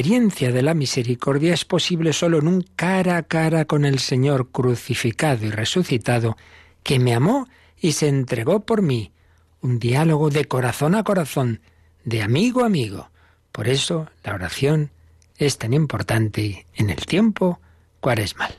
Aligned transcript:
Experiencia 0.00 0.50
de 0.50 0.62
la 0.62 0.72
misericordia 0.72 1.52
es 1.52 1.66
posible 1.66 2.14
solo 2.14 2.38
en 2.38 2.48
un 2.48 2.62
cara 2.74 3.18
a 3.18 3.22
cara 3.22 3.66
con 3.66 3.84
el 3.84 3.98
Señor 3.98 4.48
crucificado 4.50 5.44
y 5.44 5.50
resucitado, 5.50 6.38
que 6.82 6.98
me 6.98 7.14
amó 7.14 7.48
y 7.78 7.92
se 7.92 8.08
entregó 8.08 8.60
por 8.60 8.80
mí. 8.80 9.12
Un 9.60 9.78
diálogo 9.78 10.30
de 10.30 10.46
corazón 10.46 10.94
a 10.94 11.04
corazón, 11.04 11.60
de 12.02 12.22
amigo 12.22 12.62
a 12.62 12.66
amigo. 12.66 13.10
Por 13.52 13.68
eso 13.68 14.08
la 14.24 14.34
oración 14.34 14.90
es 15.36 15.58
tan 15.58 15.74
importante 15.74 16.64
en 16.76 16.88
el 16.88 17.04
tiempo 17.04 17.60
cuaresmal. 18.00 18.54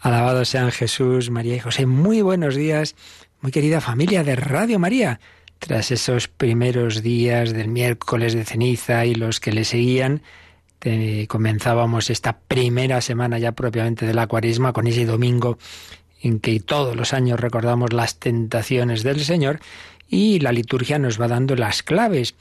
Alabado 0.00 0.44
sean 0.44 0.70
Jesús, 0.70 1.30
María 1.30 1.56
y 1.56 1.60
José. 1.60 1.86
Muy 1.86 2.20
buenos 2.20 2.54
días, 2.54 2.94
muy 3.40 3.52
querida 3.52 3.80
familia 3.80 4.22
de 4.22 4.36
Radio 4.36 4.78
María 4.78 5.18
tras 5.60 5.90
esos 5.90 6.28
primeros 6.28 7.02
días 7.02 7.54
del 7.54 7.68
miércoles 7.68 8.34
de 8.34 8.44
ceniza 8.44 9.06
y 9.06 9.14
los 9.14 9.40
que 9.40 9.52
le 9.52 9.64
seguían, 9.64 10.20
comenzábamos 11.28 12.10
esta 12.10 12.38
primera 12.38 13.00
semana 13.00 13.38
ya 13.38 13.52
propiamente 13.52 14.06
de 14.06 14.14
la 14.14 14.26
con 14.26 14.86
ese 14.86 15.04
domingo 15.06 15.58
en 16.20 16.40
que 16.40 16.60
todos 16.60 16.96
los 16.96 17.12
años 17.12 17.40
recordamos 17.40 17.92
las 17.92 18.18
tentaciones 18.18 19.02
del 19.02 19.20
Señor 19.20 19.60
y 20.08 20.40
la 20.40 20.52
liturgia 20.52 20.98
nos 20.98 21.20
va 21.20 21.28
dando 21.28 21.56
las 21.56 21.82
claves 21.82 22.34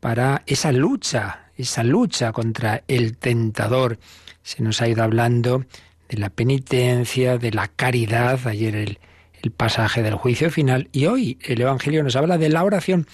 para 0.00 0.42
esa 0.46 0.72
lucha, 0.72 1.50
esa 1.56 1.82
lucha 1.82 2.32
contra 2.32 2.84
el 2.88 3.16
tentador. 3.16 3.98
Se 4.42 4.62
nos 4.62 4.80
ha 4.80 4.88
ido 4.88 5.02
hablando 5.02 5.64
de 6.08 6.18
la 6.18 6.30
penitencia, 6.30 7.38
de 7.38 7.50
la 7.50 7.68
caridad. 7.68 8.46
Ayer 8.46 8.76
el 8.76 8.98
el 9.42 9.50
pasaje 9.50 10.02
del 10.02 10.14
juicio 10.14 10.50
final 10.50 10.88
y 10.92 11.06
hoy 11.06 11.38
el 11.42 11.60
Evangelio 11.60 12.02
nos 12.02 12.16
habla 12.16 12.38
de 12.38 12.48
la 12.48 12.64
oración. 12.64 13.06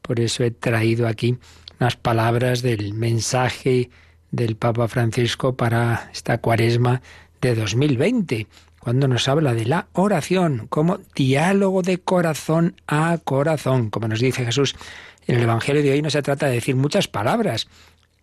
Por 0.00 0.20
eso 0.20 0.44
he 0.44 0.50
traído 0.50 1.06
aquí 1.06 1.38
unas 1.80 1.96
palabras 1.96 2.62
del 2.62 2.94
mensaje 2.94 3.90
del 4.32 4.56
Papa 4.56 4.88
Francisco 4.88 5.54
para 5.54 6.10
esta 6.12 6.38
cuaresma 6.38 7.02
de 7.40 7.54
2020, 7.54 8.48
cuando 8.80 9.06
nos 9.06 9.28
habla 9.28 9.54
de 9.54 9.66
la 9.66 9.86
oración 9.92 10.66
como 10.68 10.98
diálogo 11.14 11.82
de 11.82 11.98
corazón 11.98 12.74
a 12.88 13.18
corazón. 13.22 13.90
Como 13.90 14.08
nos 14.08 14.18
dice 14.18 14.44
Jesús 14.44 14.74
en 15.28 15.36
el 15.36 15.42
Evangelio 15.42 15.82
de 15.82 15.92
hoy, 15.92 16.02
no 16.02 16.10
se 16.10 16.22
trata 16.22 16.46
de 16.46 16.54
decir 16.54 16.74
muchas 16.74 17.06
palabras. 17.06 17.68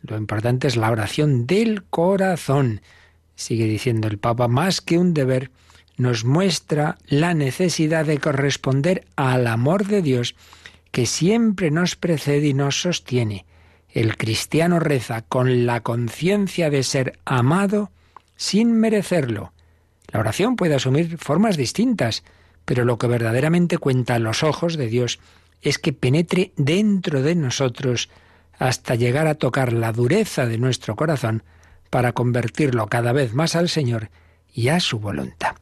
Lo 0.02 0.18
importante 0.18 0.68
es 0.68 0.76
la 0.76 0.92
oración 0.92 1.48
del 1.48 1.84
corazón. 1.84 2.82
Sigue 3.36 3.66
diciendo 3.66 4.08
el 4.08 4.18
Papa, 4.18 4.48
más 4.48 4.82
que 4.82 4.98
un 4.98 5.14
deber, 5.14 5.52
nos 5.96 6.26
muestra 6.26 6.98
la 7.08 7.34
necesidad 7.34 8.06
de 8.06 8.18
corresponder 8.18 9.06
al 9.16 9.48
amor 9.48 9.86
de 9.86 10.02
Dios 10.02 10.36
que 10.92 11.06
siempre 11.06 11.72
nos 11.72 11.96
precede 11.96 12.48
y 12.48 12.54
nos 12.54 12.82
sostiene. 12.82 13.46
El 13.92 14.18
cristiano 14.18 14.80
reza 14.80 15.24
con 15.24 15.66
la 15.66 15.82
conciencia 15.82 16.70
de 16.70 16.84
ser 16.84 17.20
amado 17.26 17.92
sin 18.36 18.74
merecerlo. 18.74 19.54
La 20.08 20.20
oración 20.20 20.56
puede 20.56 20.76
asumir 20.76 21.18
formas 21.18 21.58
distintas, 21.58 22.24
pero 22.66 22.86
lo 22.86 22.98
que 22.98 23.08
verdaderamente 23.08 23.78
cuenta 23.78 24.16
a 24.16 24.20
los 24.20 24.44
ojos 24.44 24.78
de 24.78 24.88
Dios 24.88 25.20
es 25.62 25.78
que 25.78 25.94
penetre 25.94 26.54
dentro 26.56 27.22
de 27.22 27.36
nosotros 27.36 28.10
hasta 28.58 28.96
llegar 28.96 29.28
a 29.28 29.36
tocar 29.36 29.74
la 29.74 29.92
dureza 29.92 30.46
de 30.46 30.58
nuestro 30.58 30.96
corazón 30.96 31.44
para 31.90 32.12
convertirlo 32.12 32.88
cada 32.88 33.12
vez 33.12 33.34
más 33.34 33.56
al 33.56 33.70
Señor 33.70 34.10
y 34.54 34.70
a 34.70 34.80
su 34.80 35.00
voluntad. 35.00 35.56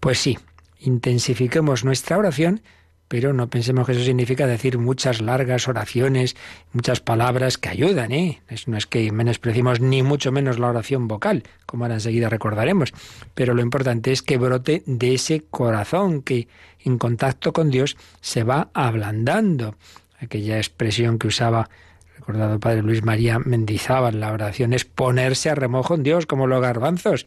Pues 0.00 0.18
sí, 0.18 0.38
intensifiquemos 0.78 1.84
nuestra 1.84 2.18
oración, 2.18 2.62
pero 3.08 3.32
no 3.32 3.48
pensemos 3.48 3.86
que 3.86 3.92
eso 3.92 4.04
significa 4.04 4.46
decir 4.46 4.78
muchas 4.78 5.20
largas 5.20 5.68
oraciones, 5.68 6.36
muchas 6.72 7.00
palabras 7.00 7.58
que 7.58 7.68
ayudan, 7.68 8.12
¿eh? 8.12 8.42
No 8.66 8.76
es 8.76 8.86
que 8.86 9.12
menospreciemos 9.12 9.80
ni 9.80 10.02
mucho 10.02 10.32
menos 10.32 10.58
la 10.58 10.68
oración 10.68 11.08
vocal, 11.08 11.44
como 11.66 11.84
ahora 11.84 11.94
enseguida 11.94 12.28
recordaremos, 12.28 12.92
pero 13.34 13.54
lo 13.54 13.62
importante 13.62 14.12
es 14.12 14.22
que 14.22 14.38
brote 14.38 14.82
de 14.86 15.14
ese 15.14 15.44
corazón 15.50 16.22
que 16.22 16.48
en 16.80 16.98
contacto 16.98 17.52
con 17.52 17.70
Dios 17.70 17.96
se 18.20 18.42
va 18.42 18.70
ablandando. 18.74 19.76
Aquella 20.18 20.56
expresión 20.56 21.18
que 21.18 21.28
usaba 21.28 21.68
recordado 22.16 22.58
Padre 22.58 22.82
Luis 22.82 23.04
María 23.04 23.38
Mendizábal, 23.38 24.18
la 24.18 24.32
oración 24.32 24.72
es 24.72 24.84
ponerse 24.84 25.50
a 25.50 25.54
remojo 25.54 25.94
en 25.94 26.02
Dios 26.02 26.26
como 26.26 26.46
los 26.46 26.60
garbanzos 26.60 27.26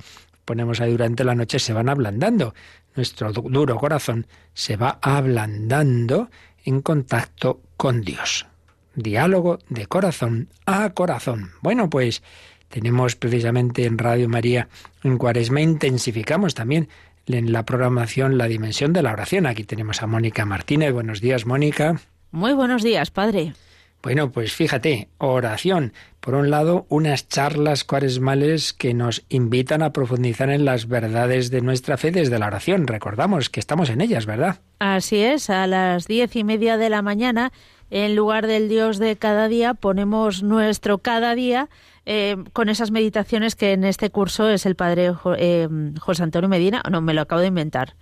ponemos 0.49 0.81
ahí 0.81 0.93
durante 0.93 1.23
la 1.23 1.35
noche 1.35 1.59
se 1.59 1.73
van 1.73 1.89
ablandando. 1.89 2.55
Nuestro 2.99 3.31
duro 3.31 3.77
corazón 3.77 4.27
se 4.53 4.75
va 4.75 4.99
ablandando 5.01 6.29
en 6.65 6.81
contacto 6.81 7.61
con 7.77 8.01
Dios. 8.01 8.45
Diálogo 8.93 9.59
de 9.69 9.85
corazón 9.85 10.49
a 10.65 10.89
corazón. 10.89 11.51
Bueno, 11.61 11.89
pues 11.89 12.21
tenemos 12.67 13.15
precisamente 13.15 13.85
en 13.85 13.97
Radio 13.97 14.27
María 14.27 14.67
en 15.01 15.17
Cuaresma 15.17 15.61
intensificamos 15.61 16.55
también 16.55 16.89
en 17.25 17.53
la 17.53 17.63
programación 17.63 18.37
la 18.37 18.49
dimensión 18.49 18.91
de 18.91 19.01
la 19.01 19.13
oración. 19.13 19.45
Aquí 19.45 19.63
tenemos 19.63 20.01
a 20.01 20.07
Mónica 20.07 20.43
Martínez. 20.43 20.91
Buenos 20.91 21.21
días, 21.21 21.45
Mónica. 21.45 22.01
Muy 22.31 22.51
buenos 22.51 22.83
días, 22.83 23.11
padre. 23.11 23.53
Bueno, 24.01 24.31
pues 24.31 24.53
fíjate, 24.53 25.09
oración. 25.17 25.93
Por 26.21 26.35
un 26.35 26.49
lado, 26.49 26.85
unas 26.89 27.27
charlas 27.27 27.83
cuaresmales 27.83 28.71
que 28.71 28.93
nos 28.93 29.25
invitan 29.29 29.81
a 29.81 29.91
profundizar 29.91 30.49
en 30.49 30.63
las 30.63 30.87
verdades 30.87 31.51
de 31.51 31.61
nuestra 31.61 31.97
fe 31.97 32.11
desde 32.11 32.39
la 32.39 32.47
oración. 32.47 32.87
Recordamos 32.87 33.49
que 33.49 33.59
estamos 33.59 33.89
en 33.89 33.99
ellas, 33.99 34.25
¿verdad? 34.25 34.59
Así 34.79 35.17
es, 35.17 35.49
a 35.49 35.67
las 35.67 36.07
diez 36.07 36.35
y 36.35 36.43
media 36.43 36.77
de 36.77 36.89
la 36.89 37.01
mañana, 37.01 37.51
en 37.89 38.15
lugar 38.15 38.47
del 38.47 38.69
Dios 38.69 38.99
de 38.99 39.17
cada 39.17 39.47
día, 39.47 39.73
ponemos 39.73 40.43
nuestro 40.43 40.99
cada 40.99 41.35
día 41.35 41.69
eh, 42.05 42.37
con 42.53 42.69
esas 42.69 42.91
meditaciones 42.91 43.55
que 43.55 43.73
en 43.73 43.83
este 43.83 44.09
curso 44.09 44.49
es 44.49 44.65
el 44.65 44.75
padre 44.75 45.13
eh, 45.37 45.67
José 45.99 46.23
Antonio 46.23 46.47
Medina. 46.47 46.81
No, 46.89 47.01
me 47.01 47.13
lo 47.13 47.21
acabo 47.21 47.41
de 47.41 47.47
inventar. 47.47 47.95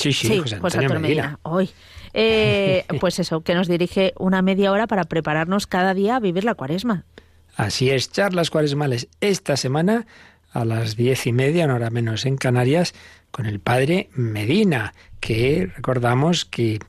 Sí, 0.00 0.12
sí, 0.12 0.38
José 0.38 0.78
Antonio, 0.78 1.00
Medina. 1.00 1.38
Hoy. 1.42 1.70
Eh, 2.12 2.84
pues 2.98 3.18
eso, 3.18 3.42
que 3.42 3.54
nos 3.54 3.68
dirige 3.68 4.14
una 4.18 4.42
media 4.42 4.72
hora 4.72 4.86
para 4.86 5.04
prepararnos 5.04 5.66
cada 5.66 5.94
día 5.94 6.16
a 6.16 6.20
vivir 6.20 6.44
la 6.44 6.54
cuaresma. 6.54 7.04
Así 7.54 7.90
es, 7.90 8.10
charlas 8.10 8.50
cuaresmales 8.50 9.08
esta 9.20 9.56
semana 9.56 10.06
a 10.52 10.64
las 10.64 10.96
diez 10.96 11.26
y 11.26 11.32
media, 11.32 11.66
una 11.66 11.74
hora 11.76 11.90
menos 11.90 12.26
en 12.26 12.36
Canarias, 12.36 12.94
con 13.30 13.46
el 13.46 13.60
padre 13.60 14.08
Medina, 14.14 14.94
que 15.20 15.70
recordamos 15.76 16.44
que 16.44 16.80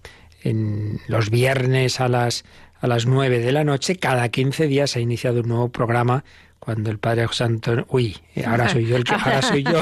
en 0.42 1.00
los 1.08 1.30
viernes 1.30 2.00
a 2.00 2.08
las 2.08 2.46
a 2.80 2.88
las 2.88 3.06
nueve 3.06 3.38
de 3.40 3.52
la 3.52 3.64
noche, 3.64 3.98
cada 3.98 4.30
quince 4.30 4.66
días 4.66 4.96
ha 4.96 5.00
iniciado 5.00 5.42
un 5.42 5.50
nuevo 5.50 5.70
programa 5.70 6.24
cuando 6.64 6.92
el 6.92 7.00
padre 7.00 7.26
José 7.26 7.46
Antonio, 7.46 7.88
uy, 7.90 8.16
ahora 8.46 8.70
soy 8.70 8.86
yo 8.86 8.96
el 8.96 9.04
que, 9.04 9.14
ahora 9.16 9.42
soy 9.42 9.64
yo, 9.64 9.80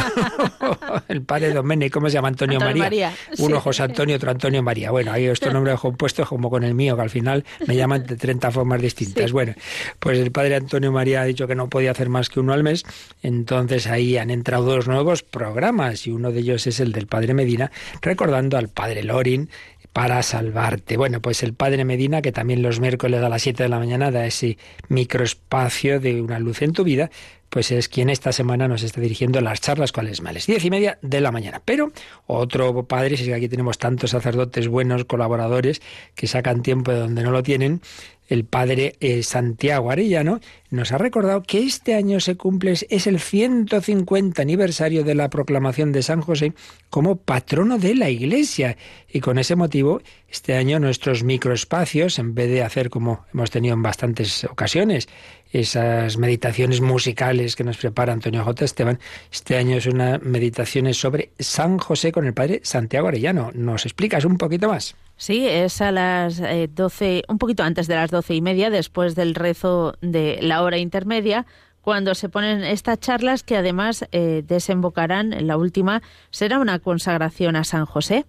el 1.10 1.22
padre 1.24 1.52
Domene, 1.52 1.90
¿cómo 1.92 2.08
se 2.08 2.14
llama? 2.14 2.30
Antonio, 2.30 2.58
María. 2.58 3.14
Uno 3.38 3.60
José 3.60 3.84
Antonio, 3.84 4.16
otro 4.16 4.32
Antonio 4.32 4.64
María. 4.64 4.90
Bueno, 4.90 5.12
hay 5.12 5.26
estos 5.26 5.52
nombres 5.52 5.78
compuestos 5.78 6.30
como 6.30 6.50
con 6.50 6.64
el 6.64 6.76
mío, 6.76 6.96
que 6.96 7.02
al 7.02 7.10
final 7.10 7.44
me 7.68 7.76
llaman 7.76 8.06
de 8.06 8.16
30 8.16 8.50
formas 8.52 8.82
distintas. 8.82 9.34
Bueno, 9.34 9.56
pues 10.00 10.20
el 10.20 10.32
padre 10.32 10.56
Antonio 10.56 10.94
María 10.94 11.22
ha 11.22 11.26
dicho 11.26 11.48
que 11.48 11.56
no 11.56 11.68
podía 11.68 11.92
hacer 11.92 12.08
más 12.08 12.30
que 12.30 12.40
uno 12.40 12.54
al 12.54 12.64
mes, 12.64 12.86
entonces 13.24 13.86
ahí 13.88 14.16
han 14.16 14.30
entrado 14.30 14.64
dos 14.64 14.88
nuevos 14.88 15.22
programas 15.22 16.08
y 16.08 16.12
uno 16.12 16.32
de 16.32 16.40
ellos 16.40 16.66
es 16.66 16.80
el 16.80 16.94
del 16.94 17.08
padre 17.08 17.34
Medina, 17.34 17.72
recordando 18.02 18.58
al 18.58 18.70
padre 18.70 19.04
Lorin, 19.04 19.50
para 19.94 20.22
salvarte. 20.24 20.98
Bueno, 20.98 21.22
pues 21.22 21.44
el 21.44 21.54
Padre 21.54 21.86
Medina, 21.86 22.22
que 22.22 22.32
también 22.32 22.62
los 22.62 22.80
miércoles 22.80 23.22
a 23.22 23.30
las 23.30 23.42
7 23.42 23.64
de 23.64 23.70
la 23.70 23.80
mañana 23.80 24.12
da 24.12 24.26
ese 24.26 24.58
microespacio 24.88 26.00
de 26.00 26.22
una 26.22 26.40
luz 26.40 26.62
en 26.62 26.74
tu 26.74 26.84
vida, 26.84 27.10
pues 27.50 27.72
es 27.72 27.90
quien 27.90 28.10
esta 28.10 28.32
semana 28.32 28.68
nos 28.68 28.84
está 28.84 29.02
dirigiendo 29.02 29.42
las 29.42 29.62
charlas 29.62 29.92
cuales 29.92 30.22
males. 30.22 30.46
Diez 30.48 30.64
y 30.66 30.70
media 30.70 31.00
de 31.02 31.22
la 31.22 31.32
mañana. 31.32 31.62
Pero 31.64 31.92
otro 32.28 32.84
padre, 32.84 33.18
si 33.18 33.32
aquí 33.32 33.50
tenemos 33.50 33.78
tantos 33.78 34.12
sacerdotes 34.12 34.68
buenos, 34.68 35.06
colaboradores, 35.06 35.82
que 36.16 36.28
sacan 36.28 36.62
tiempo 36.62 36.92
de 36.92 37.00
donde 37.00 37.24
no 37.24 37.32
lo 37.32 37.44
tienen, 37.44 37.82
el 38.30 38.46
padre 38.46 38.96
eh, 39.00 39.24
Santiago 39.24 39.90
Arellano, 39.90 40.40
nos 40.70 40.92
ha 40.92 41.00
recordado 41.00 41.42
que 41.42 41.64
este 41.64 41.96
año 41.96 42.20
se 42.20 42.36
cumple, 42.36 42.74
es 42.74 43.08
el 43.08 43.20
150 43.20 44.40
aniversario 44.40 45.04
de 45.04 45.16
la 45.16 45.32
proclamación 45.32 45.92
de 45.92 46.04
San 46.04 46.22
José 46.22 46.54
como 46.92 47.16
patrono 47.16 47.80
de 47.80 47.96
la 47.96 48.12
Iglesia. 48.12 48.78
Y 49.12 49.20
con 49.20 49.40
ese 49.40 49.56
motivo, 49.56 50.02
este 50.30 50.56
año 50.56 50.80
nuestros 50.80 51.24
microespacios, 51.24 52.20
en 52.20 52.36
vez 52.36 52.50
de 52.50 52.62
hacer 52.62 52.92
como 52.92 53.26
hemos 53.34 53.50
tenido 53.50 53.74
en 53.74 53.82
bastantes 53.82 54.44
ocasiones, 54.44 55.10
esas 55.52 56.18
meditaciones 56.18 56.82
musicales 56.82 57.56
que 57.56 57.64
nos 57.64 57.78
prepara 57.78 58.14
Antonio 58.14 58.44
J. 58.44 58.66
Esteban. 58.66 59.00
Este 59.32 59.58
año 59.58 59.78
es 59.78 59.88
una 59.88 60.20
meditación 60.20 60.94
sobre 60.94 61.32
San 61.40 61.78
José 61.78 62.12
con 62.12 62.26
el 62.26 62.34
padre 62.34 62.62
Santiago 62.64 63.08
Arellano. 63.08 63.52
¿Nos 63.54 63.86
explicas 63.86 64.26
un 64.26 64.38
poquito 64.38 64.70
más? 64.70 64.96
Sí, 65.18 65.48
es 65.48 65.82
a 65.82 65.92
las 65.92 66.40
eh, 66.40 66.70
doce, 66.74 67.24
un 67.28 67.38
poquito 67.38 67.64
antes 67.64 67.88
de 67.88 67.96
las 67.96 68.12
doce 68.12 68.36
y 68.36 68.42
media, 68.42 68.70
después 68.70 69.16
del 69.16 69.36
rezo 69.36 69.96
de 70.02 70.40
la 70.42 70.62
hora 70.62 70.78
intermedia, 70.78 71.46
cuando 71.82 72.16
se 72.16 72.30
ponen 72.30 72.64
estas 72.64 73.00
charlas 73.00 73.44
que 73.44 73.58
además 73.58 74.06
eh, 74.12 74.44
desembocarán, 74.46 75.34
en 75.34 75.48
la 75.48 75.58
última 75.58 76.02
será 76.30 76.60
una 76.60 76.80
consagración 76.80 77.56
a 77.56 77.64
San 77.64 77.86
José. 77.86 78.26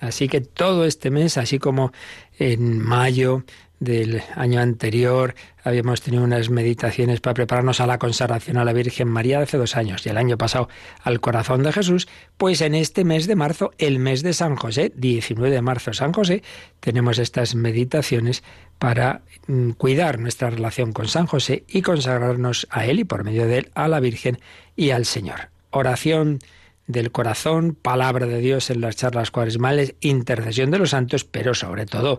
Así 0.00 0.28
que 0.28 0.40
todo 0.40 0.84
este 0.84 1.10
mes, 1.10 1.36
así 1.38 1.58
como 1.58 1.92
en 2.38 2.80
mayo 2.80 3.42
del 3.80 4.22
año 4.34 4.60
anterior 4.60 5.34
habíamos 5.62 6.00
tenido 6.00 6.24
unas 6.24 6.50
meditaciones 6.50 7.20
para 7.20 7.34
prepararnos 7.34 7.80
a 7.80 7.86
la 7.86 7.98
consagración 7.98 8.56
a 8.56 8.64
la 8.64 8.72
Virgen 8.72 9.08
María 9.08 9.40
hace 9.40 9.56
dos 9.56 9.76
años 9.76 10.04
y 10.06 10.08
el 10.08 10.16
año 10.16 10.38
pasado 10.38 10.68
al 11.02 11.20
corazón 11.20 11.62
de 11.62 11.72
Jesús, 11.72 12.08
pues 12.36 12.60
en 12.60 12.74
este 12.74 13.04
mes 13.04 13.26
de 13.26 13.36
marzo, 13.36 13.72
el 13.78 13.98
mes 13.98 14.22
de 14.22 14.32
San 14.32 14.56
José, 14.56 14.92
19 14.96 15.54
de 15.54 15.62
marzo 15.62 15.92
San 15.92 16.12
José, 16.12 16.42
tenemos 16.80 17.18
estas 17.18 17.54
meditaciones 17.54 18.42
para 18.78 19.22
mm, 19.46 19.70
cuidar 19.70 20.18
nuestra 20.18 20.50
relación 20.50 20.92
con 20.92 21.08
San 21.08 21.26
José 21.26 21.64
y 21.68 21.82
consagrarnos 21.82 22.66
a 22.70 22.86
Él 22.86 23.00
y 23.00 23.04
por 23.04 23.24
medio 23.24 23.46
de 23.46 23.58
Él 23.58 23.70
a 23.74 23.88
la 23.88 24.00
Virgen 24.00 24.38
y 24.76 24.90
al 24.90 25.04
Señor. 25.04 25.50
Oración 25.70 26.38
del 26.88 27.12
corazón, 27.12 27.76
palabra 27.80 28.26
de 28.26 28.38
Dios 28.38 28.70
en 28.70 28.80
las 28.80 28.96
charlas 28.96 29.30
cuaresmales, 29.30 29.94
intercesión 30.00 30.70
de 30.70 30.78
los 30.78 30.90
santos, 30.90 31.24
pero 31.24 31.54
sobre 31.54 31.86
todo 31.86 32.18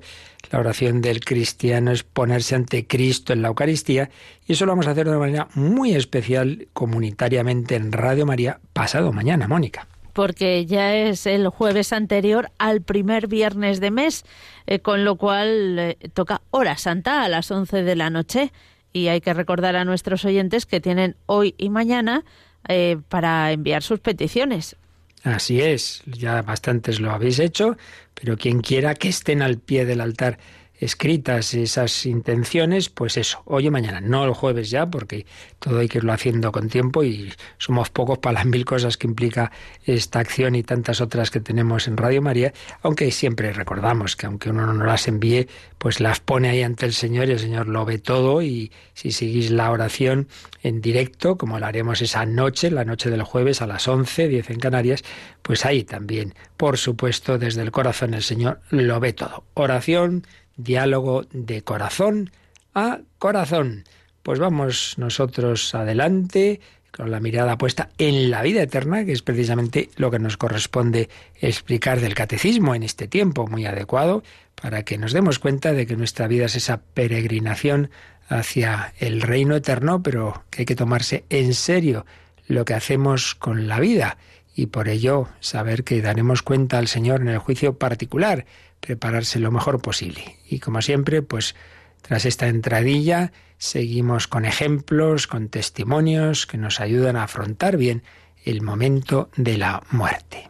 la 0.52 0.60
oración 0.60 1.02
del 1.02 1.20
cristiano 1.20 1.92
es 1.92 2.04
ponerse 2.04 2.56
ante 2.56 2.88
Cristo 2.88 3.34
en 3.34 3.42
la 3.42 3.50
Eucaristía 3.50 4.10
y 4.48 4.54
eso 4.54 4.66
lo 4.66 4.72
vamos 4.72 4.88
a 4.88 4.92
hacer 4.92 5.06
de 5.06 5.12
una 5.12 5.20
manera 5.20 5.48
muy 5.56 5.96
especial 5.96 6.68
comunitariamente 6.74 7.76
en 7.76 7.92
Radio 7.92 8.26
María 8.26 8.60
pasado 8.72 9.12
mañana, 9.12 9.48
Mónica. 9.48 9.88
Porque 10.14 10.66
ya 10.66 10.96
es 10.96 11.26
el 11.26 11.48
jueves 11.50 11.92
anterior 11.92 12.52
al 12.60 12.82
primer 12.82 13.28
viernes 13.28 13.80
de 13.80 13.90
mes, 13.90 14.24
eh, 14.68 14.80
con 14.80 15.04
lo 15.04 15.16
cual 15.16 15.80
eh, 15.80 15.98
toca 16.14 16.42
hora 16.52 16.78
santa 16.78 17.24
a 17.24 17.30
las 17.30 17.50
11 17.50 17.84
de 17.84 17.96
la 17.96 18.10
noche. 18.10 18.52
Y 18.92 19.08
hay 19.08 19.22
que 19.22 19.34
recordar 19.34 19.76
a 19.76 19.86
nuestros 19.86 20.26
oyentes 20.26 20.66
que 20.66 20.82
tienen 20.82 21.16
hoy 21.28 21.54
y 21.58 21.70
mañana 21.70 22.26
eh, 22.68 22.98
para 23.10 23.52
enviar 23.52 23.84
sus 23.84 24.00
peticiones. 24.00 24.76
Así 25.24 25.62
es, 25.62 26.02
ya 26.06 26.42
bastantes 26.42 27.00
lo 27.00 27.12
habéis 27.12 27.40
hecho, 27.40 27.78
pero 28.14 28.38
quien 28.38 28.62
quiera 28.62 28.96
que 28.96 29.10
estén 29.10 29.42
al 29.42 29.58
pie 29.58 29.86
del 29.86 30.02
altar 30.02 30.40
escritas 30.80 31.54
esas 31.54 32.06
intenciones, 32.06 32.90
pues 32.90 33.18
eso, 33.18 33.42
hoy 33.46 33.68
o 33.68 33.72
mañana, 33.72 34.02
no 34.02 34.24
el 34.24 34.34
jueves 34.34 34.70
ya, 34.70 34.90
porque 34.90 35.26
todo 35.60 35.80
hay 35.80 35.90
que 35.90 35.98
irlo 35.98 36.14
haciendo 36.14 36.52
con 36.52 36.70
tiempo 36.70 37.04
y 37.04 37.34
somos 37.58 37.90
pocos 37.90 38.18
para 38.20 38.40
las 38.40 38.46
mil 38.46 38.66
cosas 38.66 38.98
que 38.98 39.08
implica 39.08 39.52
esta 39.84 40.20
acción 40.20 40.56
y 40.56 40.64
tantas 40.64 41.02
otras 41.02 41.32
que 41.32 41.40
tenemos 41.42 41.88
en 41.88 41.98
Radio 41.98 42.22
María, 42.22 42.54
aunque 42.82 43.12
siempre 43.12 43.52
recordamos 43.52 44.16
que 44.16 44.26
aunque 44.26 44.50
uno 44.50 44.74
no 44.74 44.86
las 44.86 45.08
envíe, 45.08 45.48
pues 45.78 46.00
las 46.00 46.20
pone 46.20 46.50
ahí 46.50 46.64
ante 46.64 46.86
el 46.86 46.94
Señor 46.94 47.28
y 47.28 47.34
el 47.34 47.40
Señor 47.40 47.68
lo 47.68 47.86
ve 47.86 47.98
todo 47.98 48.42
y 48.42 48.72
si 48.94 49.12
seguís 49.12 49.52
la 49.52 49.72
oración 49.72 50.28
en 50.64 50.82
directo, 50.82 51.38
como 51.38 51.60
la 51.60 51.68
haremos 51.68 52.02
esa 52.02 52.26
noche, 52.26 52.72
la 52.72 52.86
noche 52.86 53.10
del 53.10 53.24
jueves 53.24 53.62
a 53.62 53.68
las 53.68 53.88
11, 53.88 54.28
10 54.28 54.50
en 54.50 54.60
Canarias, 54.60 55.04
pues 55.42 55.66
ahí 55.66 55.84
también, 55.84 56.36
por 56.58 56.78
supuesto, 56.78 57.38
desde 57.38 57.62
el 57.62 57.72
corazón 57.72 58.14
el 58.14 58.24
Señor 58.24 58.62
lo 58.70 59.00
ve 59.00 59.14
todo. 59.14 59.44
Oración, 59.54 60.26
diálogo 60.60 61.24
de 61.32 61.64
corazón 61.64 62.32
a 62.76 63.00
corazón. 63.18 63.86
Pues 64.24 64.40
vamos 64.40 64.96
nosotros 64.98 65.74
adelante 65.74 66.60
con 66.92 67.12
la 67.12 67.20
mirada 67.20 67.58
puesta 67.58 67.90
en 67.98 68.30
la 68.30 68.42
vida 68.42 68.62
eterna, 68.62 69.06
que 69.06 69.14
es 69.14 69.22
precisamente 69.22 69.90
lo 69.96 70.12
que 70.12 70.20
nos 70.20 70.38
corresponde 70.38 71.10
explicar 71.40 72.02
del 72.02 72.14
catecismo 72.14 72.76
en 72.76 72.84
este 72.84 73.08
tiempo 73.08 73.48
muy 73.48 73.66
adecuado, 73.66 74.24
para 74.62 74.84
que 74.84 74.98
nos 74.98 75.14
demos 75.14 75.40
cuenta 75.40 75.72
de 75.72 75.86
que 75.86 75.96
nuestra 75.96 76.28
vida 76.28 76.46
es 76.46 76.56
esa 76.56 76.82
peregrinación 76.82 77.90
hacia 78.28 78.94
el 79.00 79.22
reino 79.22 79.56
eterno, 79.56 80.04
pero 80.04 80.44
que 80.50 80.64
hay 80.64 80.66
que 80.66 80.76
tomarse 80.76 81.24
en 81.30 81.54
serio 81.54 82.06
lo 82.48 82.66
que 82.66 82.74
hacemos 82.74 83.36
con 83.36 83.68
la 83.68 83.80
vida 83.80 84.18
y 84.56 84.66
por 84.66 84.90
ello 84.90 85.30
saber 85.40 85.86
que 85.86 86.02
daremos 86.02 86.42
cuenta 86.42 86.80
al 86.80 86.88
Señor 86.88 87.22
en 87.22 87.30
el 87.30 87.38
juicio 87.38 87.78
particular 87.78 88.46
prepararse 88.80 89.40
lo 89.40 89.52
mejor 89.52 89.82
posible. 89.82 90.38
Y 90.48 90.60
como 90.60 90.82
siempre, 90.82 91.22
pues 91.22 91.56
tras 92.02 92.26
esta 92.26 92.48
entradilla, 92.48 93.32
seguimos 93.58 94.28
con 94.28 94.46
ejemplos, 94.46 95.28
con 95.28 95.50
testimonios 95.50 96.48
que 96.48 96.58
nos 96.58 96.80
ayudan 96.80 97.16
a 97.16 97.24
afrontar 97.24 97.78
bien 97.78 98.04
el 98.46 98.62
momento 98.62 99.30
de 99.36 99.58
la 99.58 99.84
muerte. 99.92 100.49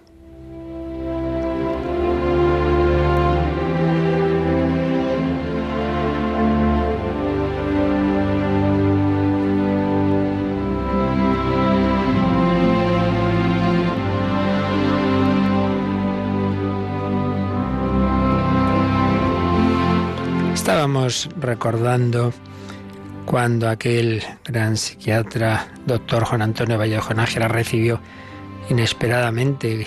Estábamos 20.89 21.30
recordando 21.39 22.33
cuando 23.25 23.69
aquel 23.69 24.24
gran 24.44 24.75
psiquiatra, 24.75 25.68
doctor 25.86 26.24
Juan 26.24 26.41
Antonio 26.41 26.80
Vallejo 26.80 27.13
Nájera, 27.13 27.47
recibió 27.47 28.01
inesperadamente 28.71 29.86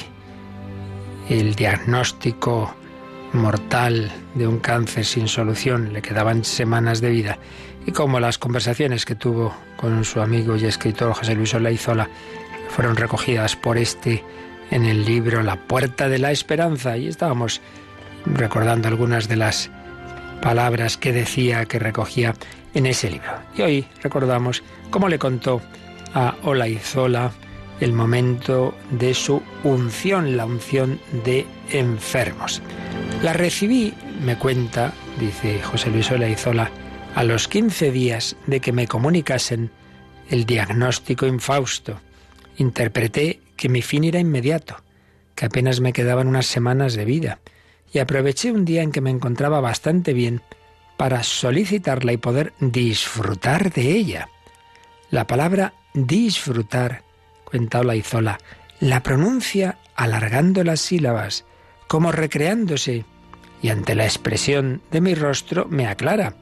el 1.28 1.56
diagnóstico 1.56 2.72
mortal 3.32 4.12
de 4.36 4.46
un 4.46 4.60
cáncer 4.60 5.04
sin 5.04 5.26
solución, 5.26 5.92
le 5.92 6.02
quedaban 6.02 6.44
semanas 6.44 7.00
de 7.00 7.10
vida, 7.10 7.38
y 7.84 7.90
como 7.90 8.20
las 8.20 8.38
conversaciones 8.38 9.04
que 9.04 9.16
tuvo 9.16 9.52
con 9.76 10.04
su 10.04 10.20
amigo 10.20 10.54
y 10.54 10.66
escritor 10.66 11.14
José 11.14 11.34
Luis 11.34 11.52
Olaizola 11.52 12.08
fueron 12.68 12.94
recogidas 12.94 13.56
por 13.56 13.76
este 13.76 14.22
en 14.70 14.84
el 14.84 15.04
libro 15.04 15.42
La 15.42 15.56
Puerta 15.56 16.08
de 16.08 16.20
la 16.20 16.30
Esperanza, 16.30 16.96
y 16.96 17.08
estábamos 17.08 17.60
recordando 18.24 18.86
algunas 18.86 19.26
de 19.26 19.34
las 19.34 19.68
palabras 20.42 20.98
que 20.98 21.12
decía, 21.12 21.64
que 21.64 21.78
recogía 21.78 22.34
en 22.74 22.84
ese 22.84 23.08
libro. 23.08 23.32
Y 23.56 23.62
hoy 23.62 23.86
recordamos 24.02 24.62
cómo 24.90 25.08
le 25.08 25.18
contó 25.18 25.62
a 26.12 26.34
Olaizola 26.42 27.32
el 27.80 27.94
momento 27.94 28.74
de 28.90 29.14
su 29.14 29.40
unción, 29.64 30.36
la 30.36 30.44
unción 30.44 31.00
de 31.24 31.46
enfermos. 31.70 32.60
La 33.22 33.32
recibí, 33.32 33.94
me 34.22 34.36
cuenta, 34.36 34.92
dice 35.18 35.62
José 35.62 35.90
Luis 35.90 36.10
Olaizola, 36.10 36.70
a 37.14 37.24
los 37.24 37.48
15 37.48 37.90
días 37.90 38.36
de 38.46 38.60
que 38.60 38.72
me 38.72 38.86
comunicasen 38.86 39.70
el 40.28 40.44
diagnóstico 40.44 41.26
infausto. 41.26 42.00
Interpreté 42.58 43.40
que 43.56 43.68
mi 43.68 43.80
fin 43.80 44.04
era 44.04 44.18
inmediato, 44.18 44.76
que 45.34 45.46
apenas 45.46 45.80
me 45.80 45.92
quedaban 45.92 46.26
unas 46.28 46.46
semanas 46.46 46.94
de 46.94 47.04
vida 47.04 47.38
y 47.92 47.98
aproveché 47.98 48.50
un 48.50 48.64
día 48.64 48.82
en 48.82 48.92
que 48.92 49.00
me 49.00 49.10
encontraba 49.10 49.60
bastante 49.60 50.12
bien 50.12 50.40
para 50.96 51.22
solicitarla 51.22 52.12
y 52.12 52.16
poder 52.16 52.52
disfrutar 52.60 53.72
de 53.72 53.90
ella. 53.90 54.28
La 55.10 55.26
palabra 55.26 55.74
disfrutar, 55.94 57.02
cuenta 57.44 57.80
Olaizola, 57.80 58.38
la 58.80 59.02
pronuncia 59.02 59.78
alargando 59.94 60.64
las 60.64 60.80
sílabas, 60.80 61.44
como 61.86 62.12
recreándose, 62.12 63.04
y 63.60 63.68
ante 63.68 63.94
la 63.94 64.04
expresión 64.04 64.82
de 64.90 65.00
mi 65.00 65.14
rostro 65.14 65.66
me 65.68 65.86
aclara. 65.86 66.34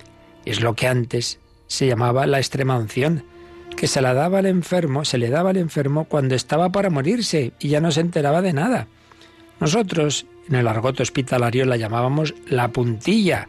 Es 0.44 0.60
lo 0.60 0.74
que 0.74 0.86
antes 0.86 1.38
se 1.66 1.86
llamaba 1.86 2.26
la 2.26 2.38
extrema 2.38 2.78
unción, 2.78 3.24
que 3.76 3.86
se 3.86 4.00
la 4.00 4.14
daba 4.14 4.38
al 4.38 4.46
enfermo, 4.46 5.04
se 5.04 5.18
le 5.18 5.30
daba 5.30 5.50
al 5.50 5.56
enfermo 5.56 6.04
cuando 6.04 6.34
estaba 6.34 6.70
para 6.70 6.90
morirse 6.90 7.52
y 7.58 7.68
ya 7.68 7.80
no 7.80 7.90
se 7.92 8.00
enteraba 8.00 8.42
de 8.42 8.52
nada. 8.52 8.88
Nosotros 9.60 10.26
en 10.48 10.56
el 10.56 10.66
argot 10.66 10.98
hospitalario 11.00 11.64
la 11.66 11.76
llamábamos 11.76 12.34
la 12.48 12.68
puntilla. 12.68 13.48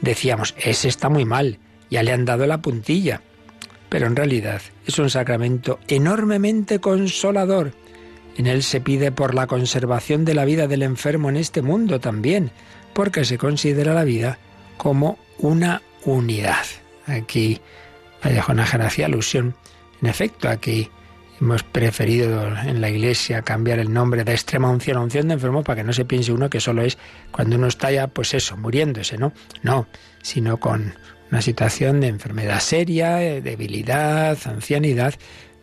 Decíamos, 0.00 0.54
ese 0.58 0.88
está 0.88 1.08
muy 1.08 1.24
mal, 1.24 1.58
ya 1.90 2.02
le 2.02 2.12
han 2.12 2.24
dado 2.24 2.46
la 2.46 2.62
puntilla. 2.62 3.22
Pero 3.88 4.06
en 4.06 4.16
realidad 4.16 4.60
es 4.86 4.98
un 4.98 5.10
sacramento 5.10 5.78
enormemente 5.88 6.78
consolador. 6.78 7.72
En 8.36 8.46
él 8.46 8.62
se 8.62 8.80
pide 8.80 9.12
por 9.12 9.34
la 9.34 9.46
conservación 9.46 10.24
de 10.24 10.34
la 10.34 10.44
vida 10.44 10.66
del 10.66 10.82
enfermo 10.82 11.30
en 11.30 11.36
este 11.36 11.62
mundo 11.62 12.00
también, 12.00 12.50
porque 12.92 13.24
se 13.24 13.38
considera 13.38 13.94
la 13.94 14.04
vida 14.04 14.38
como 14.76 15.18
una 15.38 15.82
unidad. 16.04 16.66
Aquí 17.06 17.60
Vallejonager 18.22 18.82
hacía 18.82 19.06
alusión, 19.06 19.54
en 20.02 20.08
efecto, 20.08 20.48
a 20.48 20.58
que 20.58 20.90
Hemos 21.40 21.62
preferido 21.62 22.46
en 22.46 22.80
la 22.80 22.88
iglesia 22.88 23.42
cambiar 23.42 23.78
el 23.78 23.92
nombre 23.92 24.24
de 24.24 24.32
extrema 24.32 24.70
unción 24.70 24.96
a 24.96 25.02
unción 25.02 25.28
de 25.28 25.34
enfermo 25.34 25.62
para 25.62 25.82
que 25.82 25.84
no 25.84 25.92
se 25.92 26.06
piense 26.06 26.32
uno 26.32 26.48
que 26.48 26.60
solo 26.60 26.82
es 26.82 26.96
cuando 27.30 27.56
uno 27.56 27.66
está 27.66 27.90
ya, 27.90 28.06
pues 28.06 28.32
eso, 28.32 28.56
muriéndose, 28.56 29.18
¿no? 29.18 29.34
No, 29.62 29.86
sino 30.22 30.58
con 30.58 30.94
una 31.30 31.42
situación 31.42 32.00
de 32.00 32.08
enfermedad 32.08 32.60
seria, 32.60 33.16
debilidad, 33.16 34.38
ancianidad 34.46 35.14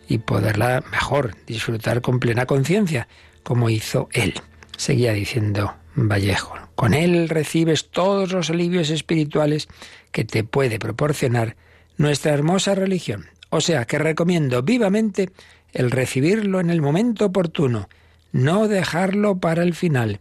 y 0.08 0.20
poderla 0.20 0.84
mejor 0.92 1.36
disfrutar 1.48 2.02
con 2.02 2.20
plena 2.20 2.46
conciencia, 2.46 3.08
como 3.42 3.70
hizo 3.72 4.10
él. 4.12 4.36
Seguía 4.78 5.14
diciendo 5.14 5.74
Vallejo, 5.96 6.54
con 6.76 6.94
él 6.94 7.30
recibes 7.30 7.90
todos 7.90 8.32
los 8.32 8.52
alivios 8.52 8.92
espirituales 8.92 9.68
que 10.12 10.24
te 10.24 10.44
puede 10.44 10.78
proporcionar 10.78 11.56
nuestra 11.98 12.34
hermosa 12.34 12.76
religión. 12.76 13.26
O 13.50 13.62
sea 13.62 13.86
que 13.86 14.00
recomiendo 14.00 14.64
vivamente 14.64 15.30
el 15.74 15.92
recibirlo 15.92 16.60
en 16.60 16.70
el 16.70 16.82
momento 16.82 17.26
oportuno, 17.26 17.90
no 18.32 18.68
dejarlo 18.68 19.38
para 19.38 19.64
el 19.64 19.74
final. 19.74 20.20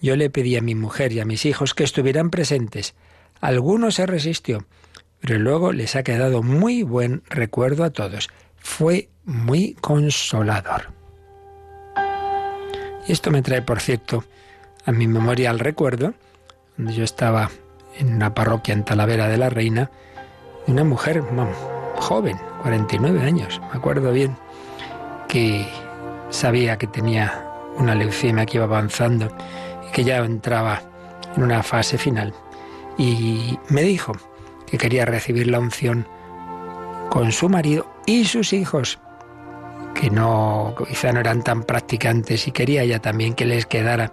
Yo 0.00 0.16
le 0.16 0.30
pedí 0.30 0.56
a 0.56 0.62
mi 0.62 0.74
mujer 0.74 1.12
y 1.12 1.20
a 1.20 1.24
mis 1.24 1.44
hijos 1.44 1.74
que 1.74 1.84
estuvieran 1.84 2.30
presentes. 2.30 2.94
Alguno 3.40 3.90
se 3.90 4.06
resistió, 4.06 4.64
pero 5.20 5.38
luego 5.38 5.72
les 5.72 5.96
ha 5.96 6.02
quedado 6.02 6.42
muy 6.42 6.82
buen 6.82 7.22
recuerdo 7.28 7.84
a 7.84 7.90
todos. 7.90 8.30
Fue 8.56 9.08
muy 9.24 9.74
consolador. 9.80 10.88
Esto 13.08 13.30
me 13.30 13.42
trae, 13.42 13.62
por 13.62 13.80
cierto, 13.80 14.24
a 14.84 14.92
mi 14.92 15.06
memoria 15.06 15.50
al 15.50 15.58
recuerdo, 15.58 16.14
donde 16.76 16.94
yo 16.94 17.04
estaba 17.04 17.50
en 17.98 18.14
una 18.14 18.34
parroquia 18.34 18.72
en 18.74 18.84
Talavera 18.84 19.28
de 19.28 19.36
la 19.36 19.50
Reina, 19.50 19.90
una 20.66 20.84
mujer 20.84 21.22
joven, 21.96 22.38
49 22.62 23.20
años, 23.20 23.60
me 23.72 23.78
acuerdo 23.78 24.12
bien, 24.12 24.36
que 25.30 25.64
sabía 26.30 26.76
que 26.76 26.88
tenía 26.88 27.48
una 27.76 27.94
leucemia 27.94 28.44
que 28.46 28.56
iba 28.56 28.64
avanzando 28.64 29.28
y 29.88 29.92
que 29.92 30.02
ya 30.02 30.18
entraba 30.18 30.82
en 31.36 31.44
una 31.44 31.62
fase 31.62 31.98
final. 31.98 32.34
Y 32.98 33.56
me 33.68 33.82
dijo 33.82 34.12
que 34.66 34.76
quería 34.76 35.04
recibir 35.04 35.46
la 35.46 35.60
unción 35.60 36.06
con 37.10 37.30
su 37.30 37.48
marido 37.48 37.86
y 38.06 38.24
sus 38.24 38.52
hijos, 38.52 38.98
que 39.94 40.10
no 40.10 40.74
quizá 40.88 41.12
no 41.12 41.20
eran 41.20 41.44
tan 41.44 41.62
practicantes 41.62 42.48
y 42.48 42.52
quería 42.52 42.82
ella 42.82 43.00
también 43.00 43.34
que 43.34 43.46
les 43.46 43.66
quedara 43.66 44.12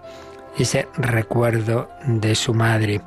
ese 0.56 0.88
recuerdo 0.94 1.90
de 2.06 2.36
su 2.36 2.54
madre, 2.54 3.00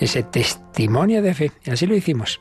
ese 0.00 0.22
testimonio 0.22 1.22
de 1.22 1.34
fe. 1.34 1.52
Y 1.64 1.70
así 1.70 1.86
lo 1.86 1.96
hicimos. 1.96 2.40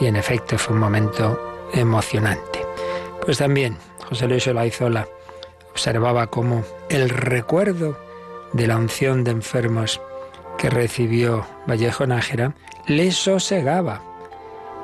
Y 0.00 0.06
en 0.06 0.14
efecto 0.14 0.58
fue 0.58 0.74
un 0.74 0.80
momento 0.80 1.68
emocionante. 1.74 2.60
Pues 3.24 3.38
también 3.38 3.76
José 4.08 4.26
Luis 4.26 4.46
Olaizola 4.46 5.06
observaba 5.70 6.28
cómo 6.28 6.64
el 6.88 7.10
recuerdo 7.10 7.98
de 8.54 8.66
la 8.66 8.78
unción 8.78 9.22
de 9.22 9.32
enfermos 9.32 10.00
que 10.56 10.70
recibió 10.70 11.46
Vallejo 11.68 12.06
Nájera 12.06 12.54
le 12.86 13.12
sosegaba. 13.12 14.02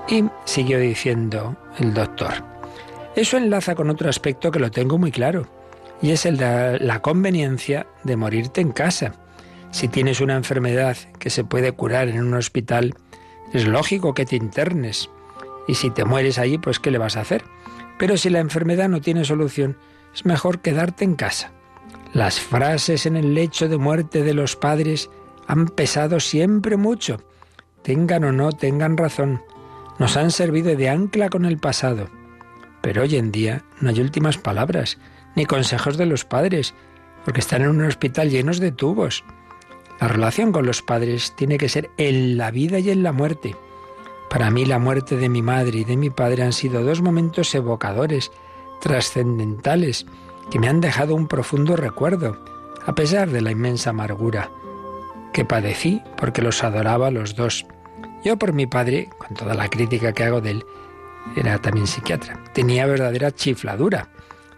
Y 0.09 0.25
siguió 0.45 0.79
diciendo 0.79 1.57
el 1.79 1.95
doctor. 1.95 2.35
Eso 3.17 3.39
enlaza 3.39 3.75
con 3.75 3.89
otro 3.89 4.11
aspecto 4.11 4.51
que 4.51 4.59
lo 4.59 4.71
tengo 4.71 4.99
muy 4.99 5.11
claro, 5.11 5.47
y 6.03 6.11
es 6.11 6.27
el 6.27 6.37
de 6.37 6.79
la 6.81 7.01
conveniencia 7.01 7.87
de 8.03 8.17
morirte 8.17 8.61
en 8.61 8.73
casa. 8.73 9.15
Si 9.71 9.89
tienes 9.89 10.21
una 10.21 10.37
enfermedad 10.37 10.97
que 11.19 11.31
se 11.31 11.45
puede 11.45 11.73
curar 11.73 12.09
en 12.09 12.21
un 12.23 12.35
hospital, 12.35 12.95
es 13.53 13.67
lógico 13.67 14.13
que 14.13 14.27
te 14.27 14.37
internes. 14.37 15.09
Y 15.67 15.77
si 15.77 15.91
te 15.91 16.05
mueres 16.05 16.39
allí, 16.39 16.59
pues 16.59 16.79
¿qué 16.79 16.91
le 16.91 16.99
vas 16.99 17.17
a 17.17 17.23
hacer? 17.23 17.45
Pero 18.05 18.19
si 18.19 18.29
la 18.29 18.41
enfermedad 18.41 18.91
no 18.91 19.01
tiene 19.01 19.25
solución, 19.25 19.79
es 20.15 20.27
mejor 20.27 20.61
quedarte 20.61 21.05
en 21.05 21.15
casa. 21.15 21.53
Las 22.13 22.39
frases 22.39 23.07
en 23.07 23.17
el 23.17 23.33
lecho 23.33 23.67
de 23.67 23.79
muerte 23.79 24.23
de 24.23 24.35
los 24.35 24.57
padres 24.57 25.09
han 25.47 25.69
pesado 25.69 26.21
siempre 26.21 26.77
mucho. 26.77 27.23
Tengan 27.81 28.25
o 28.25 28.31
no 28.31 28.53
tengan 28.53 28.99
razón, 28.99 29.41
nos 29.99 30.19
han 30.19 30.33
servido 30.33 30.77
de 30.77 30.91
ancla 30.91 31.31
con 31.31 31.47
el 31.47 31.57
pasado. 31.57 32.11
Pero 32.83 33.05
hoy 33.05 33.17
en 33.17 33.33
día 33.33 33.65
no 33.81 33.89
hay 33.89 33.99
últimas 34.01 34.37
palabras, 34.37 34.99
ni 35.35 35.47
consejos 35.47 35.97
de 35.97 36.05
los 36.05 36.27
padres, 36.27 36.75
porque 37.25 37.41
están 37.41 37.63
en 37.63 37.71
un 37.71 37.85
hospital 37.87 38.29
llenos 38.29 38.61
de 38.61 38.71
tubos. 38.71 39.25
La 39.99 40.09
relación 40.09 40.53
con 40.53 40.67
los 40.67 40.83
padres 40.83 41.33
tiene 41.37 41.57
que 41.57 41.71
ser 41.71 41.89
en 41.97 42.37
la 42.37 42.51
vida 42.51 42.81
y 42.81 42.91
en 42.91 43.03
la 43.03 43.13
muerte. 43.13 43.57
Para 44.35 44.51
mí 44.51 44.65
la 44.65 44.81
muerte 44.81 45.17
de 45.17 45.29
mi 45.29 45.43
madre 45.43 45.79
y 45.79 45.85
de 45.85 45.97
mi 45.97 46.11
padre 46.11 46.43
han 46.43 46.53
sido 46.53 46.83
dos 46.83 47.01
momentos 47.01 47.55
evocadores, 47.55 48.33
trascendentales, 48.81 50.07
que 50.51 50.59
me 50.59 50.67
han 50.67 50.81
dejado 50.81 51.15
un 51.15 51.29
profundo 51.29 51.77
recuerdo, 51.77 52.45
a 52.85 52.97
pesar 52.97 53.31
de 53.31 53.41
la 53.41 53.53
inmensa 53.53 53.91
amargura 53.91 54.51
que 55.33 55.45
padecí 55.45 56.03
porque 56.17 56.43
los 56.43 56.65
adoraba 56.65 57.13
los 57.13 57.37
dos. 57.37 57.65
Yo 58.25 58.37
por 58.37 58.53
mi 58.55 58.67
padre, 58.67 59.09
con 59.19 59.37
toda 59.37 59.55
la 59.55 59.69
crítica 59.69 60.13
que 60.13 60.25
hago 60.25 60.41
de 60.41 60.51
él, 60.51 60.65
era 61.37 61.61
también 61.61 61.87
psiquiatra. 61.87 62.43
Tenía 62.53 62.87
verdadera 62.87 63.31
chifladura. 63.31 64.11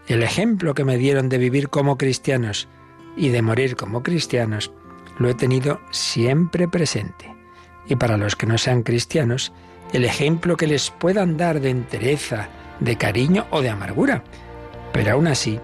El 0.09 0.23
ejemplo 0.23 0.73
que 0.73 0.87
me 0.87 0.97
dieron 0.97 1.29
de 1.29 1.37
vivir 1.37 1.69
como 1.69 1.99
cristianos 1.99 2.67
y 3.15 3.29
de 3.29 3.43
morir 3.43 3.77
como 3.77 4.03
cristianos 4.03 4.73
lo 5.19 5.29
he 5.29 5.35
tenido 5.35 5.81
siempre 5.91 6.67
presente. 6.67 7.36
Y 7.89 7.97
para 7.97 8.17
los 8.17 8.37
que 8.37 8.47
no 8.47 8.59
sean 8.59 8.83
cristianos, 8.83 9.53
el 9.93 10.05
ejemplo 10.05 10.57
que 10.57 10.67
les 10.67 10.91
puedan 10.91 11.37
dar 11.37 11.61
de 11.61 11.71
entereza, 11.71 12.49
de 12.81 12.97
cariño 12.97 13.47
o 13.51 13.63
de 13.63 13.71
amargura. 13.71 14.25
Pero 14.93 15.13
aún 15.13 15.27
así, 15.27 15.61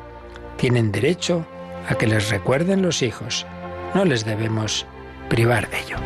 tienen 0.56 0.92
derecho 0.92 1.46
a 1.88 1.94
que 1.96 2.06
les 2.06 2.30
recuerden 2.30 2.82
los 2.82 3.02
hijos. 3.02 3.46
No 3.94 4.04
les 4.04 4.24
debemos 4.24 4.86
privar 5.28 5.68
de 5.68 5.80
ello. 5.80 5.96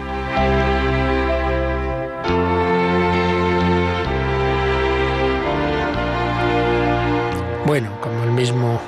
Bueno, 7.66 8.00
como 8.00 8.22
el 8.22 8.30
mismo 8.30 8.80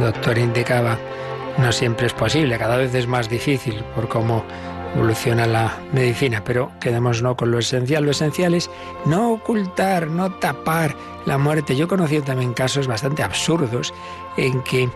doctor 0.00 0.36
indicaba, 0.36 0.98
no 1.58 1.70
siempre 1.70 2.08
es 2.08 2.12
posible, 2.12 2.58
cada 2.58 2.76
vez 2.76 2.92
es 2.94 3.06
más 3.06 3.28
difícil 3.28 3.84
por 3.94 4.08
cómo 4.08 4.44
evoluciona 4.94 5.46
la 5.46 5.78
medicina, 5.92 6.42
pero 6.44 6.72
quedémonos 6.80 7.22
con 7.36 7.50
lo 7.50 7.58
esencial. 7.58 8.04
Lo 8.04 8.10
esencial 8.10 8.54
es 8.54 8.70
no 9.06 9.32
ocultar, 9.32 10.08
no 10.08 10.32
tapar 10.34 10.94
la 11.26 11.38
muerte. 11.38 11.76
Yo 11.76 11.84
he 11.84 11.88
conocido 11.88 12.22
también 12.22 12.52
casos 12.52 12.86
bastante 12.86 13.22
absurdos 13.22 13.94
en 14.36 14.62
que 14.62 14.88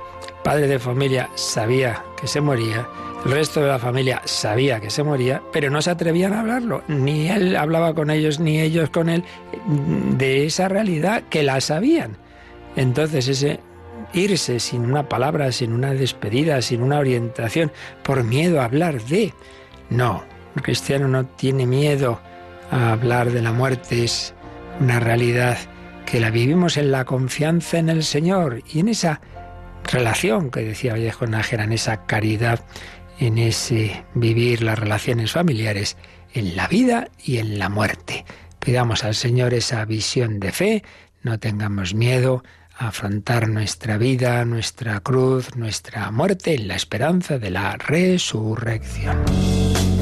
padre 0.43 0.67
de 0.67 0.79
familia 0.79 1.31
sabía 1.35 2.05
que 2.21 2.27
se 2.27 2.41
moría, 2.41 2.87
el 3.25 3.33
resto 3.33 3.63
de 3.63 3.69
la 3.69 3.79
familia 3.79 4.21
sabía 4.27 4.81
que 4.81 4.91
se 4.91 5.03
moría, 5.03 5.43
pero 5.51 5.71
no 5.71 5.81
se 5.81 5.91
atrevían 5.91 6.35
a 6.35 6.41
hablarlo. 6.41 6.83
Ni 6.89 7.29
él 7.29 7.57
hablaba 7.57 7.95
con 7.95 8.11
ellos, 8.11 8.39
ni 8.39 8.61
ellos 8.61 8.91
con 8.91 9.09
él, 9.09 9.25
de 9.67 10.45
esa 10.45 10.69
realidad 10.69 11.23
que 11.31 11.43
la 11.43 11.61
sabían. 11.63 12.19
Entonces 12.77 13.29
ese 13.29 13.61
irse 14.13 14.61
sin 14.61 14.83
una 14.83 15.09
palabra, 15.09 15.51
sin 15.53 15.73
una 15.73 15.95
despedida, 15.95 16.61
sin 16.61 16.83
una 16.83 16.99
orientación, 16.99 17.73
por 18.03 18.25
miedo 18.25 18.61
a 18.61 18.67
hablar 18.67 19.01
de 19.03 19.33
no, 19.95 20.25
el 20.57 20.63
cristiano 20.63 21.09
no 21.09 21.27
tiene 21.27 21.67
miedo 21.67 22.21
a 22.71 22.93
hablar 22.93 23.31
de 23.31 23.43
la 23.43 23.53
muerte, 23.53 24.05
es 24.05 24.35
una 24.81 25.01
realidad 25.01 25.57
que 26.07 26.21
la 26.21 26.31
vivimos 26.31 26.77
en 26.77 26.91
la 26.91 27.05
confianza 27.05 27.79
en 27.79 27.89
el 27.89 28.03
Señor 28.05 28.63
y 28.73 28.81
en 28.81 28.89
esa 28.89 29.21
relación 29.85 30.51
que 30.51 30.61
decía 30.63 30.93
Vallejo 30.93 31.27
Nájera, 31.27 31.65
en 31.65 31.73
esa 31.73 32.07
caridad, 32.07 32.65
en 33.19 33.39
ese 33.39 34.05
vivir 34.15 34.63
las 34.63 34.79
relaciones 34.79 35.33
familiares, 35.33 35.97
en 36.33 36.57
la 36.57 36.67
vida 36.67 37.09
y 37.25 37.39
en 37.39 37.59
la 37.59 37.69
muerte. 37.69 38.25
Pidamos 38.59 39.05
al 39.05 39.15
Señor 39.15 39.55
esa 39.55 39.85
visión 39.85 40.41
de 40.41 40.53
fe, 40.53 40.83
no 41.23 41.39
tengamos 41.39 41.95
miedo 41.95 42.43
afrontar 42.77 43.49
nuestra 43.49 43.99
vida, 43.99 44.45
nuestra 44.45 45.01
cruz, 45.01 45.57
nuestra 45.57 46.11
muerte 46.11 46.55
en 46.55 46.69
la 46.69 46.77
esperanza 46.77 47.39
de 47.39 47.51
la 47.51 47.77
resurrección. 47.77 49.94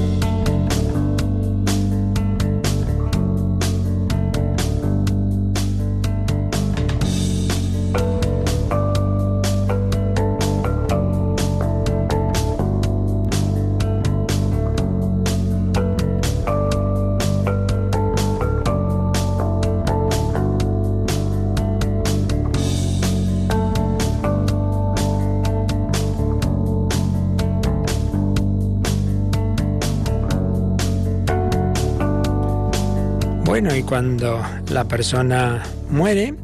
Bueno, 33.53 33.77
y 33.77 33.83
cuando 33.83 34.43
la 34.71 34.89
persona 34.89 35.63
muere, 35.91 36.35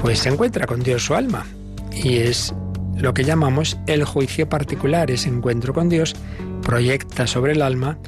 pues 0.00 0.20
se 0.20 0.30
encuentra 0.30 0.66
con 0.66 0.82
Dios 0.82 1.04
su 1.04 1.14
alma. 1.14 1.44
Y 1.92 2.16
es 2.16 2.54
lo 2.96 3.12
que 3.12 3.24
llamamos 3.24 3.76
el 3.86 4.04
juicio 4.04 4.48
particular. 4.48 5.10
Ese 5.10 5.28
encuentro 5.28 5.74
con 5.74 5.90
Dios 5.90 6.16
proyecta 6.62 7.26
sobre 7.26 7.52
el 7.52 7.60
alma 7.60 7.98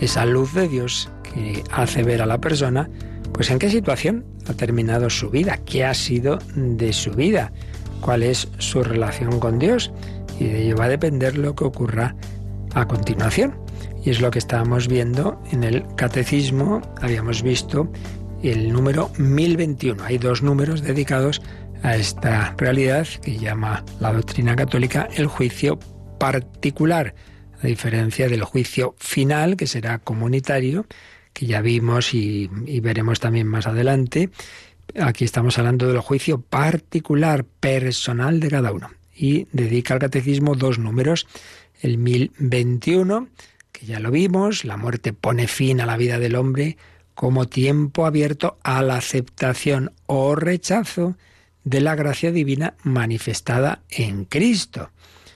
esa 0.00 0.24
luz 0.24 0.54
de 0.54 0.68
Dios 0.68 1.10
que 1.22 1.62
hace 1.70 2.02
ver 2.02 2.22
a 2.22 2.26
la 2.26 2.40
persona 2.40 2.88
pues 3.34 3.50
en 3.50 3.58
qué 3.58 3.68
situación 3.68 4.24
ha 4.48 4.54
terminado 4.54 5.10
su 5.10 5.28
vida, 5.28 5.58
qué 5.66 5.84
ha 5.84 5.92
sido 5.92 6.38
de 6.54 6.94
su 6.94 7.10
vida, 7.10 7.52
cuál 8.00 8.22
es 8.22 8.48
su 8.56 8.84
relación 8.84 9.38
con 9.38 9.58
Dios. 9.58 9.92
Y 10.40 10.44
de 10.44 10.62
ello 10.62 10.76
va 10.76 10.86
a 10.86 10.88
depender 10.88 11.36
lo 11.36 11.54
que 11.54 11.64
ocurra 11.64 12.16
a 12.72 12.88
continuación. 12.88 13.65
Y 14.06 14.10
es 14.10 14.20
lo 14.20 14.30
que 14.30 14.38
estábamos 14.38 14.86
viendo 14.86 15.42
en 15.50 15.64
el 15.64 15.84
catecismo, 15.96 16.80
habíamos 17.02 17.42
visto 17.42 17.90
el 18.40 18.72
número 18.72 19.10
1021. 19.18 20.00
Hay 20.04 20.18
dos 20.18 20.44
números 20.44 20.80
dedicados 20.82 21.42
a 21.82 21.96
esta 21.96 22.54
realidad 22.56 23.08
que 23.20 23.36
llama 23.36 23.84
la 23.98 24.12
doctrina 24.12 24.54
católica 24.54 25.08
el 25.16 25.26
juicio 25.26 25.80
particular, 26.20 27.16
a 27.60 27.66
diferencia 27.66 28.28
del 28.28 28.44
juicio 28.44 28.94
final, 28.96 29.56
que 29.56 29.66
será 29.66 29.98
comunitario, 29.98 30.86
que 31.32 31.46
ya 31.46 31.60
vimos 31.60 32.14
y, 32.14 32.48
veremos 32.80 33.18
también 33.18 33.48
más 33.48 33.66
adelante. 33.66 34.30
Aquí 35.00 35.24
estamos 35.24 35.58
hablando 35.58 35.88
del 35.88 35.98
juicio 35.98 36.40
particular, 36.40 37.44
personal 37.44 38.38
de 38.38 38.50
cada 38.50 38.70
uno. 38.70 38.88
Y 39.12 39.48
dedica 39.50 39.94
al 39.94 40.00
catecismo 40.00 40.54
dos 40.54 40.78
números, 40.78 41.26
el 41.82 41.98
1021, 41.98 43.30
que 43.76 43.84
ya 43.84 44.00
lo 44.00 44.10
vimos, 44.10 44.64
la 44.64 44.78
muerte 44.78 45.12
pone 45.12 45.48
fin 45.48 45.82
a 45.82 45.86
la 45.86 45.98
vida 45.98 46.18
del 46.18 46.36
hombre 46.36 46.78
como 47.14 47.46
tiempo 47.46 48.06
abierto 48.06 48.56
a 48.62 48.82
la 48.82 48.96
aceptación 48.96 49.92
o 50.06 50.34
rechazo 50.34 51.16
de 51.62 51.82
la 51.82 51.94
gracia 51.94 52.32
divina 52.32 52.74
manifestada 52.84 53.82
en 53.90 54.24
Cristo. 54.24 54.90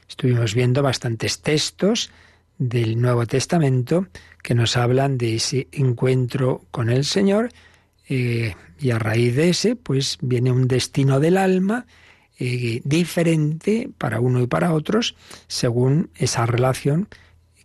Estuvimos 0.09 0.55
viendo 0.55 0.83
bastantes 0.83 1.43
textos 1.43 2.11
del 2.57 2.99
Nuevo 2.99 3.27
Testamento 3.27 4.07
que 4.43 4.55
nos 4.55 4.79
hablan 4.79 5.19
de 5.19 5.35
ese 5.35 5.69
encuentro 5.73 6.65
con 6.71 6.89
el 6.89 7.05
Señor 7.05 7.51
eh, 8.09 8.55
y 8.79 8.91
a 8.91 8.99
raíz 8.99 9.37
de 9.37 9.51
ese 9.51 9.77
pues 9.77 10.17
viene 10.23 10.51
un 10.51 10.67
destino 10.67 11.21
del 11.21 11.37
alma 11.37 11.87
eh, 12.39 12.81
diferente 12.85 13.91
para 13.99 14.21
uno 14.21 14.41
y 14.41 14.47
para 14.47 14.73
otros 14.73 15.15
según 15.47 16.09
esa 16.17 16.47
relación 16.47 17.07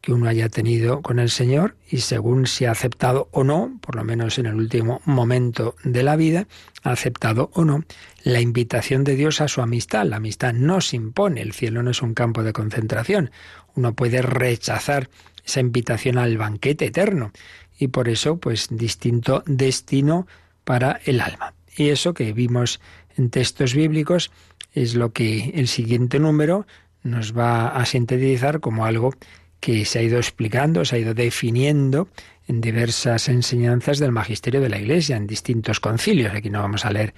que 0.06 0.14
uno 0.14 0.30
haya 0.30 0.50
tenido 0.50 1.02
con 1.02 1.18
el 1.18 1.32
Señor 1.32 1.78
y 1.90 1.98
según 1.98 2.46
si 2.46 2.66
ha 2.66 2.72
aceptado 2.72 3.28
o 3.32 3.44
no, 3.44 3.80
por 3.82 3.96
lo 3.96 4.04
menos 4.04 4.38
en 4.38 4.46
el 4.46 4.54
último 4.54 5.02
momento 5.04 5.76
de 5.84 6.04
la 6.04 6.16
vida, 6.16 6.48
ha 6.84 6.92
aceptado 6.92 7.50
o 7.56 7.66
no 7.66 7.84
la 8.24 8.40
invitación 8.40 9.04
de 9.04 9.16
Dios 9.16 9.42
a 9.42 9.48
su 9.48 9.62
amistad. 9.62 10.06
La 10.06 10.18
amistad 10.18 10.54
no 10.54 10.80
se 10.80 10.98
impone, 10.98 11.42
el 11.42 11.54
cielo 11.54 11.82
no 11.82 11.90
es 11.90 12.04
un 12.04 12.14
campo 12.14 12.44
de 12.44 12.54
concentración. 12.54 13.32
Uno 13.74 13.96
puede 13.96 14.22
rechazar 14.22 15.10
esa 15.44 15.60
invitación 15.60 16.20
al 16.20 16.38
banquete 16.38 16.86
eterno 16.86 17.32
y 17.80 17.88
por 17.88 18.08
eso 18.08 18.38
pues 18.38 18.68
distinto 18.70 19.42
destino 19.48 20.28
para 20.66 21.00
el 21.06 21.20
alma. 21.20 21.56
Y 21.76 21.90
eso 21.90 22.14
que 22.14 22.32
vimos 22.32 22.80
en 23.18 23.32
textos 23.32 23.74
bíblicos 23.74 24.30
es 24.72 24.94
lo 24.94 25.14
que 25.14 25.50
el 25.56 25.68
siguiente 25.68 26.20
número 26.20 26.68
nos 27.02 27.36
va 27.36 27.70
a 27.70 27.84
sintetizar 27.88 28.60
como 28.60 28.86
algo 28.86 29.16
que 29.60 29.86
se 29.86 30.00
ha 30.00 30.02
ido 30.04 30.18
explicando, 30.18 30.86
se 30.86 30.96
ha 30.96 31.00
ido 31.00 31.14
definiendo 31.14 32.08
en 32.48 32.62
diversas 32.62 33.28
enseñanzas 33.30 34.00
del 34.00 34.12
magisterio 34.12 34.62
de 34.62 34.70
la 34.70 34.80
Iglesia, 34.80 35.18
en 35.18 35.28
distintos 35.28 35.80
concilios. 35.80 36.34
Aquí 36.34 36.50
no 36.50 36.62
vamos 36.62 36.86
a 36.86 36.92
leer 36.92 37.14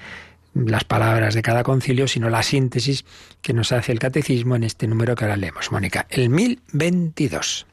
las 0.54 0.84
palabras 0.84 1.34
de 1.36 1.42
cada 1.42 1.64
concilio, 1.64 2.08
sino 2.08 2.30
la 2.30 2.44
síntesis 2.44 3.06
que 3.42 3.54
nos 3.54 3.72
hace 3.72 3.92
el 3.92 4.00
catecismo 4.00 4.56
en 4.56 4.64
este 4.64 4.88
número 4.88 5.16
que 5.16 5.26
ahora 5.26 5.38
leemos. 5.38 5.72
Mónica, 5.72 6.08
el 6.10 6.30
1022. 6.30 7.68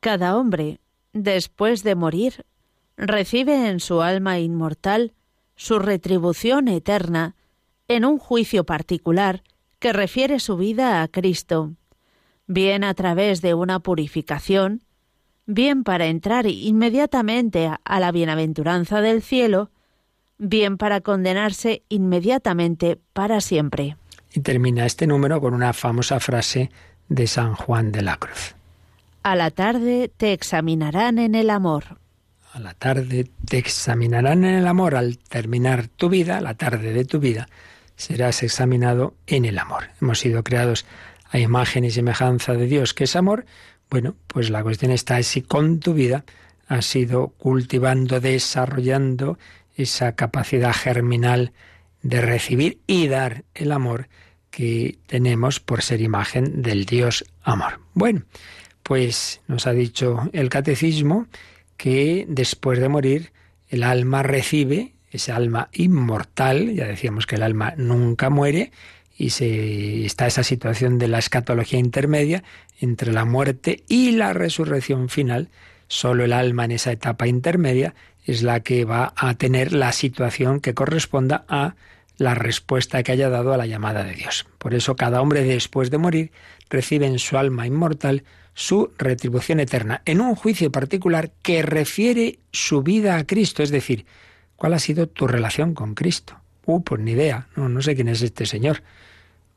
Cada 0.00 0.36
hombre, 0.36 0.80
después 1.12 1.82
de 1.82 1.94
morir, 1.94 2.44
recibe 2.96 3.68
en 3.68 3.80
su 3.80 4.02
alma 4.02 4.38
inmortal 4.38 5.14
su 5.56 5.78
retribución 5.78 6.68
eterna 6.68 7.34
en 7.88 8.04
un 8.04 8.18
juicio 8.18 8.64
particular 8.64 9.42
que 9.78 9.92
refiere 9.92 10.38
su 10.38 10.56
vida 10.56 11.02
a 11.02 11.08
Cristo 11.08 11.72
bien 12.50 12.82
a 12.82 12.94
través 12.94 13.42
de 13.42 13.54
una 13.54 13.78
purificación, 13.78 14.82
bien 15.46 15.84
para 15.84 16.06
entrar 16.06 16.46
inmediatamente 16.46 17.70
a 17.84 18.00
la 18.00 18.10
bienaventuranza 18.10 19.00
del 19.00 19.22
cielo, 19.22 19.70
bien 20.36 20.76
para 20.76 21.00
condenarse 21.00 21.84
inmediatamente 21.88 22.98
para 23.12 23.40
siempre. 23.40 23.96
Y 24.32 24.40
termina 24.40 24.84
este 24.84 25.06
número 25.06 25.40
con 25.40 25.54
una 25.54 25.72
famosa 25.72 26.18
frase 26.18 26.70
de 27.08 27.28
San 27.28 27.54
Juan 27.54 27.92
de 27.92 28.02
la 28.02 28.16
Cruz. 28.16 28.56
A 29.22 29.36
la 29.36 29.52
tarde 29.52 30.10
te 30.16 30.32
examinarán 30.32 31.20
en 31.20 31.36
el 31.36 31.50
amor. 31.50 31.98
A 32.52 32.58
la 32.58 32.74
tarde 32.74 33.30
te 33.44 33.58
examinarán 33.58 34.44
en 34.44 34.56
el 34.56 34.66
amor. 34.66 34.96
Al 34.96 35.18
terminar 35.18 35.86
tu 35.86 36.08
vida, 36.08 36.40
la 36.40 36.54
tarde 36.54 36.92
de 36.92 37.04
tu 37.04 37.20
vida, 37.20 37.48
serás 37.94 38.42
examinado 38.42 39.14
en 39.28 39.44
el 39.44 39.56
amor. 39.56 39.84
Hemos 40.00 40.18
sido 40.18 40.42
creados 40.42 40.84
a 41.30 41.38
imagen 41.38 41.84
y 41.84 41.90
semejanza 41.90 42.54
de 42.54 42.66
Dios, 42.66 42.94
que 42.94 43.04
es 43.04 43.16
amor, 43.16 43.46
bueno, 43.88 44.16
pues 44.26 44.50
la 44.50 44.62
cuestión 44.62 44.92
está 44.92 45.22
si 45.22 45.42
con 45.42 45.80
tu 45.80 45.94
vida 45.94 46.24
has 46.68 46.94
ido 46.94 47.28
cultivando, 47.38 48.20
desarrollando 48.20 49.38
esa 49.76 50.14
capacidad 50.14 50.72
germinal 50.72 51.52
de 52.02 52.20
recibir 52.20 52.78
y 52.86 53.08
dar 53.08 53.44
el 53.54 53.72
amor 53.72 54.08
que 54.50 54.98
tenemos 55.06 55.60
por 55.60 55.82
ser 55.82 56.00
imagen 56.00 56.62
del 56.62 56.84
Dios 56.84 57.24
amor. 57.42 57.80
Bueno, 57.94 58.22
pues 58.82 59.40
nos 59.48 59.66
ha 59.66 59.72
dicho 59.72 60.28
el 60.32 60.48
catecismo 60.48 61.26
que 61.76 62.26
después 62.28 62.78
de 62.78 62.88
morir 62.88 63.32
el 63.68 63.82
alma 63.82 64.22
recibe, 64.22 64.92
ese 65.10 65.32
alma 65.32 65.68
inmortal, 65.72 66.74
ya 66.74 66.86
decíamos 66.86 67.26
que 67.26 67.36
el 67.36 67.42
alma 67.42 67.74
nunca 67.76 68.30
muere, 68.30 68.70
y 69.20 69.30
se, 69.30 70.06
está 70.06 70.26
esa 70.26 70.42
situación 70.42 70.96
de 70.98 71.06
la 71.06 71.18
escatología 71.18 71.78
intermedia 71.78 72.42
entre 72.80 73.12
la 73.12 73.26
muerte 73.26 73.84
y 73.86 74.12
la 74.12 74.32
resurrección 74.32 75.10
final. 75.10 75.50
Solo 75.88 76.24
el 76.24 76.32
alma 76.32 76.64
en 76.64 76.70
esa 76.70 76.90
etapa 76.90 77.26
intermedia 77.26 77.94
es 78.24 78.42
la 78.42 78.60
que 78.60 78.86
va 78.86 79.12
a 79.14 79.34
tener 79.34 79.74
la 79.74 79.92
situación 79.92 80.60
que 80.60 80.72
corresponda 80.72 81.44
a 81.48 81.74
la 82.16 82.34
respuesta 82.34 83.02
que 83.02 83.12
haya 83.12 83.28
dado 83.28 83.52
a 83.52 83.58
la 83.58 83.66
llamada 83.66 84.04
de 84.04 84.14
Dios. 84.14 84.46
Por 84.56 84.72
eso 84.72 84.96
cada 84.96 85.20
hombre 85.20 85.44
después 85.44 85.90
de 85.90 85.98
morir 85.98 86.32
recibe 86.70 87.04
en 87.04 87.18
su 87.18 87.36
alma 87.36 87.66
inmortal 87.66 88.24
su 88.54 88.90
retribución 88.96 89.60
eterna, 89.60 90.00
en 90.06 90.22
un 90.22 90.34
juicio 90.34 90.72
particular 90.72 91.30
que 91.42 91.60
refiere 91.60 92.38
su 92.52 92.82
vida 92.82 93.16
a 93.16 93.26
Cristo, 93.26 93.62
es 93.62 93.70
decir, 93.70 94.06
¿cuál 94.56 94.72
ha 94.72 94.78
sido 94.78 95.08
tu 95.08 95.26
relación 95.26 95.74
con 95.74 95.94
Cristo? 95.94 96.39
Pues 96.78 97.00
ni 97.00 97.12
idea, 97.12 97.48
no, 97.56 97.68
no 97.68 97.82
sé 97.82 97.96
quién 97.96 98.08
es 98.08 98.22
este 98.22 98.46
Señor. 98.46 98.82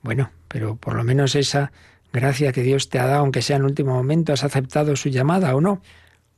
Bueno, 0.01 0.31
pero 0.47 0.75
por 0.75 0.95
lo 0.95 1.03
menos 1.03 1.35
esa 1.35 1.71
gracia 2.11 2.51
que 2.51 2.63
Dios 2.63 2.89
te 2.89 2.99
ha 2.99 3.05
dado, 3.05 3.21
aunque 3.21 3.41
sea 3.41 3.57
en 3.57 3.63
último 3.63 3.93
momento, 3.93 4.33
¿has 4.33 4.43
aceptado 4.43 4.95
su 4.95 5.09
llamada 5.09 5.55
o 5.55 5.61
no? 5.61 5.81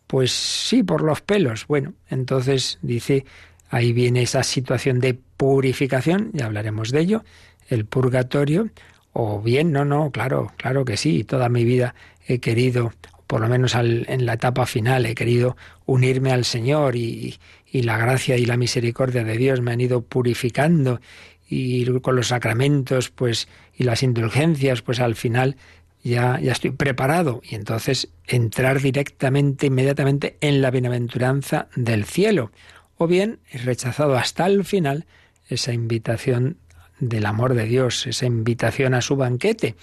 Pues 0.08 0.32
sí, 0.32 0.84
por 0.84 1.02
los 1.02 1.22
pelos. 1.22 1.66
Bueno, 1.68 1.94
entonces 2.10 2.80
dice, 2.82 3.26
ahí 3.70 3.92
viene 3.94 4.22
esa 4.22 4.44
situación 4.44 5.00
de 5.00 5.16
purificación, 5.38 6.32
ya 6.34 6.46
hablaremos 6.46 6.92
de 6.92 7.00
ello, 7.00 7.24
el 7.70 7.86
purgatorio, 7.86 8.70
o 9.14 9.42
bien, 9.42 9.72
no, 9.72 9.86
no, 9.86 10.12
claro, 10.12 10.52
claro 10.58 10.86
que 10.86 10.98
sí, 10.98 11.24
toda 11.24 11.50
mi 11.50 11.64
vida 11.64 11.96
he 12.28 12.40
querido, 12.40 12.94
por 13.28 13.42
lo 13.42 13.48
menos 13.48 13.76
en 13.76 14.26
la 14.26 14.34
etapa 14.34 14.66
final, 14.66 15.06
he 15.06 15.16
querido 15.16 15.58
unirme 15.86 16.32
al 16.32 16.46
Señor 16.46 16.96
y, 16.96 17.38
y 17.76 17.82
la 17.82 17.98
gracia 17.98 18.38
y 18.38 18.46
la 18.46 18.56
misericordia 18.56 19.26
de 19.26 19.38
Dios 19.38 19.60
me 19.60 19.74
han 19.74 19.82
ido 19.82 20.02
purificando 20.02 21.02
y 21.50 21.86
con 22.00 22.16
los 22.16 22.30
sacramentos, 22.30 23.10
pues, 23.10 23.50
y 23.76 23.84
las 23.84 24.02
indulgencias, 24.02 24.82
pues 24.82 25.02
al 25.02 25.16
final 25.16 25.58
ya, 26.02 26.40
ya 26.40 26.54
estoy 26.54 26.72
preparado. 26.72 27.42
Y 27.44 27.56
entonces 27.56 28.08
entrar 28.28 28.80
directamente, 28.80 29.68
inmediatamente 29.68 30.38
en 30.40 30.62
la 30.62 30.72
bienaventuranza 30.72 31.68
del 31.76 32.06
cielo. 32.06 32.54
O 32.96 33.08
bien 33.08 33.40
he 33.52 33.58
rechazado 33.58 34.16
hasta 34.16 34.46
el 34.46 34.64
final 34.64 35.06
esa 35.50 35.74
invitación 35.74 36.56
del 37.02 37.26
amor 37.26 37.56
de 37.56 37.66
Dios, 37.66 38.08
esa 38.08 38.26
invitación 38.26 38.94
a 38.94 39.02
su 39.02 39.18
banquete. 39.18 39.76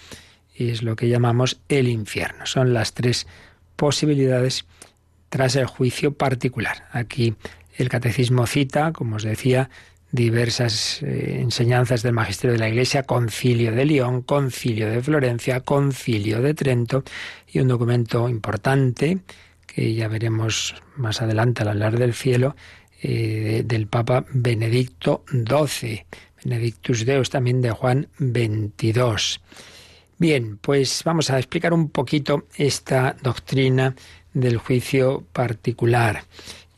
Y 0.57 0.71
es 0.71 0.83
lo 0.83 0.97
que 0.97 1.11
llamamos 1.11 1.61
el 1.69 1.89
infierno. 1.89 2.47
Son 2.47 2.73
las 2.73 2.95
tres 2.95 3.27
posibilidades 3.77 4.65
tras 5.29 5.57
el 5.57 5.67
juicio 5.67 6.15
particular. 6.15 6.89
Aquí 6.91 7.35
el 7.77 7.89
catecismo 7.89 8.47
cita, 8.47 8.93
como 8.93 9.17
os 9.17 9.23
decía, 9.23 9.71
diversas 10.13 11.03
eh, 11.03 11.39
enseñanzas 11.41 12.03
del 12.03 12.13
magisterio 12.13 12.53
de 12.53 12.59
la 12.59 12.69
Iglesia, 12.69 13.03
concilio 13.05 13.73
de 13.73 13.87
León, 13.87 14.23
concilio 14.23 14.91
de 14.91 15.03
Florencia, 15.03 15.61
concilio 15.61 16.43
de 16.43 16.55
Trento 16.55 17.03
y 17.49 17.61
un 17.61 17.69
documento 17.69 18.29
importante 18.29 19.19
que 19.67 19.95
ya 19.95 20.09
veremos 20.09 20.75
más 20.97 21.23
adelante 21.23 21.63
al 21.63 21.69
hablar 21.69 21.99
del 21.99 22.13
cielo, 22.13 22.55
eh, 23.03 23.63
del 23.65 23.87
Papa 23.87 24.27
Benedicto 24.31 25.25
XII. 25.31 26.05
Benedictus 26.45 27.07
Deus 27.07 27.31
también 27.31 27.63
de 27.63 27.71
Juan 27.71 28.09
22. 28.19 29.41
Bien, 30.19 30.59
pues 30.59 31.03
vamos 31.05 31.31
a 31.31 31.39
explicar 31.39 31.73
un 31.73 31.89
poquito 31.89 32.47
esta 32.57 33.17
doctrina 33.23 33.95
del 34.35 34.59
juicio 34.59 35.25
particular. 35.33 36.25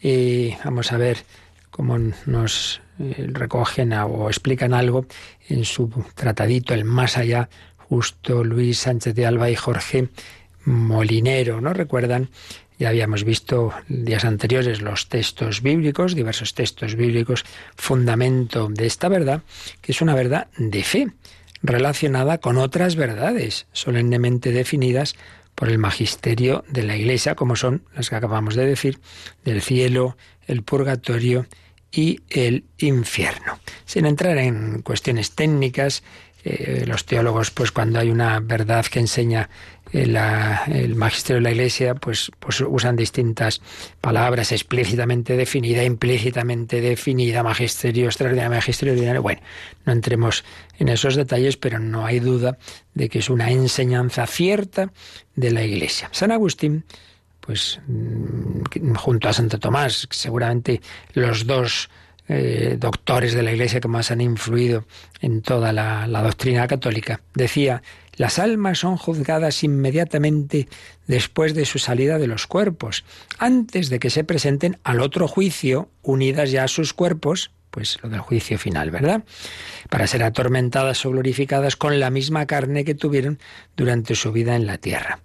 Eh, 0.06 0.58
vamos 0.62 0.92
a 0.92 0.98
ver 0.98 1.16
cómo 1.70 1.98
nos 2.26 2.82
eh, 2.98 3.26
recogen 3.32 3.94
o 3.94 4.28
explican 4.28 4.74
algo 4.74 5.06
en 5.48 5.64
su 5.64 5.90
tratadito 6.14 6.74
El 6.74 6.84
Más 6.84 7.16
Allá, 7.16 7.48
justo 7.78 8.44
Luis 8.44 8.80
Sánchez 8.80 9.14
de 9.14 9.24
Alba 9.24 9.48
y 9.48 9.56
Jorge 9.56 10.08
Molinero. 10.66 11.62
¿No 11.62 11.72
recuerdan? 11.72 12.28
Ya 12.78 12.90
habíamos 12.90 13.24
visto 13.24 13.72
días 13.88 14.26
anteriores 14.26 14.82
los 14.82 15.08
textos 15.08 15.62
bíblicos, 15.62 16.14
diversos 16.14 16.52
textos 16.52 16.96
bíblicos, 16.96 17.46
fundamento 17.74 18.68
de 18.68 18.84
esta 18.84 19.08
verdad, 19.08 19.40
que 19.80 19.92
es 19.92 20.02
una 20.02 20.14
verdad 20.14 20.48
de 20.58 20.82
fe, 20.84 21.12
relacionada 21.62 22.38
con 22.38 22.58
otras 22.58 22.94
verdades 22.94 23.66
solemnemente 23.72 24.52
definidas 24.52 25.16
por 25.54 25.68
el 25.68 25.78
magisterio 25.78 26.64
de 26.68 26.82
la 26.82 26.96
Iglesia, 26.96 27.34
como 27.34 27.56
son 27.56 27.82
las 27.94 28.10
que 28.10 28.16
acabamos 28.16 28.54
de 28.54 28.66
decir, 28.66 29.00
del 29.44 29.62
cielo, 29.62 30.16
el 30.46 30.62
purgatorio 30.62 31.46
y 31.92 32.20
el 32.28 32.64
infierno. 32.78 33.58
Sin 33.84 34.06
entrar 34.06 34.36
en 34.38 34.82
cuestiones 34.82 35.32
técnicas, 35.32 36.02
eh, 36.44 36.84
los 36.86 37.06
teólogos, 37.06 37.50
pues 37.50 37.72
cuando 37.72 37.98
hay 37.98 38.10
una 38.10 38.40
verdad 38.40 38.84
que 38.86 39.00
enseña 39.00 39.48
el 39.94 40.96
magisterio 40.96 41.37
de 41.37 41.42
la 41.42 41.50
Iglesia, 41.52 41.94
pues, 41.94 42.30
pues 42.40 42.61
usan 42.61 42.96
distintas 42.96 43.61
palabras 44.00 44.50
explícitamente 44.50 45.37
definida, 45.37 45.85
implícitamente 45.85 46.80
definida, 46.80 47.44
magisterio 47.44 48.07
extraordinario, 48.07 48.50
magisterio 48.50 48.94
ordinario. 48.94 49.22
Bueno, 49.22 49.40
no 49.87 49.92
entremos 49.92 50.44
en 50.78 50.88
esos 50.88 51.14
detalles, 51.14 51.57
pero 51.57 51.78
no 51.78 52.04
hay 52.04 52.18
duda 52.18 52.59
de 52.94 53.09
que 53.09 53.20
es 53.20 53.30
una 53.30 53.52
enseñanza 53.52 54.26
cierta 54.26 54.92
de 55.37 55.52
la 55.52 55.62
Iglesia. 55.62 56.09
San 56.11 56.33
Agustín, 56.33 56.85
pues 57.40 57.78
mm, 57.87 58.94
junto 58.94 59.28
a 59.28 59.33
Santo 59.33 59.61
Tomás, 59.61 60.09
seguramente 60.11 60.80
los 61.12 61.46
dos 61.46 61.88
eh, 62.26 62.76
doctores 62.80 63.35
de 63.35 63.42
la 63.42 63.52
Iglesia 63.52 63.80
que 63.80 63.88
más 63.88 64.11
han 64.11 64.22
influido 64.22 64.87
en 65.20 65.40
toda 65.40 65.72
la 65.72 66.22
doctrina 66.22 66.66
católica, 66.66 67.20
decía 67.35 67.83
las 68.16 68.38
almas 68.38 68.79
son 68.79 68.96
juzgadas 68.96 69.62
inmediatamente 69.64 70.68
después 71.07 71.55
de 71.55 71.64
su 71.64 71.79
salida 71.79 72.18
de 72.18 72.27
los 72.27 72.46
cuerpos, 72.46 73.05
antes 73.38 73.90
de 73.90 73.98
que 73.98 74.11
se 74.11 74.24
presenten 74.24 74.79
al 74.85 75.00
otro 75.00 75.29
juicio, 75.29 75.88
unidas 76.03 76.50
ya 76.50 76.64
a 76.64 76.68
sus 76.68 76.92
cuerpos, 76.92 77.50
pues 77.70 77.98
lo 78.03 78.09
del 78.09 78.20
juicio 78.20 78.57
final, 78.59 78.90
¿verdad? 78.92 79.24
Para 79.90 80.07
ser 80.07 80.22
atormentadas 80.22 81.05
o 81.05 81.11
glorificadas 81.11 81.74
con 81.77 81.98
la 81.98 82.11
misma 82.11 82.46
carne 82.46 82.85
que 82.85 82.94
tuvieron 82.94 83.40
durante 83.77 84.14
su 84.14 84.31
vida 84.31 84.55
en 84.55 84.66
la 84.66 84.79
tierra. 84.79 85.18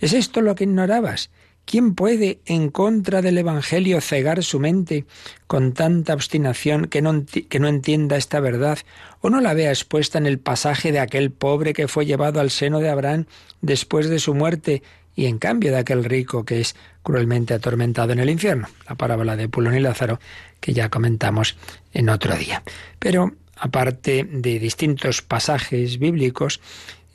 ¿Es 0.00 0.12
esto 0.12 0.42
lo 0.42 0.54
que 0.54 0.64
ignorabas? 0.64 1.30
¿Quién 1.64 1.94
puede, 1.94 2.40
en 2.44 2.70
contra 2.70 3.22
del 3.22 3.38
Evangelio, 3.38 4.00
cegar 4.00 4.42
su 4.42 4.60
mente 4.60 5.06
con 5.46 5.72
tanta 5.72 6.12
obstinación 6.12 6.86
que 6.86 7.00
no, 7.00 7.68
entienda 7.68 8.16
esta 8.16 8.40
verdad 8.40 8.78
o 9.20 9.30
no 9.30 9.40
la 9.40 9.54
vea 9.54 9.70
expuesta 9.70 10.18
en 10.18 10.26
el 10.26 10.38
pasaje 10.38 10.92
de 10.92 11.00
aquel 11.00 11.30
pobre 11.30 11.72
que 11.72 11.88
fue 11.88 12.04
llevado 12.04 12.40
al 12.40 12.50
seno 12.50 12.80
de 12.80 12.90
Abraham 12.90 13.24
después 13.62 14.08
de 14.10 14.18
su 14.18 14.34
muerte 14.34 14.82
y 15.16 15.26
en 15.26 15.38
cambio 15.38 15.70
de 15.70 15.78
aquel 15.78 16.04
rico 16.04 16.44
que 16.44 16.60
es 16.60 16.76
cruelmente 17.02 17.54
atormentado 17.54 18.12
en 18.12 18.18
el 18.18 18.30
infierno? 18.30 18.68
La 18.86 18.96
parábola 18.96 19.36
de 19.36 19.48
Pulón 19.48 19.74
y 19.74 19.80
Lázaro 19.80 20.20
que 20.60 20.74
ya 20.74 20.90
comentamos 20.90 21.56
en 21.92 22.10
otro 22.10 22.36
día. 22.36 22.62
Pero 22.98 23.32
aparte 23.56 24.28
de 24.30 24.58
distintos 24.58 25.22
pasajes 25.22 25.98
bíblicos, 25.98 26.60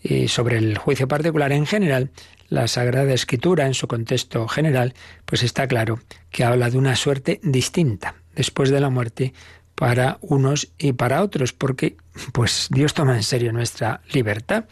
eh, 0.04 0.28
sobre 0.28 0.58
el 0.58 0.78
juicio 0.78 1.08
particular 1.08 1.52
en 1.52 1.66
general, 1.66 2.12
la 2.48 2.68
Sagrada 2.68 3.14
Escritura, 3.14 3.68
en 3.68 3.74
su 3.74 3.88
contexto 3.88 4.48
general, 4.48 4.94
pues 5.26 5.44
está 5.44 5.68
claro 5.68 6.00
que 6.32 6.44
habla 6.44 6.70
de 6.70 6.78
una 6.78 6.96
suerte 6.96 7.40
distinta 7.44 8.16
después 8.36 8.70
de 8.70 8.80
la 8.80 8.90
muerte 8.90 9.34
para 9.76 10.18
unos 10.22 10.70
y 10.78 10.94
para 10.94 11.24
otros, 11.24 11.54
porque 11.54 11.96
pues 12.34 12.68
Dios 12.72 12.94
toma 12.94 13.16
en 13.16 13.24
serio 13.24 13.54
nuestra 13.54 14.02
libertad 14.12 14.66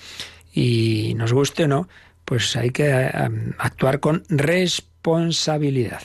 y 0.53 1.13
nos 1.15 1.33
guste 1.33 1.63
o 1.63 1.67
no, 1.67 1.87
pues 2.25 2.55
hay 2.55 2.71
que 2.71 2.91
actuar 3.57 3.99
con 3.99 4.23
responsabilidad. 4.27 6.01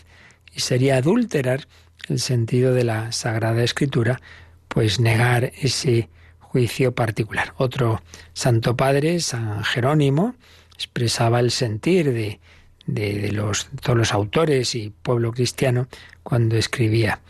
Y 0.55 0.61
sería 0.61 0.99
adulterar 0.99 1.67
el 2.09 2.21
sentido 2.21 2.75
de 2.75 2.85
la 2.85 3.13
Sagrada 3.13 3.65
Escritura, 3.65 4.21
pues 4.69 5.01
negar 5.01 5.53
ese 5.61 6.09
juicio 6.53 6.95
particular. 6.95 7.55
Otro 7.57 8.03
Santo 8.35 8.77
Padre, 8.77 9.21
San 9.21 9.65
Jerónimo, 9.65 10.35
expresaba 10.75 11.41
el 11.41 11.51
sentir 11.51 12.12
de, 12.12 12.41
de, 12.85 13.33
los, 13.33 13.69
todos 13.81 13.97
los 13.97 14.12
autores 14.12 14.75
y 14.75 14.91
pueblo 14.91 15.33
cristiano 15.33 15.88
cuando 16.23 16.57
escribía, 16.57 17.21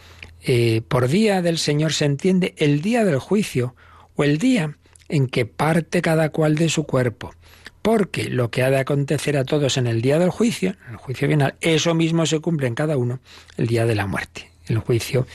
eh, 0.42 0.82
por 0.88 1.06
día 1.06 1.40
del 1.40 1.58
Señor 1.58 1.92
se 1.92 2.04
entiende 2.04 2.54
el 2.58 2.82
día 2.82 3.04
del 3.04 3.20
juicio 3.20 3.76
o 4.16 4.24
el 4.24 4.38
día 4.38 4.76
en 5.08 5.28
que 5.28 5.46
parte 5.46 6.02
cada 6.02 6.30
cual 6.30 6.56
de 6.56 6.68
su 6.68 6.84
cuerpo. 6.84 7.32
Porque 7.80 8.28
lo 8.28 8.50
que 8.50 8.62
ha 8.62 8.70
de 8.70 8.78
acontecer 8.78 9.36
a 9.36 9.44
todos 9.44 9.76
en 9.76 9.86
el 9.86 10.02
día 10.02 10.18
del 10.18 10.30
juicio, 10.30 10.76
en 10.86 10.92
el 10.92 10.96
juicio 10.96 11.28
final, 11.28 11.54
eso 11.60 11.94
mismo 11.94 12.26
se 12.26 12.40
cumple 12.40 12.66
en 12.66 12.74
cada 12.74 12.96
uno 12.96 13.20
el 13.56 13.68
día 13.68 13.86
de 13.86 13.94
la 13.94 14.06
muerte, 14.06 14.50
el 14.66 14.78
juicio 14.78 15.26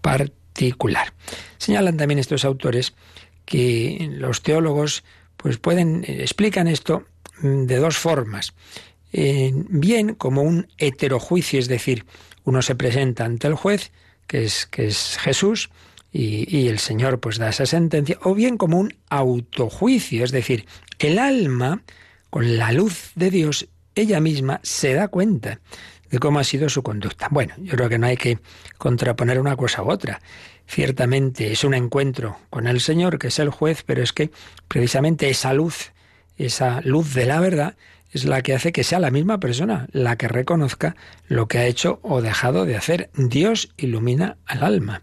particular. 0.00 1.12
Señalan 1.58 1.96
también 1.96 2.18
estos 2.20 2.44
autores 2.44 2.94
que 3.52 4.08
los 4.10 4.40
teólogos 4.40 5.04
pues 5.36 5.58
pueden 5.58 6.06
explican 6.08 6.68
esto 6.68 7.04
de 7.42 7.76
dos 7.76 7.98
formas. 7.98 8.54
bien 9.12 10.14
como 10.14 10.40
un 10.40 10.68
heterojuicio, 10.78 11.60
es 11.60 11.68
decir, 11.68 12.06
uno 12.44 12.62
se 12.62 12.74
presenta 12.76 13.26
ante 13.26 13.48
el 13.48 13.54
juez, 13.54 13.92
que 14.26 14.44
es, 14.44 14.64
que 14.64 14.86
es 14.86 15.18
Jesús, 15.20 15.68
y, 16.10 16.46
y, 16.48 16.68
el 16.68 16.78
Señor 16.78 17.20
pues 17.20 17.36
da 17.36 17.50
esa 17.50 17.66
sentencia, 17.66 18.16
o 18.22 18.34
bien 18.34 18.56
como 18.56 18.78
un 18.78 18.94
autojuicio, 19.10 20.24
es 20.24 20.30
decir, 20.30 20.64
el 20.98 21.18
alma, 21.18 21.82
con 22.30 22.56
la 22.56 22.72
luz 22.72 23.12
de 23.16 23.30
Dios, 23.30 23.68
ella 23.94 24.18
misma 24.20 24.60
se 24.62 24.94
da 24.94 25.08
cuenta 25.08 25.60
de 26.10 26.18
cómo 26.18 26.38
ha 26.38 26.44
sido 26.44 26.70
su 26.70 26.82
conducta. 26.82 27.28
Bueno, 27.30 27.54
yo 27.58 27.72
creo 27.72 27.90
que 27.90 27.98
no 27.98 28.06
hay 28.06 28.16
que 28.16 28.38
contraponer 28.78 29.38
una 29.38 29.56
cosa 29.56 29.82
u 29.82 29.90
otra. 29.90 30.20
Ciertamente 30.74 31.52
es 31.52 31.64
un 31.64 31.74
encuentro 31.74 32.38
con 32.48 32.66
el 32.66 32.80
Señor, 32.80 33.18
que 33.18 33.26
es 33.26 33.38
el 33.38 33.50
juez, 33.50 33.82
pero 33.84 34.02
es 34.02 34.14
que 34.14 34.30
precisamente 34.68 35.28
esa 35.28 35.52
luz, 35.52 35.92
esa 36.38 36.80
luz 36.80 37.12
de 37.12 37.26
la 37.26 37.40
verdad, 37.40 37.74
es 38.10 38.24
la 38.24 38.40
que 38.40 38.54
hace 38.54 38.72
que 38.72 38.82
sea 38.82 38.98
la 38.98 39.10
misma 39.10 39.38
persona 39.38 39.86
la 39.92 40.16
que 40.16 40.28
reconozca 40.28 40.96
lo 41.28 41.46
que 41.46 41.58
ha 41.58 41.66
hecho 41.66 41.98
o 42.00 42.22
dejado 42.22 42.64
de 42.64 42.76
hacer. 42.76 43.10
Dios 43.14 43.68
ilumina 43.76 44.38
al 44.46 44.62
alma 44.62 45.02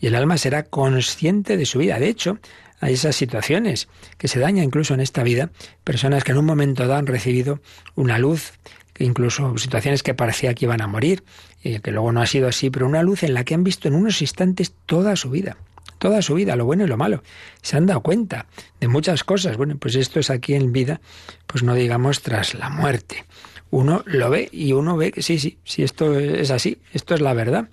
y 0.00 0.06
el 0.06 0.14
alma 0.14 0.38
será 0.38 0.62
consciente 0.62 1.56
de 1.56 1.66
su 1.66 1.80
vida. 1.80 1.98
De 1.98 2.08
hecho, 2.08 2.38
hay 2.78 2.94
esas 2.94 3.16
situaciones 3.16 3.88
que 4.18 4.28
se 4.28 4.38
dañan 4.38 4.66
incluso 4.66 4.94
en 4.94 5.00
esta 5.00 5.24
vida, 5.24 5.50
personas 5.82 6.22
que 6.22 6.30
en 6.30 6.38
un 6.38 6.44
momento 6.44 6.84
dado 6.84 6.94
han 6.94 7.08
recibido 7.08 7.60
una 7.96 8.20
luz 8.20 8.52
incluso 8.98 9.56
situaciones 9.58 10.02
que 10.02 10.14
parecía 10.14 10.54
que 10.54 10.64
iban 10.64 10.80
a 10.80 10.86
morir, 10.86 11.24
y 11.62 11.78
que 11.80 11.90
luego 11.90 12.12
no 12.12 12.20
ha 12.20 12.26
sido 12.26 12.48
así, 12.48 12.70
pero 12.70 12.86
una 12.86 13.02
luz 13.02 13.22
en 13.22 13.34
la 13.34 13.44
que 13.44 13.54
han 13.54 13.64
visto 13.64 13.88
en 13.88 13.94
unos 13.94 14.20
instantes 14.20 14.74
toda 14.86 15.16
su 15.16 15.30
vida, 15.30 15.56
toda 15.98 16.22
su 16.22 16.34
vida, 16.34 16.56
lo 16.56 16.64
bueno 16.64 16.84
y 16.84 16.88
lo 16.88 16.96
malo. 16.96 17.22
Se 17.62 17.76
han 17.76 17.86
dado 17.86 18.00
cuenta 18.00 18.46
de 18.80 18.88
muchas 18.88 19.24
cosas. 19.24 19.56
Bueno, 19.56 19.76
pues 19.78 19.94
esto 19.96 20.20
es 20.20 20.30
aquí 20.30 20.54
en 20.54 20.72
vida, 20.72 21.00
pues 21.46 21.62
no 21.62 21.74
digamos 21.74 22.22
tras 22.22 22.54
la 22.54 22.70
muerte. 22.70 23.24
Uno 23.70 24.02
lo 24.06 24.30
ve 24.30 24.48
y 24.50 24.72
uno 24.72 24.96
ve 24.96 25.12
que 25.12 25.22
sí, 25.22 25.38
sí, 25.38 25.58
sí, 25.64 25.82
esto 25.82 26.18
es 26.18 26.50
así, 26.50 26.78
esto 26.92 27.14
es 27.14 27.20
la 27.20 27.34
verdad. 27.34 27.68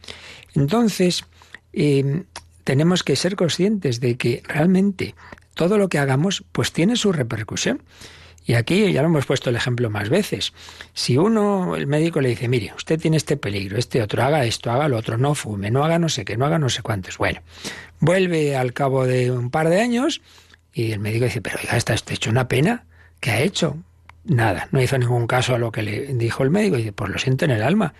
Entonces, 0.54 1.26
eh, 1.74 2.24
tenemos 2.64 3.04
que 3.04 3.16
ser 3.16 3.36
conscientes 3.36 4.00
de 4.02 4.18
que 4.18 4.44
realmente 4.46 5.16
todo 5.54 5.78
lo 5.78 5.88
que 5.88 6.00
hagamos, 6.00 6.44
pues 6.52 6.74
tiene 6.74 6.98
su 6.98 7.12
repercusión. 7.12 7.82
Y 8.46 8.54
aquí 8.54 8.92
ya 8.94 9.02
lo 9.02 9.08
hemos 9.08 9.26
puesto 9.26 9.50
el 9.50 9.56
ejemplo 9.56 9.90
más 9.90 10.10
veces. 10.10 10.54
Si 10.94 11.18
uno, 11.18 11.76
el 11.76 11.88
médico 11.88 12.22
le 12.22 12.30
dice, 12.30 12.48
mire, 12.48 12.74
usted 12.76 13.00
tiene 13.00 13.18
este 13.18 13.38
peligro, 13.38 13.78
este 13.78 14.04
otro, 14.04 14.24
haga 14.24 14.46
esto, 14.46 14.72
haga 14.72 14.88
lo 14.88 14.98
otro, 14.98 15.18
no 15.18 15.34
fume, 15.34 15.72
no 15.72 15.84
haga 15.84 15.98
no 15.98 16.10
sé 16.10 16.26
qué, 16.26 16.38
no 16.38 16.46
haga 16.46 16.60
no 16.60 16.70
sé 16.70 16.84
cuántos. 16.84 17.18
Bueno, 17.18 17.42
vuelve 18.00 18.56
al 18.56 18.74
cabo 18.74 19.06
de 19.08 19.32
un 19.32 19.50
par 19.50 19.70
de 19.70 19.82
años 19.82 20.22
y 20.74 20.92
el 20.92 21.00
médico 21.00 21.26
dice, 21.26 21.42
pero 21.42 21.58
oiga, 21.60 21.76
está 21.76 21.96
hecho 21.96 22.30
una 22.30 22.48
pena. 22.48 22.86
¿Qué 23.20 23.32
ha 23.32 23.42
hecho? 23.42 23.78
Nada, 24.26 24.68
no 24.72 24.82
hizo 24.82 24.98
ningún 24.98 25.26
caso 25.26 25.56
a 25.56 25.58
lo 25.58 25.72
que 25.72 25.82
le 25.82 26.14
dijo 26.14 26.44
el 26.44 26.52
médico. 26.52 26.76
Y 26.76 26.80
dice, 26.80 26.92
pues 26.92 27.10
lo 27.10 27.18
siento 27.18 27.46
en 27.46 27.52
el 27.52 27.64
alma, 27.64 27.96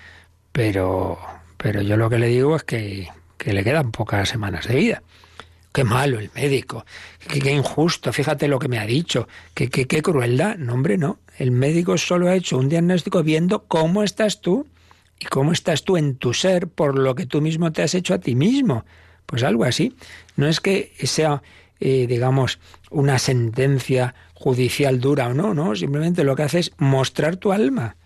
pero, 0.52 1.18
pero 1.58 1.82
yo 1.82 1.98
lo 1.98 2.10
que 2.10 2.20
le 2.20 2.28
digo 2.28 2.56
es 2.56 2.64
que, 2.64 3.08
que 3.38 3.54
le 3.54 3.64
quedan 3.64 3.92
pocas 3.92 4.30
semanas 4.30 4.68
de 4.68 4.76
vida. 4.76 5.04
Qué 5.76 5.84
malo 5.84 6.20
el 6.20 6.32
médico, 6.34 6.86
qué, 7.28 7.52
injusto, 7.52 8.14
fíjate 8.14 8.48
lo 8.48 8.60
que 8.60 8.70
me 8.70 8.80
ha 8.80 8.86
dicho, 8.86 9.28
qué, 9.54 9.70
qué, 9.70 9.88
qué 9.88 10.02
crueldad. 10.02 10.56
No, 10.56 10.74
hombre, 10.74 10.98
no. 10.98 11.20
El 11.38 11.52
médico 11.52 11.98
solo 11.98 12.30
ha 12.30 12.36
hecho 12.36 12.58
un 12.58 12.70
diagnóstico 12.70 13.22
viendo 13.24 13.66
cómo 13.66 14.02
estás 14.02 14.40
tú 14.40 14.68
y 15.20 15.26
cómo 15.26 15.52
estás 15.52 15.84
tú 15.84 15.98
en 15.98 16.16
tu 16.16 16.34
ser 16.34 16.70
por 16.70 16.98
lo 16.98 17.14
que 17.14 17.26
tú 17.26 17.42
mismo 17.42 17.74
te 17.74 17.84
has 17.84 17.94
hecho 17.94 18.14
a 18.14 18.20
ti 18.20 18.36
mismo. 18.36 18.86
Pues 19.26 19.44
algo 19.44 19.66
así. 19.66 19.98
No 20.38 20.48
es 20.48 20.62
que 20.62 20.94
sea, 21.04 21.44
eh, 21.82 22.08
digamos, 22.08 22.60
una 22.90 23.20
sentencia 23.20 24.16
judicial 24.34 25.02
dura 25.02 25.28
o 25.28 25.34
no, 25.34 25.54
no, 25.54 25.76
simplemente 25.76 26.24
lo 26.24 26.38
que 26.38 26.44
hace 26.44 26.60
es 26.60 26.72
mostrar 26.78 27.36
tu 27.36 27.52
alma 27.52 27.98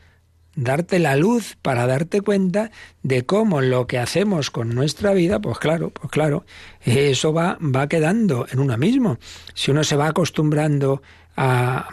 darte 0.60 1.00
la 1.00 1.16
luz 1.16 1.58
para 1.62 1.88
darte 1.88 2.22
cuenta 2.22 2.72
de 3.02 3.26
cómo 3.26 3.62
lo 3.62 3.88
que 3.88 3.98
hacemos 3.98 4.52
con 4.52 4.76
nuestra 4.76 5.14
vida, 5.14 5.40
pues 5.40 5.58
claro, 5.58 5.90
pues 5.90 6.12
claro, 6.12 6.46
eso 6.82 7.34
va, 7.34 7.58
va 7.62 7.88
quedando 7.88 8.46
en 8.52 8.60
uno 8.60 8.78
mismo. 8.78 9.18
Si 9.54 9.72
uno 9.72 9.84
se 9.84 9.96
va 9.96 10.08
acostumbrando 10.08 11.02
a, 11.38 11.88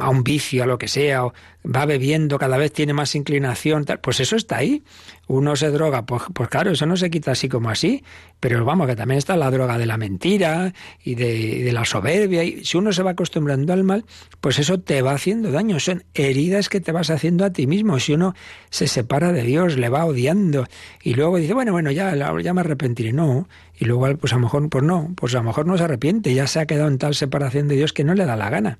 a, 0.00 0.10
un 0.10 0.22
vicio, 0.22 0.62
a 0.62 0.66
lo 0.66 0.76
que 0.78 0.88
sea, 0.88 1.24
va 1.64 1.86
bebiendo, 1.86 2.38
cada 2.38 2.56
vez 2.56 2.72
tiene 2.72 2.92
más 2.92 3.14
inclinación, 3.14 3.84
tal, 3.84 4.00
pues 4.00 4.20
eso 4.20 4.36
está 4.36 4.58
ahí. 4.58 4.82
Uno 5.26 5.54
se 5.54 5.70
droga, 5.70 6.06
pues, 6.06 6.22
pues 6.32 6.48
claro, 6.48 6.72
eso 6.72 6.86
no 6.86 6.96
se 6.96 7.10
quita 7.10 7.32
así 7.32 7.48
como 7.48 7.70
así, 7.70 8.02
pero 8.40 8.64
vamos, 8.64 8.88
que 8.88 8.96
también 8.96 9.18
está 9.18 9.36
la 9.36 9.50
droga 9.50 9.78
de 9.78 9.86
la 9.86 9.96
mentira 9.96 10.72
y 11.04 11.14
de, 11.14 11.62
de 11.62 11.72
la 11.72 11.84
soberbia, 11.84 12.42
y 12.42 12.64
si 12.64 12.76
uno 12.76 12.92
se 12.92 13.02
va 13.02 13.12
acostumbrando 13.12 13.72
al 13.72 13.84
mal, 13.84 14.04
pues 14.40 14.58
eso 14.58 14.80
te 14.80 15.02
va 15.02 15.12
haciendo 15.12 15.52
daño, 15.52 15.78
son 15.78 16.02
heridas 16.14 16.68
que 16.68 16.80
te 16.80 16.90
vas 16.90 17.10
haciendo 17.10 17.44
a 17.44 17.50
ti 17.50 17.66
mismo. 17.66 18.00
Si 18.00 18.14
uno 18.14 18.34
se 18.70 18.88
separa 18.88 19.32
de 19.32 19.42
Dios, 19.42 19.76
le 19.76 19.88
va 19.88 20.04
odiando, 20.04 20.66
y 21.02 21.14
luego 21.14 21.36
dice, 21.36 21.54
bueno, 21.54 21.72
bueno, 21.72 21.92
ya, 21.92 22.14
ya 22.42 22.54
me 22.54 22.60
arrepentiré, 22.60 23.12
no, 23.12 23.46
y 23.80 23.86
luego 23.86 24.14
pues 24.18 24.32
a 24.34 24.36
lo 24.36 24.42
mejor, 24.42 24.68
pues 24.68 24.84
no, 24.84 25.12
pues 25.16 25.34
a 25.34 25.38
lo 25.38 25.44
mejor 25.44 25.66
no 25.66 25.78
se 25.78 25.84
arrepiente, 25.84 26.34
ya 26.34 26.46
se 26.46 26.60
ha 26.60 26.66
quedado 26.66 26.88
en 26.88 26.98
tal 26.98 27.14
separación 27.14 27.66
de 27.66 27.76
Dios 27.76 27.94
que 27.94 28.04
no 28.04 28.14
le 28.14 28.26
da 28.26 28.36
la 28.36 28.50
gana. 28.50 28.78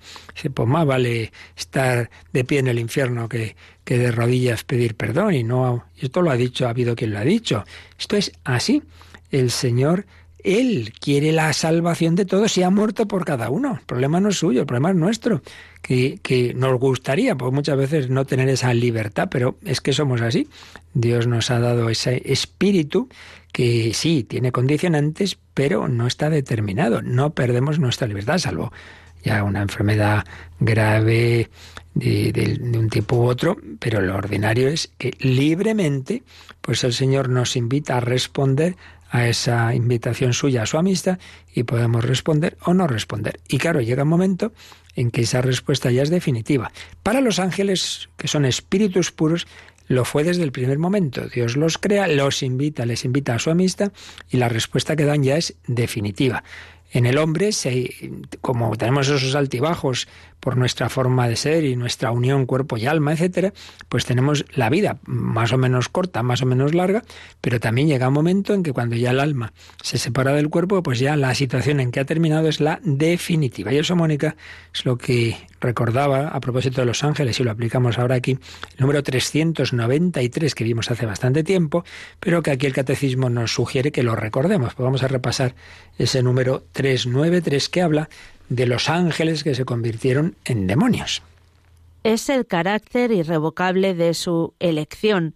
Pues 0.52 0.68
más 0.68 0.84
vale 0.84 1.32
estar 1.56 2.10
de 2.34 2.44
pie 2.44 2.58
en 2.58 2.68
el 2.70 2.78
infierno 2.78 3.28
que, 3.28 3.56
que 3.84 3.98
de 3.98 4.10
rodillas 4.10 4.64
pedir 4.64 4.94
perdón. 4.94 5.34
Y 5.34 5.44
no, 5.44 5.84
esto 5.98 6.22
lo 6.22 6.30
ha 6.30 6.36
dicho, 6.36 6.66
ha 6.66 6.70
habido 6.70 6.96
quien 6.96 7.12
lo 7.12 7.18
ha 7.18 7.24
dicho. 7.24 7.64
Esto 7.98 8.16
es 8.16 8.32
así. 8.44 8.82
El 9.30 9.50
Señor, 9.50 10.06
Él 10.42 10.92
quiere 11.00 11.32
la 11.32 11.52
salvación 11.52 12.14
de 12.14 12.24
todos 12.24 12.56
y 12.56 12.62
ha 12.62 12.70
muerto 12.70 13.06
por 13.06 13.24
cada 13.24 13.50
uno. 13.50 13.76
El 13.80 13.86
problema 13.86 14.20
no 14.20 14.30
es 14.30 14.36
suyo, 14.36 14.60
el 14.60 14.66
problema 14.66 14.90
es 14.90 14.96
nuestro. 14.96 15.42
Que, 15.82 16.18
que 16.22 16.52
nos 16.54 16.78
gustaría, 16.78 17.36
pues 17.36 17.52
muchas 17.52 17.76
veces 17.76 18.10
no 18.10 18.26
tener 18.26 18.48
esa 18.48 18.74
libertad, 18.74 19.28
pero 19.30 19.56
es 19.64 19.80
que 19.80 19.92
somos 19.92 20.20
así. 20.20 20.48
Dios 20.92 21.26
nos 21.26 21.50
ha 21.50 21.58
dado 21.58 21.88
ese 21.88 22.22
espíritu 22.26 23.08
que 23.52 23.92
sí, 23.94 24.24
tiene 24.24 24.52
condicionantes, 24.52 25.38
pero 25.54 25.88
no 25.88 26.06
está 26.06 26.30
determinado. 26.30 27.02
No 27.02 27.30
perdemos 27.30 27.78
nuestra 27.78 28.06
libertad, 28.06 28.38
salvo 28.38 28.72
ya 29.22 29.44
una 29.44 29.62
enfermedad 29.62 30.24
grave 30.58 31.50
de, 31.94 32.60
un 32.74 32.88
tipo 32.88 33.16
u 33.16 33.26
otro, 33.26 33.56
pero 33.78 34.00
lo 34.00 34.14
ordinario 34.14 34.68
es 34.68 34.90
que 34.98 35.14
libremente, 35.18 36.22
pues 36.60 36.84
el 36.84 36.92
Señor 36.92 37.28
nos 37.28 37.56
invita 37.56 37.96
a 37.96 38.00
responder 38.00 38.76
a 39.10 39.26
esa 39.26 39.74
invitación 39.74 40.32
suya, 40.32 40.62
a 40.62 40.66
su 40.66 40.78
amistad, 40.78 41.18
y 41.52 41.64
podemos 41.64 42.04
responder 42.04 42.56
o 42.62 42.74
no 42.74 42.86
responder. 42.86 43.40
Y 43.48 43.58
claro, 43.58 43.80
llega 43.80 44.04
un 44.04 44.08
momento 44.08 44.52
en 44.94 45.10
que 45.10 45.22
esa 45.22 45.42
respuesta 45.42 45.90
ya 45.90 46.02
es 46.02 46.10
definitiva. 46.10 46.70
Para 47.02 47.20
los 47.20 47.38
ángeles, 47.38 48.08
que 48.16 48.28
son 48.28 48.44
espíritus 48.44 49.10
puros, 49.10 49.46
lo 49.88 50.04
fue 50.04 50.22
desde 50.22 50.44
el 50.44 50.52
primer 50.52 50.78
momento. 50.78 51.26
Dios 51.26 51.56
los 51.56 51.76
crea, 51.76 52.06
los 52.06 52.44
invita, 52.44 52.86
les 52.86 53.04
invita 53.04 53.34
a 53.34 53.40
su 53.40 53.50
amistad 53.50 53.92
y 54.30 54.36
la 54.36 54.48
respuesta 54.48 54.94
que 54.94 55.04
dan 55.04 55.24
ya 55.24 55.36
es 55.36 55.56
definitiva. 55.66 56.44
En 56.92 57.06
el 57.06 57.18
hombre, 57.18 57.50
como 58.40 58.76
tenemos 58.76 59.08
esos 59.08 59.34
altibajos 59.34 60.08
por 60.40 60.56
nuestra 60.56 60.88
forma 60.88 61.28
de 61.28 61.36
ser 61.36 61.64
y 61.64 61.76
nuestra 61.76 62.10
unión 62.10 62.46
cuerpo 62.46 62.76
y 62.76 62.86
alma, 62.86 63.12
etcétera, 63.12 63.52
pues 63.88 64.04
tenemos 64.04 64.44
la 64.54 64.70
vida 64.70 64.98
más 65.04 65.52
o 65.52 65.58
menos 65.58 65.88
corta, 65.88 66.22
más 66.22 66.42
o 66.42 66.46
menos 66.46 66.74
larga, 66.74 67.04
pero 67.40 67.60
también 67.60 67.88
llega 67.88 68.08
un 68.08 68.14
momento 68.14 68.54
en 68.54 68.62
que 68.62 68.72
cuando 68.72 68.96
ya 68.96 69.10
el 69.10 69.20
alma 69.20 69.52
se 69.82 69.98
separa 69.98 70.32
del 70.32 70.48
cuerpo, 70.48 70.82
pues 70.82 70.98
ya 70.98 71.16
la 71.16 71.34
situación 71.34 71.78
en 71.80 71.92
que 71.92 72.00
ha 72.00 72.04
terminado 72.04 72.48
es 72.48 72.60
la 72.60 72.80
definitiva. 72.82 73.72
Y 73.72 73.78
eso, 73.78 73.94
Mónica, 73.94 74.36
es 74.74 74.84
lo 74.84 74.98
que 74.98 75.36
recordaba 75.60 76.28
a 76.28 76.40
propósito 76.40 76.80
de 76.80 76.86
los 76.86 77.04
ángeles 77.04 77.38
y 77.38 77.44
lo 77.44 77.50
aplicamos 77.50 77.98
ahora 77.98 78.16
aquí, 78.16 78.32
el 78.32 78.80
número 78.80 79.02
393 79.02 80.54
que 80.54 80.64
vimos 80.64 80.90
hace 80.90 81.06
bastante 81.06 81.44
tiempo, 81.44 81.84
pero 82.18 82.42
que 82.42 82.50
aquí 82.50 82.66
el 82.66 82.72
catecismo 82.72 83.30
nos 83.30 83.52
sugiere 83.52 83.92
que 83.92 84.02
lo 84.02 84.16
recordemos. 84.16 84.74
Pues 84.74 84.84
vamos 84.84 85.02
a 85.02 85.08
repasar 85.08 85.54
ese 85.98 86.22
número 86.22 86.64
393 86.72 87.68
que 87.68 87.82
habla 87.82 88.08
de 88.48 88.66
los 88.66 88.88
ángeles 88.88 89.44
que 89.44 89.54
se 89.54 89.64
convirtieron 89.64 90.34
en 90.44 90.66
demonios. 90.66 91.22
Es 92.02 92.28
el 92.28 92.46
carácter 92.46 93.12
irrevocable 93.12 93.94
de 93.94 94.14
su 94.14 94.54
elección, 94.58 95.34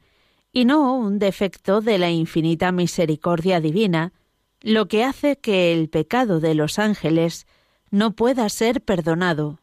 y 0.52 0.64
no 0.64 0.94
un 0.94 1.18
defecto 1.18 1.80
de 1.80 1.98
la 1.98 2.10
infinita 2.10 2.72
misericordia 2.72 3.60
divina, 3.60 4.12
lo 4.62 4.88
que 4.88 5.04
hace 5.04 5.36
que 5.36 5.72
el 5.72 5.88
pecado 5.88 6.40
de 6.40 6.54
los 6.54 6.78
ángeles 6.78 7.46
no 7.90 8.12
pueda 8.12 8.48
ser 8.48 8.80
perdonado. 8.80 9.58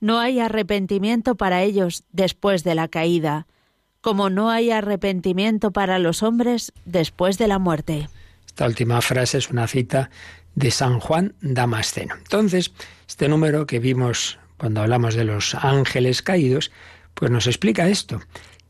No 0.00 0.18
hay 0.18 0.40
arrepentimiento 0.40 1.36
para 1.36 1.62
ellos 1.62 2.04
después 2.12 2.64
de 2.64 2.74
la 2.74 2.88
caída, 2.88 3.46
como 4.00 4.30
no 4.30 4.50
hay 4.50 4.70
arrepentimiento 4.70 5.72
para 5.72 5.98
los 5.98 6.22
hombres 6.22 6.72
después 6.84 7.38
de 7.38 7.48
la 7.48 7.58
muerte. 7.58 8.08
Esta 8.46 8.66
última 8.66 9.00
frase 9.00 9.38
es 9.38 9.50
una 9.50 9.66
cita 9.66 10.10
de 10.54 10.70
San 10.70 11.00
Juan 11.00 11.34
Damasceno. 11.40 12.14
Entonces, 12.16 12.72
este 13.08 13.28
número 13.28 13.66
que 13.66 13.78
vimos 13.78 14.38
cuando 14.56 14.82
hablamos 14.82 15.14
de 15.14 15.24
los 15.24 15.54
ángeles 15.54 16.22
caídos, 16.22 16.72
pues 17.14 17.30
nos 17.30 17.46
explica 17.46 17.88
esto, 17.88 18.20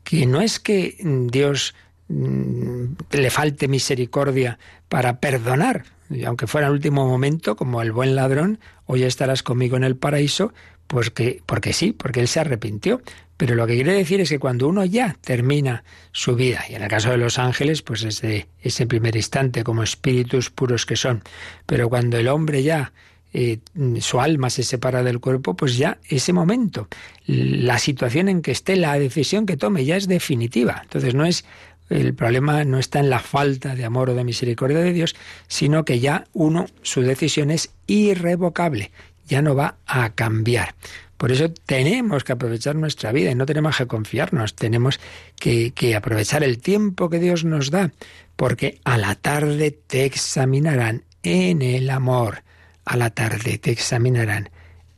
que 0.03 0.25
no 0.25 0.41
es 0.41 0.59
que 0.59 0.95
Dios 1.31 1.73
mm, 2.07 2.85
le 3.11 3.29
falte 3.29 3.67
misericordia 3.67 4.59
para 4.87 5.19
perdonar, 5.19 5.85
y 6.09 6.25
aunque 6.25 6.47
fuera 6.47 6.67
el 6.67 6.73
último 6.73 7.07
momento, 7.07 7.55
como 7.55 7.81
el 7.81 7.91
buen 7.91 8.15
ladrón, 8.15 8.59
hoy 8.85 9.03
estarás 9.03 9.43
conmigo 9.43 9.77
en 9.77 9.83
el 9.83 9.95
paraíso, 9.95 10.53
pues 10.89 11.11
que, 11.11 11.43
porque 11.45 11.71
sí, 11.71 11.93
porque 11.93 12.19
él 12.19 12.27
se 12.27 12.39
arrepintió. 12.39 13.01
Pero 13.37 13.55
lo 13.55 13.67
que 13.67 13.75
quiere 13.75 13.93
decir 13.93 14.19
es 14.19 14.29
que 14.29 14.39
cuando 14.39 14.67
uno 14.67 14.83
ya 14.83 15.15
termina 15.21 15.83
su 16.11 16.35
vida, 16.35 16.65
y 16.67 16.73
en 16.73 16.81
el 16.81 16.89
caso 16.89 17.11
de 17.11 17.17
los 17.17 17.37
ángeles, 17.37 17.83
pues 17.83 18.01
desde 18.01 18.47
ese 18.59 18.87
primer 18.87 19.15
instante, 19.15 19.63
como 19.63 19.83
espíritus 19.83 20.49
puros 20.49 20.85
que 20.85 20.97
son, 20.97 21.21
pero 21.65 21.87
cuando 21.87 22.17
el 22.17 22.27
hombre 22.27 22.63
ya 22.63 22.91
eh, 23.31 23.59
su 24.01 24.19
alma 24.19 24.49
se 24.49 24.63
separa 24.63 25.03
del 25.03 25.19
cuerpo, 25.19 25.55
pues 25.55 25.77
ya 25.77 25.99
ese 26.09 26.33
momento, 26.33 26.87
la 27.27 27.77
situación 27.77 28.27
en 28.27 28.41
que 28.41 28.51
esté, 28.51 28.75
la 28.75 28.97
decisión 28.97 29.45
que 29.45 29.57
tome 29.57 29.85
ya 29.85 29.95
es 29.95 30.07
definitiva. 30.07 30.81
Entonces 30.83 31.13
no 31.13 31.23
es 31.23 31.45
el 31.89 32.13
problema 32.13 32.65
no 32.65 32.77
está 32.77 32.99
en 32.99 33.09
la 33.09 33.19
falta 33.19 33.73
de 33.73 33.83
amor 33.83 34.11
o 34.11 34.15
de 34.15 34.23
misericordia 34.23 34.79
de 34.79 34.93
Dios, 34.93 35.15
sino 35.47 35.85
que 35.85 35.99
ya 35.99 36.25
uno, 36.33 36.67
su 36.83 37.01
decisión 37.01 37.49
es 37.51 37.71
irrevocable 37.87 38.91
ya 39.29 39.41
no 39.41 39.55
va 39.55 39.77
a 39.85 40.09
cambiar. 40.09 40.75
Por 41.17 41.31
eso 41.31 41.49
tenemos 41.65 42.23
que 42.23 42.31
aprovechar 42.31 42.75
nuestra 42.75 43.11
vida 43.11 43.29
y 43.29 43.35
no 43.35 43.45
tenemos 43.45 43.77
que 43.77 43.87
confiarnos, 43.87 44.55
tenemos 44.55 44.99
que, 45.37 45.73
aprovechar 45.95 46.43
el 46.43 46.59
tiempo 46.59 47.09
que 47.09 47.19
Dios 47.19 47.43
nos 47.43 47.71
da, 47.71 47.91
porque 48.35 48.79
a 48.85 48.97
la 48.97 49.15
tarde 49.15 49.71
te 49.71 50.05
examinarán 50.05 51.03
en 51.23 51.61
el 51.61 51.89
amor, 51.89 52.43
a 52.85 52.95
la 52.95 53.09
tarde 53.09 53.57
te 53.57 53.71
examinarán 53.71 54.49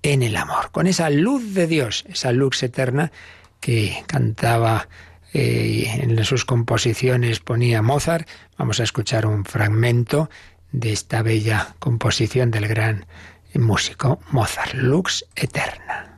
en 0.03 0.21
el 0.21 0.35
amor, 0.35 0.71
con 0.71 0.85
esa 0.85 1.09
luz 1.09 1.55
de 1.55 1.65
Dios, 1.67 2.05
esa 2.07 2.31
luz 2.31 2.61
eterna 2.61 3.11
que 3.59 4.03
cantaba 4.07 4.87
eh, 5.33 6.01
en 6.01 6.23
sus 6.23 6.45
composiciones 6.45 7.39
ponía 7.39 7.81
Mozart. 7.81 8.27
Vamos 8.57 8.79
a 8.79 8.83
escuchar 8.83 9.25
un 9.25 9.45
fragmento 9.45 10.29
de 10.71 10.91
esta 10.91 11.21
bella 11.21 11.75
composición 11.79 12.51
del 12.51 12.67
gran 12.67 13.05
músico 13.59 14.19
Mozart, 14.31 14.73
Lux 14.73 15.25
Eterna. 15.35 16.17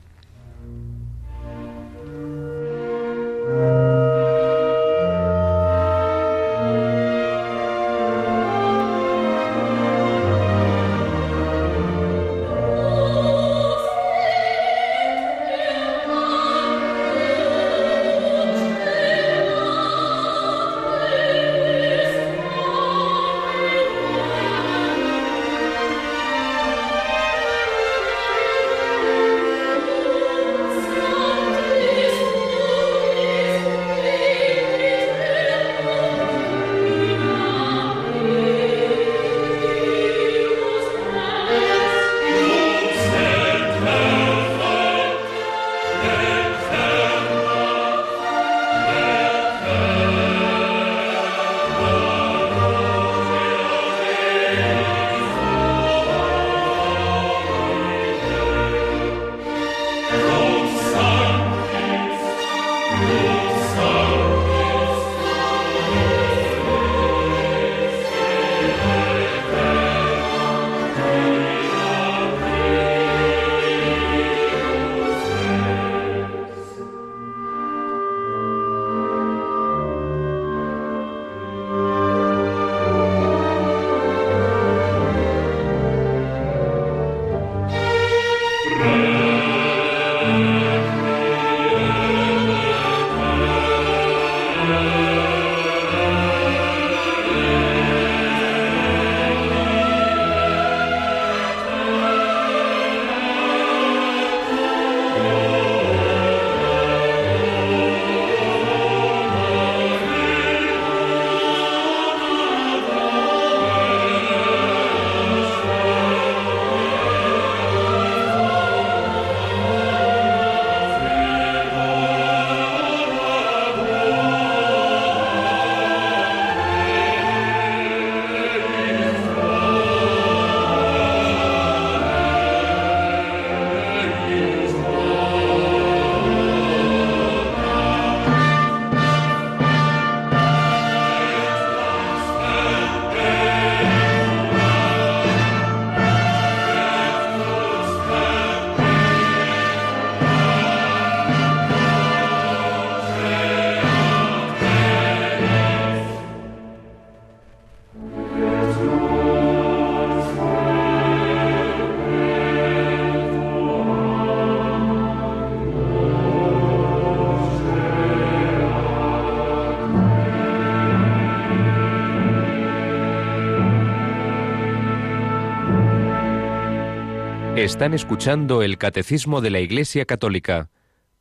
Están 177.63 177.93
escuchando 177.93 178.61
el 178.61 178.77
Catecismo 178.77 179.39
de 179.39 179.49
la 179.49 179.61
Iglesia 179.61 180.03
Católica 180.03 180.67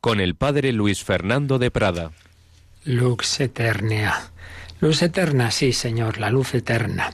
con 0.01 0.19
el 0.19 0.35
Padre 0.35 0.73
Luis 0.73 1.01
Fernando 1.01 1.57
de 1.57 1.71
Prada. 1.71 2.11
Lux 2.83 3.39
Eterna. 3.39 4.29
Luz 4.81 5.03
eterna, 5.03 5.51
sí, 5.51 5.71
Señor, 5.71 6.17
la 6.19 6.29
luz 6.29 6.53
eterna. 6.53 7.11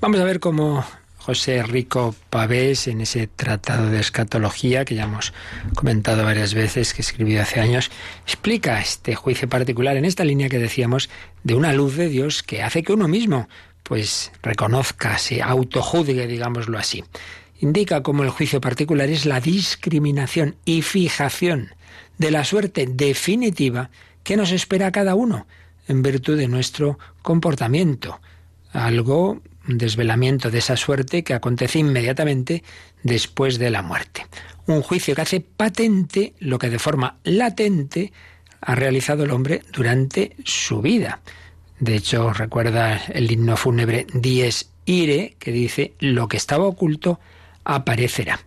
Vamos 0.00 0.18
a 0.18 0.24
ver 0.24 0.40
cómo 0.40 0.84
José 1.18 1.62
Rico 1.62 2.16
Pavés, 2.28 2.88
en 2.88 3.02
ese 3.02 3.28
tratado 3.28 3.88
de 3.88 4.00
escatología 4.00 4.84
que 4.84 4.96
ya 4.96 5.04
hemos 5.04 5.32
comentado 5.76 6.24
varias 6.24 6.52
veces, 6.52 6.92
que 6.92 7.02
escribió 7.02 7.40
hace 7.40 7.60
años, 7.60 7.88
explica 8.26 8.80
este 8.80 9.14
juicio 9.14 9.48
particular 9.48 9.96
en 9.96 10.06
esta 10.06 10.24
línea 10.24 10.48
que 10.48 10.58
decíamos 10.58 11.08
de 11.44 11.54
una 11.54 11.72
luz 11.72 11.94
de 11.94 12.08
Dios 12.08 12.42
que 12.42 12.64
hace 12.64 12.82
que 12.82 12.92
uno 12.92 13.06
mismo 13.06 13.48
pues 13.84 14.32
reconozca, 14.42 15.18
se 15.18 15.40
autojuzgue, 15.40 16.26
digámoslo 16.26 16.78
así 16.78 17.04
indica 17.62 18.02
cómo 18.02 18.24
el 18.24 18.30
juicio 18.30 18.60
particular 18.60 19.08
es 19.08 19.24
la 19.24 19.40
discriminación 19.40 20.56
y 20.64 20.82
fijación 20.82 21.70
de 22.18 22.32
la 22.32 22.44
suerte 22.44 22.88
definitiva 22.90 23.90
que 24.24 24.36
nos 24.36 24.50
espera 24.50 24.88
a 24.88 24.92
cada 24.92 25.14
uno 25.14 25.46
en 25.86 26.02
virtud 26.02 26.36
de 26.36 26.48
nuestro 26.48 26.98
comportamiento. 27.22 28.20
Algo, 28.72 29.40
un 29.68 29.78
desvelamiento 29.78 30.50
de 30.50 30.58
esa 30.58 30.76
suerte 30.76 31.22
que 31.22 31.34
acontece 31.34 31.78
inmediatamente 31.78 32.64
después 33.04 33.60
de 33.60 33.70
la 33.70 33.82
muerte. 33.82 34.26
Un 34.66 34.82
juicio 34.82 35.14
que 35.14 35.22
hace 35.22 35.40
patente 35.40 36.34
lo 36.40 36.58
que 36.58 36.68
de 36.68 36.80
forma 36.80 37.18
latente 37.22 38.12
ha 38.60 38.74
realizado 38.74 39.22
el 39.22 39.30
hombre 39.30 39.62
durante 39.72 40.34
su 40.44 40.82
vida. 40.82 41.20
De 41.78 41.94
hecho, 41.94 42.32
recuerda 42.32 42.96
el 43.06 43.30
himno 43.30 43.56
fúnebre 43.56 44.06
Dies 44.12 44.70
Ire, 44.84 45.36
que 45.38 45.52
dice, 45.52 45.94
lo 46.00 46.26
que 46.26 46.36
estaba 46.36 46.64
oculto 46.64 47.20
aparecerá. 47.64 48.40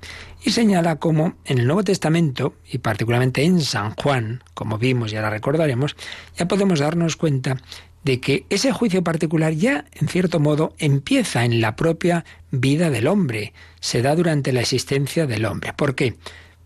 Y 0.44 0.52
señala 0.52 0.98
cómo 0.98 1.36
en 1.46 1.58
el 1.58 1.66
Nuevo 1.66 1.84
Testamento, 1.84 2.54
y 2.72 2.78
particularmente 2.78 3.44
en 3.44 3.62
San 3.62 3.96
Juan, 3.96 4.44
como 4.54 4.78
vimos 4.78 5.12
y 5.12 5.16
ahora 5.16 5.32
recordaremos, 5.32 5.96
ya 6.38 6.48
podemos 6.48 6.80
darnos 6.80 7.16
cuenta 7.16 7.58
de 8.04 8.20
que 8.20 8.46
ese 8.52 8.72
juicio 8.72 9.04
particular 9.04 9.54
ya, 9.54 9.86
en 9.94 10.08
cierto 10.08 10.40
modo, 10.40 10.76
empieza 10.78 11.44
en 11.44 11.60
la 11.60 11.76
propia 11.76 12.24
vida 12.52 12.92
del 12.92 13.08
hombre, 13.08 13.54
se 13.80 14.04
da 14.04 14.16
durante 14.16 14.54
la 14.54 14.62
existencia 14.62 15.26
del 15.26 15.46
hombre. 15.46 15.74
¿Por 15.74 15.96
qué? 15.96 16.16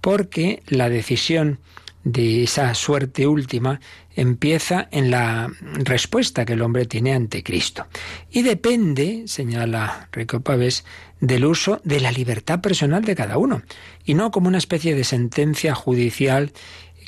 Porque 0.01 0.61
la 0.67 0.89
decisión 0.89 1.59
de 2.03 2.43
esa 2.43 2.73
suerte 2.73 3.27
última 3.27 3.79
empieza 4.15 4.87
en 4.91 5.11
la 5.11 5.51
respuesta 5.61 6.45
que 6.45 6.53
el 6.53 6.61
hombre 6.61 6.85
tiene 6.85 7.13
ante 7.13 7.43
Cristo. 7.43 7.87
Y 8.31 8.41
depende, 8.41 9.23
señala 9.27 10.09
Rico 10.11 10.41
Pavés, 10.41 10.85
del 11.19 11.45
uso 11.45 11.81
de 11.83 11.99
la 11.99 12.11
libertad 12.11 12.61
personal 12.61 13.03
de 13.03 13.15
cada 13.15 13.37
uno, 13.37 13.61
y 14.05 14.13
no 14.13 14.31
como 14.31 14.47
una 14.47 14.57
especie 14.57 14.95
de 14.95 15.03
sentencia 15.03 15.75
judicial 15.75 16.51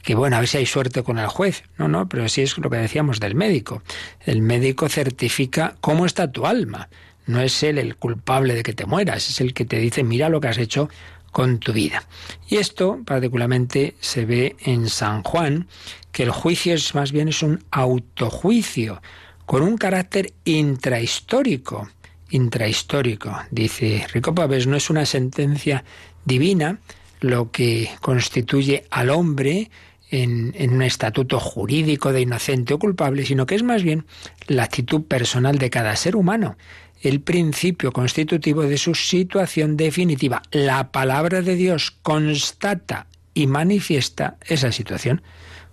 que 0.03 0.15
bueno, 0.15 0.35
a 0.35 0.39
ver 0.39 0.49
si 0.49 0.57
hay 0.57 0.65
suerte 0.65 1.03
con 1.03 1.19
el 1.19 1.27
juez. 1.27 1.63
No, 1.77 1.87
no, 1.87 2.09
pero 2.09 2.27
sí 2.27 2.41
es 2.41 2.57
lo 2.57 2.69
que 2.69 2.77
decíamos 2.77 3.19
del 3.19 3.35
médico. 3.35 3.83
El 4.25 4.41
médico 4.41 4.89
certifica 4.89 5.75
cómo 5.79 6.07
está 6.07 6.31
tu 6.31 6.47
alma. 6.47 6.89
No 7.27 7.39
es 7.39 7.61
él 7.61 7.77
el 7.77 7.95
culpable 7.95 8.55
de 8.55 8.63
que 8.63 8.73
te 8.73 8.85
mueras, 8.85 9.29
es 9.29 9.41
el 9.41 9.53
que 9.53 9.63
te 9.63 9.77
dice, 9.77 10.03
mira 10.03 10.29
lo 10.29 10.41
que 10.41 10.47
has 10.47 10.57
hecho 10.57 10.89
con 11.31 11.59
tu 11.59 11.73
vida. 11.73 12.03
Y 12.47 12.57
esto 12.57 12.99
particularmente 13.05 13.95
se 13.99 14.25
ve 14.25 14.55
en 14.59 14.89
San 14.89 15.23
Juan, 15.23 15.67
que 16.11 16.23
el 16.23 16.31
juicio 16.31 16.73
es 16.73 16.93
más 16.93 17.11
bien 17.11 17.29
es 17.29 17.41
un 17.41 17.63
autojuicio 17.71 19.01
con 19.45 19.63
un 19.63 19.77
carácter 19.77 20.33
intrahistórico. 20.45 21.89
Intrahistórico, 22.29 23.37
dice 23.49 24.05
Rico 24.13 24.33
Pavés, 24.33 24.67
no 24.67 24.77
es 24.77 24.89
una 24.89 25.05
sentencia 25.05 25.83
divina 26.23 26.79
lo 27.19 27.51
que 27.51 27.89
constituye 28.01 28.85
al 28.89 29.09
hombre 29.09 29.69
en, 30.09 30.53
en, 30.57 30.73
un 30.73 30.81
estatuto 30.81 31.39
jurídico 31.39 32.11
de 32.11 32.21
inocente 32.21 32.73
o 32.73 32.79
culpable, 32.79 33.25
sino 33.25 33.45
que 33.45 33.55
es 33.55 33.63
más 33.63 33.83
bien 33.83 34.05
la 34.47 34.63
actitud 34.63 35.03
personal 35.03 35.57
de 35.57 35.69
cada 35.69 35.95
ser 35.95 36.15
humano 36.15 36.55
el 37.01 37.21
principio 37.21 37.91
constitutivo 37.91 38.63
de 38.63 38.77
su 38.77 38.95
situación 38.95 39.77
definitiva. 39.77 40.41
La 40.51 40.91
palabra 40.91 41.41
de 41.41 41.55
Dios 41.55 41.91
constata 42.01 43.07
y 43.33 43.47
manifiesta 43.47 44.37
esa 44.45 44.71
situación, 44.71 45.21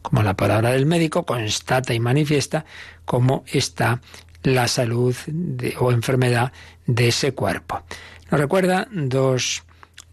como 0.03 0.23
la 0.23 0.35
palabra 0.35 0.71
del 0.71 0.87
médico 0.87 1.25
constata 1.25 1.93
y 1.95 2.01
manifiesta 2.01 2.65
cómo 3.05 3.45
está 3.47 4.01
la 4.43 4.69
salud 4.69 5.15
o 5.79 5.93
enfermedad 5.93 6.53
de 6.87 7.09
ese 7.09 7.33
cuerpo. 7.33 7.83
Nos 8.31 8.41
recuerda 8.41 8.89
dos 8.91 9.65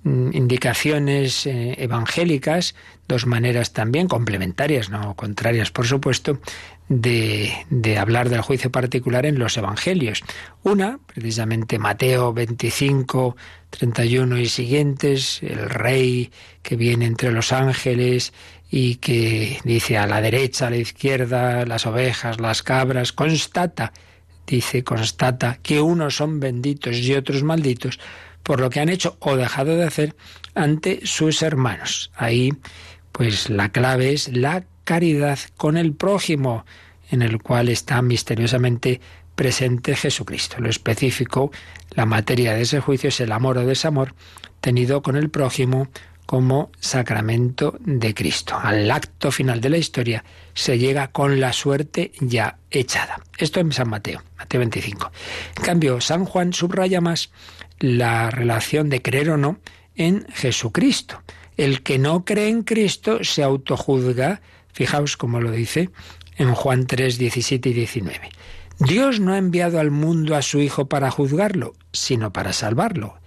mm, 0.04 0.32
indicaciones 0.34 1.46
eh, 1.46 1.76
evangélicas, 1.78 2.76
dos 3.08 3.26
maneras 3.26 3.74
también 3.74 4.08
complementarias, 4.08 4.90
no 4.90 5.16
contrarias, 5.16 5.72
por 5.72 5.86
supuesto, 5.86 6.40
de, 6.88 7.52
de, 7.70 7.98
hablar 7.98 8.30
del 8.30 8.42
juicio 8.42 8.72
particular 8.72 9.26
en 9.26 9.40
los 9.40 9.58
evangelios. 9.58 10.24
Una, 10.64 11.00
precisamente 11.06 11.80
Mateo 11.80 12.34
25, 12.34 13.36
31 13.72 14.38
y 14.38 14.46
siguientes, 14.48 15.42
el 15.42 15.70
rey 15.70 16.32
que 16.62 16.76
viene 16.76 17.06
entre 17.06 17.32
los 17.32 17.52
ángeles 17.52 18.34
y 18.70 18.96
que 18.96 19.60
dice 19.64 19.98
a 19.98 20.08
la 20.08 20.22
derecha, 20.22 20.68
a 20.68 20.70
la 20.70 20.78
izquierda, 20.78 21.66
las 21.66 21.86
ovejas, 21.86 22.40
las 22.40 22.62
cabras, 22.62 23.14
constata, 23.14 23.92
dice, 24.46 24.84
constata 24.84 25.60
que 25.62 25.82
unos 25.82 26.18
son 26.18 26.40
benditos 26.40 26.98
y 26.98 27.14
otros 27.14 27.44
malditos 27.44 28.00
por 28.44 28.60
lo 28.60 28.70
que 28.70 28.80
han 28.80 28.90
hecho 28.90 29.18
o 29.20 29.36
dejado 29.36 29.76
de 29.76 29.86
hacer 29.86 30.16
ante 30.54 31.02
sus 31.06 31.42
hermanos. 31.42 32.12
Ahí, 32.16 32.54
pues 33.12 33.50
la 33.50 33.70
clave 33.70 34.14
es 34.14 34.28
la 34.36 34.66
caridad 34.86 35.40
con 35.58 35.76
el 35.76 35.94
prójimo, 35.94 36.66
en 37.12 37.22
el 37.22 37.42
cual 37.42 37.68
está 37.68 38.02
misteriosamente 38.02 39.02
presente 39.36 39.96
Jesucristo. 39.96 40.58
Lo 40.60 40.70
específico, 40.70 41.52
la 41.92 42.06
materia 42.06 42.54
de 42.54 42.62
ese 42.62 42.80
juicio 42.80 43.10
es 43.10 43.20
el 43.20 43.34
amor 43.34 43.58
o 43.58 43.66
desamor 43.66 44.16
tenido 44.62 45.02
con 45.02 45.18
el 45.18 45.30
prójimo 45.30 45.90
como 46.26 46.72
sacramento 46.80 47.78
de 47.80 48.14
Cristo. 48.14 48.58
Al 48.60 48.90
acto 48.90 49.32
final 49.32 49.62
de 49.62 49.70
la 49.70 49.78
historia 49.78 50.24
se 50.54 50.80
llega 50.80 51.10
con 51.10 51.40
la 51.40 51.54
suerte 51.54 52.14
ya 52.20 52.58
echada. 52.72 53.22
Esto 53.38 53.60
en 53.60 53.72
San 53.72 53.90
Mateo, 53.90 54.24
Mateo 54.38 54.60
25. 54.60 55.12
En 55.58 55.64
cambio, 55.64 56.02
San 56.02 56.26
Juan 56.26 56.54
subraya 56.54 57.02
más 57.02 57.32
la 57.80 58.32
relación 58.32 58.90
de 58.90 59.02
creer 59.02 59.30
o 59.32 59.38
no 59.38 59.60
en 59.96 60.26
Jesucristo. 60.34 61.22
El 61.58 61.84
que 61.84 62.00
no 62.00 62.26
cree 62.26 62.50
en 62.50 62.64
Cristo 62.64 63.24
se 63.24 63.44
autojuzga 63.44 64.42
Fijaos 64.76 65.16
cómo 65.16 65.40
lo 65.40 65.52
dice 65.52 65.90
en 66.36 66.54
Juan 66.54 66.86
3, 66.86 67.18
17 67.18 67.70
y 67.70 67.74
19. 67.74 68.30
Dios 68.80 69.22
no 69.22 69.32
ha 69.32 69.38
enviado 69.38 69.80
al 69.80 69.90
mundo 69.90 70.36
a 70.36 70.42
su 70.42 70.60
Hijo 70.60 70.90
para 70.90 71.10
juzgarlo, 71.12 71.76
sino 71.94 72.34
para 72.34 72.52
salvarlo. 72.52 73.18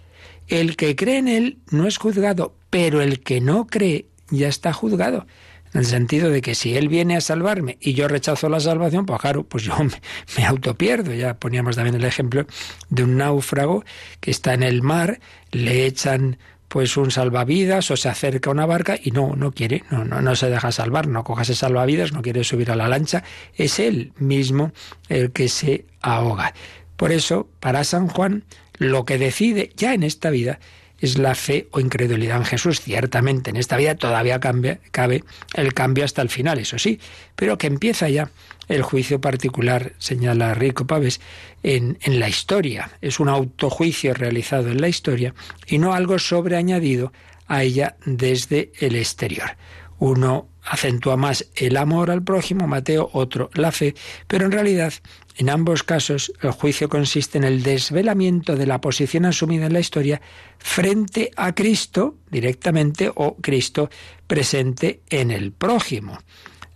El 0.46 0.76
que 0.76 0.94
cree 0.94 1.16
en 1.16 1.26
Él 1.26 1.58
no 1.70 1.86
es 1.86 1.96
juzgado, 1.96 2.54
pero 2.68 3.00
el 3.00 3.20
que 3.20 3.40
no 3.40 3.66
cree 3.66 4.08
ya 4.28 4.48
está 4.48 4.74
juzgado. 4.74 5.26
En 5.72 5.80
el 5.80 5.86
sentido 5.86 6.28
de 6.28 6.42
que 6.42 6.54
si 6.54 6.76
Él 6.76 6.88
viene 6.88 7.16
a 7.16 7.22
salvarme 7.22 7.78
y 7.80 7.94
yo 7.94 8.08
rechazo 8.08 8.50
la 8.50 8.60
salvación, 8.60 9.06
pues 9.06 9.18
claro, 9.18 9.44
pues 9.44 9.64
yo 9.64 9.74
me, 9.82 9.90
me 10.36 10.44
autopierdo. 10.44 11.14
Ya 11.14 11.38
poníamos 11.38 11.76
también 11.76 11.96
el 11.96 12.04
ejemplo 12.04 12.46
de 12.90 13.04
un 13.04 13.16
náufrago 13.16 13.84
que 14.20 14.30
está 14.30 14.52
en 14.52 14.62
el 14.62 14.82
mar, 14.82 15.18
le 15.50 15.86
echan 15.86 16.36
pues 16.68 16.96
un 16.96 17.10
salvavidas 17.10 17.90
o 17.90 17.96
se 17.96 18.08
acerca 18.08 18.50
a 18.50 18.52
una 18.52 18.66
barca 18.66 18.98
y 19.02 19.10
no, 19.10 19.34
no 19.34 19.52
quiere, 19.52 19.84
no, 19.90 20.04
no, 20.04 20.20
no 20.20 20.36
se 20.36 20.50
deja 20.50 20.70
salvar, 20.70 21.08
no 21.08 21.24
coja 21.24 21.42
ese 21.42 21.54
salvavidas, 21.54 22.12
no 22.12 22.22
quiere 22.22 22.44
subir 22.44 22.70
a 22.70 22.76
la 22.76 22.88
lancha, 22.88 23.24
es 23.56 23.78
él 23.78 24.12
mismo 24.18 24.72
el 25.08 25.32
que 25.32 25.48
se 25.48 25.86
ahoga. 26.00 26.54
Por 26.96 27.12
eso, 27.12 27.48
para 27.60 27.84
San 27.84 28.08
Juan, 28.08 28.44
lo 28.76 29.04
que 29.04 29.18
decide 29.18 29.72
ya 29.76 29.94
en 29.94 30.02
esta 30.02 30.30
vida 30.30 30.60
es 31.00 31.16
la 31.16 31.34
fe 31.34 31.68
o 31.70 31.80
incredulidad 31.80 32.38
en 32.38 32.44
Jesús. 32.44 32.80
Ciertamente 32.80 33.50
en 33.50 33.56
esta 33.56 33.76
vida 33.76 33.94
todavía 33.94 34.40
cabe 34.40 35.24
el 35.54 35.74
cambio 35.74 36.04
hasta 36.04 36.22
el 36.22 36.28
final, 36.28 36.58
eso 36.58 36.78
sí, 36.78 37.00
pero 37.36 37.56
que 37.56 37.68
empieza 37.68 38.08
ya 38.08 38.30
el 38.68 38.82
juicio 38.82 39.20
particular, 39.20 39.94
señala 39.98 40.54
Rico 40.54 40.86
Paves, 40.86 41.20
en, 41.62 41.98
en 42.02 42.20
la 42.20 42.28
historia. 42.28 42.90
Es 43.00 43.18
un 43.18 43.28
autojuicio 43.28 44.14
realizado 44.14 44.70
en 44.70 44.80
la 44.80 44.88
historia 44.88 45.34
y 45.66 45.78
no 45.78 45.94
algo 45.94 46.18
sobreañadido 46.18 47.12
a 47.46 47.62
ella 47.62 47.96
desde 48.04 48.72
el 48.78 48.94
exterior. 48.94 49.56
Uno 49.98 50.48
acentúa 50.62 51.16
más 51.16 51.46
el 51.56 51.76
amor 51.76 52.10
al 52.10 52.22
prójimo, 52.22 52.66
Mateo, 52.66 53.10
otro 53.12 53.50
la 53.54 53.72
fe, 53.72 53.94
pero 54.26 54.44
en 54.44 54.52
realidad 54.52 54.92
en 55.36 55.50
ambos 55.50 55.82
casos 55.82 56.32
el 56.42 56.50
juicio 56.50 56.88
consiste 56.88 57.38
en 57.38 57.44
el 57.44 57.62
desvelamiento 57.62 58.54
de 58.54 58.66
la 58.66 58.80
posición 58.80 59.24
asumida 59.24 59.66
en 59.66 59.72
la 59.72 59.80
historia 59.80 60.20
frente 60.58 61.30
a 61.36 61.54
Cristo 61.54 62.16
directamente 62.30 63.10
o 63.14 63.36
Cristo 63.36 63.88
presente 64.26 65.00
en 65.08 65.30
el 65.30 65.52
prójimo 65.52 66.18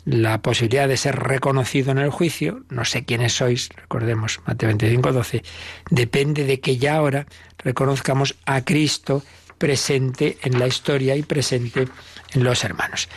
la 0.04 0.42
posibilidad 0.42 0.88
de 0.88 0.96
ser 0.96 1.16
reconocido 1.16 1.92
en 1.92 1.98
el 1.98 2.10
juicio, 2.10 2.64
no 2.70 2.84
sé 2.84 3.04
quiénes 3.04 3.34
sois, 3.34 3.68
recordemos 3.76 4.40
Mateo 4.46 4.68
25, 4.68 5.12
12, 5.12 5.42
depende 5.90 6.44
de 6.44 6.60
que 6.60 6.76
ya 6.76 6.96
ahora 6.96 7.26
reconozcamos 7.58 8.34
a 8.44 8.64
Cristo 8.64 9.22
presente 9.58 10.38
en 10.42 10.58
la 10.58 10.66
historia 10.66 11.14
y 11.14 11.22
presente 11.22 11.86
en 12.32 12.44
los 12.44 12.64
hermanos. 12.64 13.08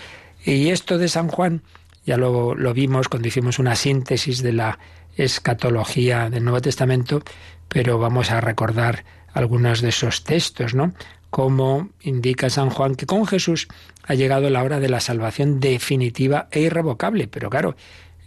Y 0.44 0.70
esto 0.70 1.00
de 1.00 1.08
San 1.08 1.28
Juan, 1.28 1.64
ya 2.06 2.18
lo, 2.18 2.54
lo 2.54 2.74
vimos 2.74 3.10
cuando 3.10 3.28
hicimos 3.28 3.58
una 3.58 3.76
síntesis 3.76 4.44
de 4.44 4.54
la 4.54 4.78
escatología 5.18 6.30
del 6.30 6.44
Nuevo 6.44 6.62
Testamento, 6.62 7.24
pero 7.68 7.98
vamos 7.98 8.30
a 8.30 8.42
recordar 8.42 9.06
algunos 9.34 9.82
de 9.82 9.90
esos 9.90 10.24
textos, 10.24 10.76
¿no? 10.76 10.94
Como 11.36 11.90
indica 12.00 12.50
San 12.50 12.70
Juan 12.70 12.96
que 12.96 13.06
con 13.06 13.28
Jesús 13.28 13.68
ha 14.06 14.14
llegado 14.14 14.50
la 14.50 14.64
hora 14.64 14.80
de 14.80 14.88
la 14.88 15.02
salvación 15.02 15.60
definitiva 15.60 16.48
e 16.50 16.62
irrevocable. 16.62 17.28
Pero 17.28 17.50
claro, 17.50 17.76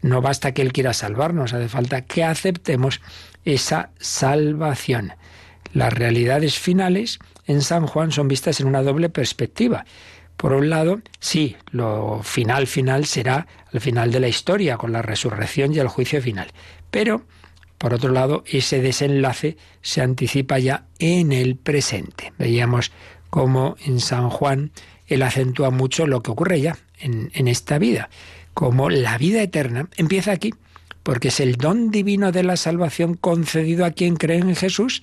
no 0.03 0.21
basta 0.21 0.53
que 0.53 0.61
Él 0.61 0.75
quiera 0.75 0.93
salvarnos, 0.93 1.55
hace 1.55 1.71
falta 1.71 2.03
que 2.03 2.23
aceptemos 2.23 3.01
esa 3.47 3.93
salvación. 3.99 5.15
Las 5.73 5.95
realidades 5.95 6.59
finales 6.59 7.19
en 7.47 7.63
San 7.63 7.87
Juan 7.87 8.13
son 8.13 8.29
vistas 8.29 8.61
en 8.61 8.67
una 8.67 8.83
doble 8.83 9.09
perspectiva. 9.09 9.87
Por 10.37 10.53
un 10.53 10.69
lado, 10.69 11.01
sí, 11.19 11.57
lo 11.71 12.21
final 12.23 12.67
final 12.67 13.07
será 13.07 13.47
al 13.73 13.81
final 13.81 14.13
de 14.13 14.21
la 14.21 14.29
historia, 14.29 14.77
con 14.77 14.93
la 14.93 15.01
resurrección 15.01 15.73
y 15.73 15.79
el 15.79 15.89
juicio 15.89 16.21
final. 16.21 16.49
Pero, 16.91 17.23
por 17.79 17.95
otro 17.95 18.13
lado, 18.13 18.43
ese 18.47 18.83
desenlace 18.83 19.57
se 19.83 20.03
anticipa 20.03 20.59
ya 20.59 20.87
en 20.99 21.33
el 21.33 21.57
presente. 21.57 22.33
Veíamos 22.39 22.93
cómo 23.31 23.77
en 23.87 24.01
San 24.01 24.31
Juan 24.31 24.73
él 25.07 25.23
acentúa 25.23 25.71
mucho 25.71 26.07
lo 26.07 26.23
que 26.23 26.33
ocurre 26.33 26.61
ya 26.61 26.77
en, 26.99 27.31
en 27.35 27.49
esta 27.49 27.79
vida, 27.79 28.11
como 28.53 28.91
la 28.91 29.17
vida 29.17 29.41
eterna 29.43 29.89
empieza 29.97 30.33
aquí, 30.33 30.53
porque 31.03 31.29
es 31.29 31.41
el 31.41 31.57
don 31.57 31.91
divino 31.91 32.33
de 32.33 32.43
la 32.43 32.57
salvación 32.57 33.15
concedido 33.15 33.85
a 33.85 33.93
quien 33.93 34.17
cree 34.17 34.39
en 34.39 34.55
Jesús. 34.55 35.03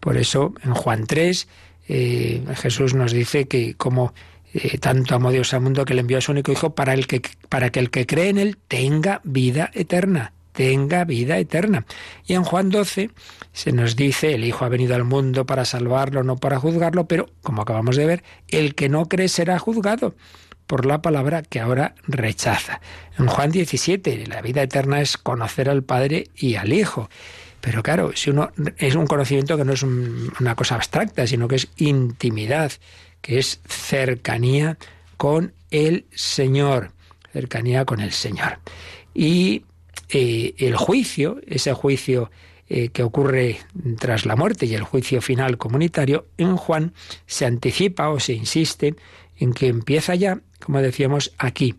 Por 0.00 0.16
eso 0.16 0.54
en 0.62 0.74
Juan 0.74 1.06
3 1.06 1.48
eh, 1.88 2.44
Jesús 2.56 2.94
nos 2.94 3.12
dice 3.12 3.48
que 3.48 3.74
como 3.74 4.12
eh, 4.54 4.78
tanto 4.78 5.14
amó 5.14 5.30
Dios 5.30 5.52
al 5.54 5.62
mundo 5.62 5.84
que 5.84 5.94
le 5.94 6.00
envió 6.00 6.18
a 6.18 6.20
su 6.20 6.32
único 6.32 6.52
Hijo 6.52 6.74
para, 6.74 6.94
el 6.94 7.06
que, 7.06 7.22
para 7.48 7.70
que 7.70 7.80
el 7.80 7.90
que 7.90 8.06
cree 8.06 8.28
en 8.28 8.38
Él 8.38 8.58
tenga 8.68 9.20
vida 9.24 9.70
eterna 9.74 10.32
tenga 10.52 11.04
vida 11.04 11.38
eterna. 11.38 11.84
Y 12.26 12.34
en 12.34 12.44
Juan 12.44 12.70
12 12.70 13.10
se 13.52 13.72
nos 13.72 13.96
dice, 13.96 14.34
el 14.34 14.44
Hijo 14.44 14.64
ha 14.64 14.68
venido 14.68 14.94
al 14.94 15.04
mundo 15.04 15.46
para 15.46 15.64
salvarlo, 15.64 16.22
no 16.22 16.36
para 16.36 16.58
juzgarlo, 16.58 17.06
pero, 17.06 17.26
como 17.42 17.62
acabamos 17.62 17.96
de 17.96 18.06
ver, 18.06 18.24
el 18.48 18.74
que 18.74 18.88
no 18.88 19.06
cree 19.06 19.28
será 19.28 19.58
juzgado 19.58 20.14
por 20.66 20.86
la 20.86 21.02
palabra 21.02 21.42
que 21.42 21.60
ahora 21.60 21.94
rechaza. 22.06 22.80
En 23.18 23.26
Juan 23.26 23.50
17, 23.50 24.26
la 24.26 24.40
vida 24.40 24.62
eterna 24.62 25.00
es 25.00 25.18
conocer 25.18 25.68
al 25.68 25.82
Padre 25.82 26.28
y 26.34 26.54
al 26.54 26.72
Hijo. 26.72 27.10
Pero 27.60 27.82
claro, 27.82 28.12
si 28.14 28.30
uno 28.30 28.50
es 28.78 28.94
un 28.94 29.06
conocimiento 29.06 29.56
que 29.56 29.64
no 29.64 29.72
es 29.72 29.82
una 29.82 30.56
cosa 30.56 30.74
abstracta, 30.74 31.26
sino 31.26 31.46
que 31.46 31.56
es 31.56 31.68
intimidad, 31.76 32.72
que 33.20 33.38
es 33.38 33.60
cercanía 33.68 34.78
con 35.16 35.52
el 35.70 36.06
Señor, 36.12 36.90
cercanía 37.32 37.84
con 37.84 38.00
el 38.00 38.12
Señor. 38.12 38.58
Y 39.14 39.64
eh, 40.14 40.54
el 40.58 40.76
juicio, 40.76 41.40
ese 41.46 41.72
juicio 41.72 42.30
eh, 42.68 42.90
que 42.90 43.02
ocurre 43.02 43.60
tras 43.98 44.26
la 44.26 44.36
muerte 44.36 44.66
y 44.66 44.74
el 44.74 44.82
juicio 44.82 45.22
final 45.22 45.56
comunitario, 45.56 46.26
en 46.36 46.56
Juan 46.56 46.92
se 47.26 47.46
anticipa 47.46 48.10
o 48.10 48.20
se 48.20 48.34
insiste 48.34 48.94
en 49.38 49.54
que 49.54 49.68
empieza 49.68 50.14
ya, 50.14 50.40
como 50.62 50.82
decíamos 50.82 51.32
aquí, 51.38 51.76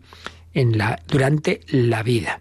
en 0.52 0.76
la, 0.76 1.00
durante 1.06 1.60
la 1.68 2.02
vida. 2.02 2.40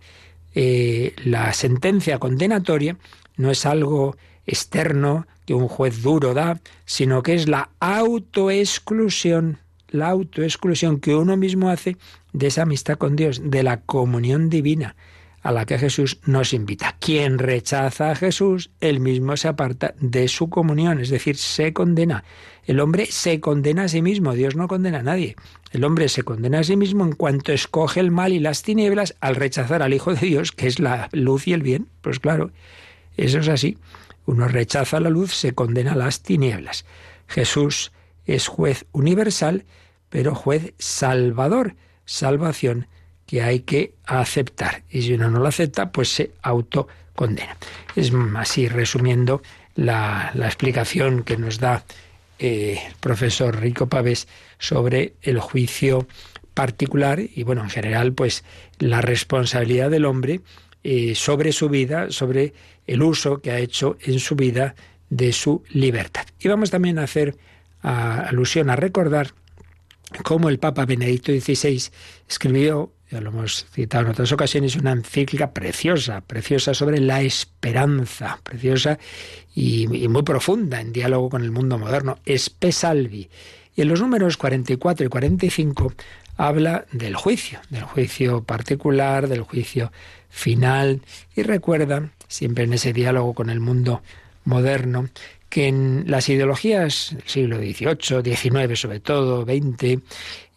Eh, 0.55 1.13
la 1.23 1.53
sentencia 1.53 2.17
condenatoria 2.17 2.97
no 3.37 3.51
es 3.51 3.67
algo 3.67 4.17
externo 4.47 5.27
que 5.45 5.53
un 5.53 5.67
juez 5.67 6.01
duro 6.01 6.33
da, 6.33 6.59
sino 6.85 7.21
que 7.21 7.35
es 7.35 7.47
la 7.47 7.69
autoexclusión, 7.79 9.59
la 9.89 10.09
autoexclusión 10.09 10.99
que 10.99 11.13
uno 11.13 11.37
mismo 11.37 11.69
hace 11.69 11.97
de 12.33 12.47
esa 12.47 12.63
amistad 12.63 12.97
con 12.97 13.15
Dios, 13.15 13.41
de 13.43 13.61
la 13.61 13.81
comunión 13.81 14.49
divina 14.49 14.95
a 15.43 15.51
la 15.51 15.65
que 15.65 15.77
Jesús 15.77 16.19
nos 16.25 16.53
invita. 16.53 16.95
Quien 16.99 17.37
rechaza 17.37 18.11
a 18.11 18.15
Jesús, 18.15 18.71
él 18.79 19.01
mismo 19.01 19.35
se 19.35 19.49
aparta 19.49 19.93
de 19.99 20.29
su 20.29 20.49
comunión, 20.49 21.01
es 21.01 21.09
decir, 21.09 21.35
se 21.35 21.73
condena. 21.73 22.23
El 22.65 22.79
hombre 22.79 23.07
se 23.07 23.41
condena 23.41 23.83
a 23.83 23.87
sí 23.89 24.01
mismo, 24.01 24.33
Dios 24.33 24.55
no 24.55 24.69
condena 24.69 24.99
a 24.99 25.03
nadie. 25.03 25.35
El 25.71 25.83
hombre 25.83 26.07
se 26.07 26.23
condena 26.23 26.59
a 26.59 26.63
sí 26.63 26.77
mismo 26.77 27.03
en 27.03 27.11
cuanto 27.11 27.51
escoge 27.51 27.99
el 27.99 28.09
mal 28.09 28.31
y 28.31 28.39
las 28.39 28.63
tinieblas 28.63 29.15
al 29.19 29.35
rechazar 29.35 29.83
al 29.83 29.93
Hijo 29.93 30.13
de 30.15 30.25
Dios, 30.25 30.53
que 30.53 30.67
es 30.67 30.79
la 30.79 31.09
luz 31.11 31.45
y 31.47 31.53
el 31.53 31.61
bien. 31.61 31.89
Pues 32.01 32.19
claro, 32.19 32.51
eso 33.17 33.39
es 33.39 33.49
así. 33.49 33.77
Uno 34.25 34.47
rechaza 34.47 35.01
la 35.01 35.09
luz, 35.09 35.33
se 35.33 35.53
condena 35.53 35.91
a 35.91 35.97
las 35.97 36.23
tinieblas. 36.23 36.85
Jesús 37.27 37.91
es 38.25 38.47
juez 38.47 38.85
universal, 38.93 39.65
pero 40.09 40.35
juez 40.35 40.73
salvador, 40.77 41.75
salvación 42.05 42.87
que 43.33 43.41
hay 43.41 43.61
que 43.61 43.95
aceptar. 44.05 44.83
Y 44.91 45.01
si 45.01 45.13
uno 45.13 45.27
no 45.27 45.39
lo 45.39 45.47
acepta, 45.47 45.91
pues 45.91 46.09
se 46.09 46.33
autocondena. 46.43 47.57
Es 47.95 48.11
así, 48.37 48.67
resumiendo 48.67 49.41
la, 49.73 50.31
explicación 50.35 51.23
que 51.23 51.35
nos 51.35 51.57
da 51.57 51.83
eh, 52.37 52.79
el 52.85 52.93
profesor 52.99 53.59
Rico 53.59 53.89
Pavés 53.89 54.27
sobre 54.59 55.15
el 55.23 55.39
juicio 55.39 56.07
particular 56.53 57.21
y, 57.21 57.41
bueno, 57.41 57.63
en 57.63 57.71
general, 57.71 58.13
pues 58.13 58.43
la 58.77 59.01
responsabilidad 59.01 59.89
del 59.89 60.05
hombre 60.05 60.41
eh, 60.83 61.15
sobre 61.15 61.53
su 61.53 61.69
vida, 61.69 62.11
sobre 62.11 62.53
el 62.85 63.01
uso 63.01 63.41
que 63.41 63.49
ha 63.49 63.57
hecho 63.57 63.97
en 64.01 64.19
su 64.19 64.35
vida 64.35 64.75
de 65.09 65.33
su 65.33 65.63
libertad. 65.69 66.27
Y 66.39 66.49
vamos 66.49 66.69
también 66.69 66.99
a 66.99 67.05
hacer 67.05 67.35
alusión 67.81 68.69
a 68.69 68.75
recordar 68.75 69.33
cómo 70.21 70.49
el 70.49 70.59
Papa 70.59 70.85
Benedicto 70.85 71.31
XVI 71.31 71.81
escribió 72.29 72.91
ya 73.13 73.21
lo 73.21 73.29
hemos 73.29 73.67
citado 73.71 74.05
en 74.05 74.09
otras 74.09 74.31
ocasiones, 74.31 74.75
una 74.75 74.91
encíclica 74.91 75.51
preciosa, 75.51 76.21
preciosa 76.21 76.73
sobre 76.73 76.99
la 76.99 77.21
esperanza, 77.21 78.39
preciosa 78.41 78.97
y, 79.53 79.87
muy 79.87 80.23
profunda 80.23 80.81
en 80.81 80.91
diálogo 80.91 81.29
con 81.29 81.43
el 81.43 81.51
mundo 81.51 81.77
moderno, 81.77 82.17
Espesalvi. 82.25 83.29
Y 83.75 83.81
en 83.83 83.87
los 83.87 84.01
números 84.01 84.37
44 84.37 85.05
y 85.05 85.09
45 85.09 85.93
habla 86.37 86.85
del 86.91 87.15
juicio, 87.15 87.59
del 87.69 87.83
juicio 87.83 88.41
particular, 88.43 89.27
del 89.27 89.43
juicio 89.43 89.91
final, 90.29 91.01
y 91.35 91.43
recuerda, 91.43 92.09
siempre 92.27 92.63
en 92.63 92.73
ese 92.73 92.93
diálogo 92.93 93.35
con 93.35 93.51
el 93.51 93.59
mundo 93.59 94.01
moderno, 94.43 95.09
que 95.49 95.67
en 95.67 96.05
las 96.07 96.29
ideologías 96.29 97.09
del 97.11 97.27
siglo 97.27 97.57
XVIII, 97.59 98.35
XIX 98.35 98.79
sobre 98.79 98.99
todo, 98.99 99.43
XX, 99.43 100.01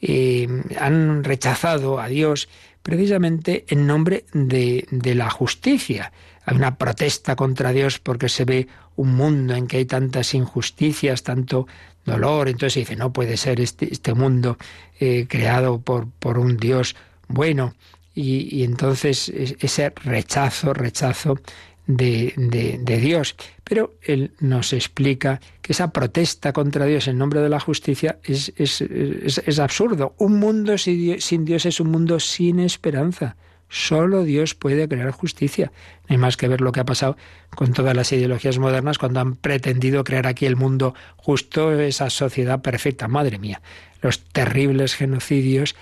eh, 0.00 0.46
han 0.78 1.24
rechazado 1.24 2.00
a 2.00 2.08
Dios 2.08 2.48
precisamente 2.82 3.64
en 3.68 3.86
nombre 3.86 4.24
de, 4.32 4.86
la 5.14 5.30
justicia. 5.30 6.12
Hay 6.44 6.56
una 6.56 6.76
protesta 6.76 7.34
contra 7.34 7.72
Dios 7.72 7.98
porque 7.98 8.28
se 8.28 8.44
ve 8.44 8.68
un 8.94 9.16
mundo 9.16 9.54
en 9.54 9.66
que 9.66 9.78
hay 9.78 9.86
tantas 9.86 10.34
injusticias, 10.34 11.22
tanto 11.22 11.66
dolor. 12.04 12.48
Entonces 12.48 12.74
se 12.74 12.80
dice, 12.80 12.96
no 12.96 13.12
puede 13.12 13.36
ser 13.36 13.60
este, 13.60 13.92
este 13.92 14.14
mundo 14.14 14.56
eh, 15.00 15.26
creado 15.28 15.80
por, 15.80 16.38
un 16.38 16.56
Dios 16.56 16.94
bueno. 17.26 17.74
Y, 18.14 18.62
entonces 18.64 19.28
ese 19.28 19.92
rechazo, 20.04 20.72
rechazo 20.72 21.38
de, 21.86 22.32
de, 22.36 22.96
Dios. 22.98 23.34
Pero 23.64 23.94
él 24.02 24.32
nos 24.40 24.72
explica 24.72 25.40
que 25.66 25.72
esa 25.72 25.90
protesta 25.90 26.52
contra 26.52 26.84
Dios 26.84 27.08
en 27.08 27.18
nombre 27.18 27.40
de 27.40 27.48
la 27.48 27.58
justicia 27.58 28.20
es, 28.22 28.52
es, 28.54 28.82
es, 28.82 29.58
absurdo. 29.58 30.14
Un 30.16 30.38
mundo 30.38 30.78
sin 30.78 31.44
Dios 31.44 31.66
es 31.66 31.80
un 31.80 31.90
mundo 31.90 32.20
sin 32.20 32.60
esperanza. 32.60 33.34
Solo 33.68 34.22
Dios 34.22 34.54
puede 34.54 34.86
crear 34.86 35.10
justicia. 35.10 35.72
No 36.02 36.14
hay 36.14 36.18
más 36.18 36.36
que 36.36 36.46
ver 36.46 36.60
lo 36.60 36.70
que 36.70 36.78
ha 36.78 36.84
pasado 36.84 37.16
con 37.56 37.72
todas 37.72 37.96
las 37.96 38.12
ideologías 38.12 38.58
modernas 38.58 38.98
cuando 38.98 39.18
han 39.18 39.34
pretendido 39.34 40.04
crear 40.04 40.28
aquí 40.28 40.46
el 40.46 40.54
mundo 40.54 40.94
justo, 41.16 41.72
esa 41.72 42.10
sociedad 42.10 42.62
perfecta. 42.62 43.08
Madre 43.08 43.40
mía, 43.40 43.60
los 44.02 44.22
terribles 44.22 44.94
genocidios 44.94 45.74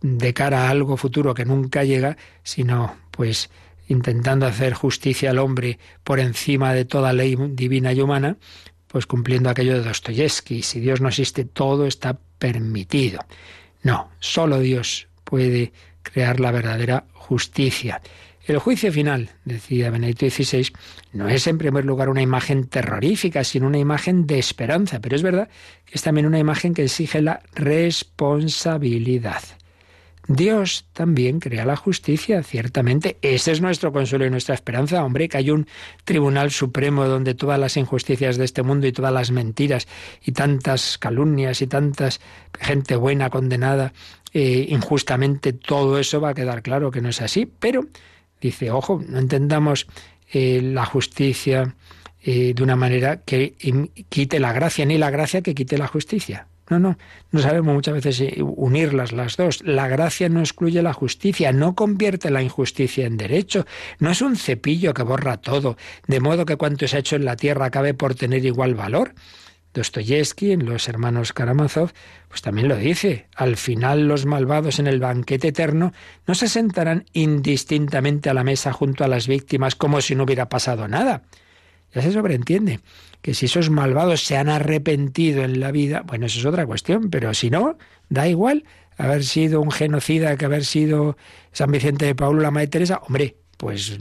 de 0.00 0.34
cara 0.34 0.66
a 0.66 0.70
algo 0.70 0.96
futuro 0.96 1.34
que 1.34 1.44
nunca 1.44 1.84
llega, 1.84 2.16
sino 2.42 2.96
pues 3.12 3.50
intentando 3.86 4.46
hacer 4.46 4.74
justicia 4.74 5.30
al 5.30 5.38
hombre 5.38 5.78
por 6.02 6.18
encima 6.18 6.74
de 6.74 6.84
toda 6.84 7.12
ley 7.12 7.36
divina 7.50 7.92
y 7.92 8.00
humana, 8.00 8.36
pues 8.88 9.06
cumpliendo 9.06 9.50
aquello 9.50 9.74
de 9.74 9.84
Dostoyevsky, 9.84 10.62
si 10.62 10.80
Dios 10.80 11.00
no 11.00 11.08
existe, 11.08 11.44
todo 11.44 11.86
está 11.86 12.18
permitido. 12.38 13.20
No, 13.82 14.10
solo 14.18 14.58
Dios 14.58 15.08
puede 15.24 15.72
crear 16.02 16.40
la 16.40 16.50
verdadera 16.50 17.04
justicia. 17.12 18.00
El 18.46 18.58
juicio 18.58 18.90
final, 18.90 19.28
decía 19.44 19.90
Benedicto 19.90 20.24
XVI, 20.30 20.72
no 21.12 21.28
es 21.28 21.46
en 21.46 21.58
primer 21.58 21.84
lugar 21.84 22.08
una 22.08 22.22
imagen 22.22 22.66
terrorífica, 22.66 23.44
sino 23.44 23.66
una 23.66 23.76
imagen 23.76 24.26
de 24.26 24.38
esperanza, 24.38 25.00
pero 25.00 25.16
es 25.16 25.22
verdad 25.22 25.50
que 25.84 25.96
es 25.96 26.02
también 26.02 26.26
una 26.26 26.38
imagen 26.38 26.72
que 26.72 26.84
exige 26.84 27.20
la 27.20 27.42
responsabilidad. 27.54 29.42
Dios 30.28 30.86
también 30.92 31.40
crea 31.40 31.64
la 31.64 31.74
justicia, 31.74 32.42
ciertamente. 32.42 33.16
Ese 33.22 33.50
es 33.50 33.62
nuestro 33.62 33.92
consuelo 33.92 34.26
y 34.26 34.30
nuestra 34.30 34.54
esperanza, 34.54 35.02
hombre, 35.02 35.26
que 35.26 35.38
hay 35.38 35.50
un 35.50 35.66
tribunal 36.04 36.50
supremo 36.50 37.06
donde 37.06 37.34
todas 37.34 37.58
las 37.58 37.78
injusticias 37.78 38.36
de 38.36 38.44
este 38.44 38.62
mundo 38.62 38.86
y 38.86 38.92
todas 38.92 39.12
las 39.12 39.30
mentiras 39.30 39.88
y 40.22 40.32
tantas 40.32 40.98
calumnias 40.98 41.62
y 41.62 41.66
tantas 41.66 42.20
gente 42.60 42.94
buena 42.96 43.30
condenada 43.30 43.94
eh, 44.34 44.66
injustamente, 44.68 45.54
todo 45.54 45.98
eso 45.98 46.20
va 46.20 46.30
a 46.30 46.34
quedar 46.34 46.62
claro 46.62 46.90
que 46.90 47.00
no 47.00 47.08
es 47.08 47.22
así. 47.22 47.46
Pero 47.46 47.86
dice, 48.38 48.70
ojo, 48.70 49.02
no 49.08 49.18
entendamos 49.18 49.86
eh, 50.30 50.60
la 50.62 50.84
justicia 50.84 51.74
eh, 52.22 52.52
de 52.54 52.62
una 52.62 52.76
manera 52.76 53.22
que 53.22 53.54
quite 54.10 54.40
la 54.40 54.52
gracia, 54.52 54.84
ni 54.84 54.98
la 54.98 55.08
gracia 55.08 55.40
que 55.40 55.54
quite 55.54 55.78
la 55.78 55.86
justicia. 55.86 56.48
No, 56.70 56.78
no, 56.78 56.98
no 57.30 57.40
sabemos 57.40 57.74
muchas 57.74 57.94
veces 57.94 58.22
unirlas 58.40 59.12
las 59.12 59.36
dos. 59.36 59.62
La 59.64 59.88
gracia 59.88 60.28
no 60.28 60.40
excluye 60.40 60.82
la 60.82 60.92
justicia, 60.92 61.52
no 61.52 61.74
convierte 61.74 62.30
la 62.30 62.42
injusticia 62.42 63.06
en 63.06 63.16
derecho, 63.16 63.66
no 63.98 64.10
es 64.10 64.20
un 64.20 64.36
cepillo 64.36 64.92
que 64.92 65.02
borra 65.02 65.38
todo, 65.38 65.76
de 66.06 66.20
modo 66.20 66.44
que 66.44 66.56
cuanto 66.56 66.86
se 66.86 66.96
ha 66.96 67.00
hecho 67.00 67.16
en 67.16 67.24
la 67.24 67.36
tierra 67.36 67.66
acabe 67.66 67.94
por 67.94 68.14
tener 68.14 68.44
igual 68.44 68.74
valor. 68.74 69.14
Dostoyevsky, 69.74 70.52
en 70.52 70.66
Los 70.66 70.88
Hermanos 70.88 71.32
Karamazov, 71.32 71.92
pues 72.28 72.42
también 72.42 72.68
lo 72.68 72.76
dice. 72.76 73.28
Al 73.34 73.56
final 73.56 74.08
los 74.08 74.26
malvados 74.26 74.78
en 74.78 74.86
el 74.86 74.98
banquete 74.98 75.48
eterno 75.48 75.92
no 76.26 76.34
se 76.34 76.48
sentarán 76.48 77.04
indistintamente 77.12 78.30
a 78.30 78.34
la 78.34 78.44
mesa 78.44 78.72
junto 78.72 79.04
a 79.04 79.08
las 79.08 79.28
víctimas 79.28 79.74
como 79.74 80.00
si 80.00 80.14
no 80.14 80.24
hubiera 80.24 80.48
pasado 80.48 80.88
nada. 80.88 81.22
Ya 81.94 82.02
se 82.02 82.12
sobreentiende 82.12 82.80
que 83.22 83.34
si 83.34 83.46
esos 83.46 83.70
malvados 83.70 84.22
se 84.22 84.36
han 84.36 84.48
arrepentido 84.48 85.42
en 85.42 85.60
la 85.60 85.72
vida, 85.72 86.02
bueno, 86.06 86.26
eso 86.26 86.38
es 86.38 86.46
otra 86.46 86.66
cuestión, 86.66 87.10
pero 87.10 87.34
si 87.34 87.50
no, 87.50 87.76
da 88.08 88.28
igual 88.28 88.64
haber 88.96 89.24
sido 89.24 89.60
un 89.60 89.70
genocida 89.70 90.36
que 90.36 90.44
haber 90.44 90.64
sido 90.64 91.16
San 91.52 91.70
Vicente 91.70 92.06
de 92.06 92.14
Paulo, 92.14 92.42
la 92.42 92.50
Madre 92.50 92.68
Teresa, 92.68 93.00
hombre, 93.06 93.36
pues 93.56 93.98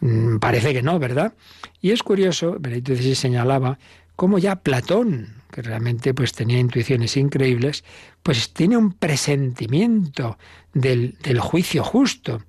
mm, 0.00 0.38
parece 0.38 0.72
que 0.72 0.82
no, 0.82 0.98
¿verdad? 0.98 1.34
Y 1.80 1.90
es 1.90 2.02
curioso, 2.02 2.56
Benedito 2.58 2.94
XVI 2.94 3.14
señalaba 3.14 3.78
cómo 4.16 4.38
ya 4.38 4.56
Platón, 4.56 5.34
que 5.50 5.62
realmente 5.62 6.14
pues 6.14 6.32
tenía 6.32 6.58
intuiciones 6.58 7.16
increíbles, 7.16 7.84
pues 8.22 8.52
tiene 8.52 8.76
un 8.76 8.92
presentimiento 8.92 10.38
del, 10.72 11.16
del 11.22 11.40
juicio 11.40 11.82
justo. 11.82 12.42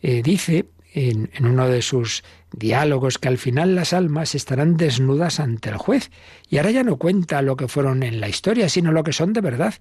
Eh, 0.00 0.22
dice 0.22 0.66
en, 0.98 1.30
uno 1.40 1.68
de 1.68 1.82
sus 1.82 2.24
diálogos 2.52 3.18
que 3.18 3.28
al 3.28 3.38
final 3.38 3.74
las 3.74 3.92
almas 3.92 4.34
estarán 4.34 4.76
desnudas 4.76 5.38
ante 5.38 5.70
el 5.70 5.76
juez. 5.76 6.10
Y 6.48 6.56
ahora 6.56 6.70
ya 6.70 6.82
no 6.82 6.96
cuenta 6.96 7.42
lo 7.42 7.56
que 7.56 7.68
fueron 7.68 8.02
en 8.02 8.20
la 8.20 8.28
historia, 8.28 8.68
sino 8.68 8.92
lo 8.92 9.04
que 9.04 9.12
son 9.12 9.32
de 9.32 9.40
verdad. 9.40 9.74